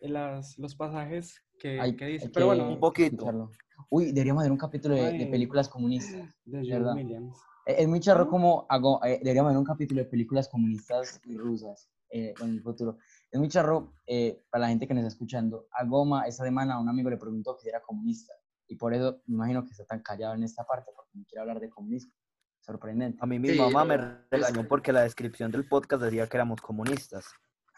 Las, 0.00 0.58
los 0.58 0.74
pasajes 0.74 1.42
que, 1.58 1.80
Hay, 1.80 1.96
que 1.96 2.06
dice. 2.06 2.26
hay 2.26 2.32
Pero 2.32 2.46
que 2.50 2.54
bueno, 2.56 2.68
un 2.72 2.80
poquito. 2.80 3.14
escucharlo. 3.16 3.50
Uy, 3.90 4.06
deberíamos 4.12 4.42
hacer 4.42 4.52
un 4.52 4.58
capítulo 4.58 4.94
de, 4.94 5.12
de 5.18 5.26
películas 5.26 5.68
comunistas. 5.68 6.28
de 6.44 6.58
John 6.60 6.68
verdad. 6.70 6.94
Williams. 6.94 7.38
Eh, 7.66 7.76
Es 7.78 7.88
muy 7.88 8.00
charro 8.00 8.28
como 8.28 8.66
hago, 8.68 9.02
eh, 9.04 9.18
deberíamos 9.22 9.50
hacer 9.50 9.58
un 9.58 9.64
capítulo 9.64 10.00
de 10.02 10.08
películas 10.08 10.48
comunistas 10.48 11.20
y 11.24 11.36
rusas 11.36 11.90
eh, 12.10 12.32
en 12.40 12.48
el 12.50 12.62
futuro. 12.62 12.96
Es 13.30 13.38
muy 13.38 13.48
charro 13.48 13.94
eh, 14.06 14.42
para 14.50 14.62
la 14.62 14.68
gente 14.68 14.86
que 14.86 14.94
nos 14.94 15.02
está 15.02 15.08
escuchando. 15.14 15.66
A 15.72 15.84
Goma 15.84 16.26
esta 16.26 16.44
semana 16.44 16.78
un 16.80 16.88
amigo 16.88 17.10
le 17.10 17.16
preguntó 17.18 17.56
que 17.56 17.62
si 17.64 17.68
era 17.68 17.80
comunista 17.82 18.32
y 18.66 18.76
por 18.76 18.92
eso 18.94 19.22
me 19.26 19.34
imagino 19.36 19.64
que 19.64 19.70
está 19.70 19.84
tan 19.84 20.00
callado 20.02 20.34
en 20.34 20.42
esta 20.42 20.64
parte 20.64 20.90
porque 20.94 21.10
no 21.14 21.24
quiere 21.26 21.40
hablar 21.42 21.60
de 21.60 21.68
comunismo. 21.70 22.12
Sorprendente. 22.60 23.18
A 23.22 23.26
mí 23.26 23.38
mi 23.38 23.48
Sí, 23.50 23.58
mamá 23.58 23.84
me 23.84 23.96
regañó 24.30 24.66
porque 24.68 24.92
la 24.92 25.02
descripción 25.02 25.50
del 25.50 25.66
podcast 25.66 26.02
decía 26.02 26.26
que 26.26 26.36
éramos 26.36 26.60
comunistas. 26.60 27.26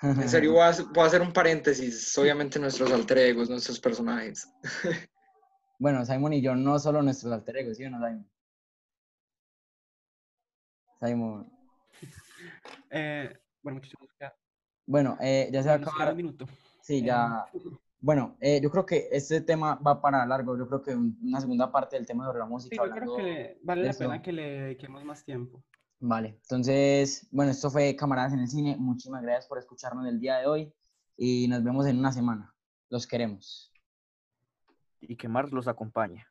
En 0.03 0.29
serio, 0.29 0.53
voy 0.53 0.63
a, 0.63 0.71
voy 0.93 1.05
a 1.05 1.07
hacer 1.07 1.21
un 1.21 1.33
paréntesis. 1.33 2.17
Obviamente 2.19 2.59
nuestros 2.59 2.91
alter 2.93 3.19
egos, 3.19 3.49
nuestros 3.51 3.79
personajes. 3.81 4.49
Bueno, 5.83 6.05
Simon 6.05 6.35
y 6.35 6.43
yo 6.43 6.55
no 6.55 6.79
solo 6.79 7.01
nuestros 7.01 7.33
alter 7.33 7.57
egos, 7.57 7.79
¿sí 7.79 7.85
o 7.87 7.91
no, 7.91 7.97
Simon? 8.07 8.31
Simon. 11.01 11.53
Eh, 12.91 13.33
bueno, 13.63 13.77
muchachos, 13.79 13.99
queda- 14.19 14.35
Bueno, 14.85 15.17
eh, 15.21 15.49
ya 15.53 15.63
se 15.63 15.69
va 15.71 15.77
a 15.77 15.79
nos 15.79 15.87
queda 15.89 15.95
acabar. 15.95 16.11
un 16.13 16.17
minuto. 16.19 16.47
Sí, 16.83 16.99
Eh, 16.99 17.03
ya. 17.05 17.47
Bueno, 18.01 18.37
eh, 18.41 18.61
yo 18.61 18.71
creo 18.71 18.85
que 18.85 19.09
este 19.13 19.41
tema 19.43 19.77
va 19.77 20.03
para 20.03 20.27
largo. 20.27 20.59
Yo 20.59 20.67
creo 20.67 20.83
que 20.83 20.95
un- 20.95 21.17
una 21.23 21.41
segunda 21.41 21.71
parte 21.73 21.97
del 21.97 22.07
tema 22.07 22.25
sobre 22.27 22.41
la 22.41 22.45
Sí, 22.47 22.51
música. 22.51 22.85
yo 22.85 22.91
creo 22.93 23.17
que 23.17 23.59
vale 23.63 23.83
de 23.83 23.87
la 23.89 23.95
pena 23.95 24.21
que 24.23 24.33
le 24.33 24.43
dediquemos 24.63 25.03
más 25.05 25.25
tiempo. 25.25 25.63
Vale, 26.03 26.39
entonces, 26.43 27.29
bueno, 27.31 27.53
esto 27.53 27.71
fue 27.71 27.95
Camaradas 27.95 28.33
en 28.33 28.41
el 28.41 28.49
Cine. 28.49 28.75
Muchísimas 28.79 29.23
gracias 29.23 29.47
por 29.47 29.59
escucharnos 29.59 30.07
el 30.07 30.19
día 30.19 30.39
de 30.39 30.47
hoy 30.47 30.75
y 31.19 31.47
nos 31.47 31.63
vemos 31.63 31.87
en 31.87 31.99
una 31.99 32.11
semana. 32.11 32.55
Los 32.89 33.07
queremos. 33.07 33.71
Y 35.03 35.15
que 35.17 35.29
Mars 35.29 35.53
los 35.53 35.69
acompañe. 35.69 36.25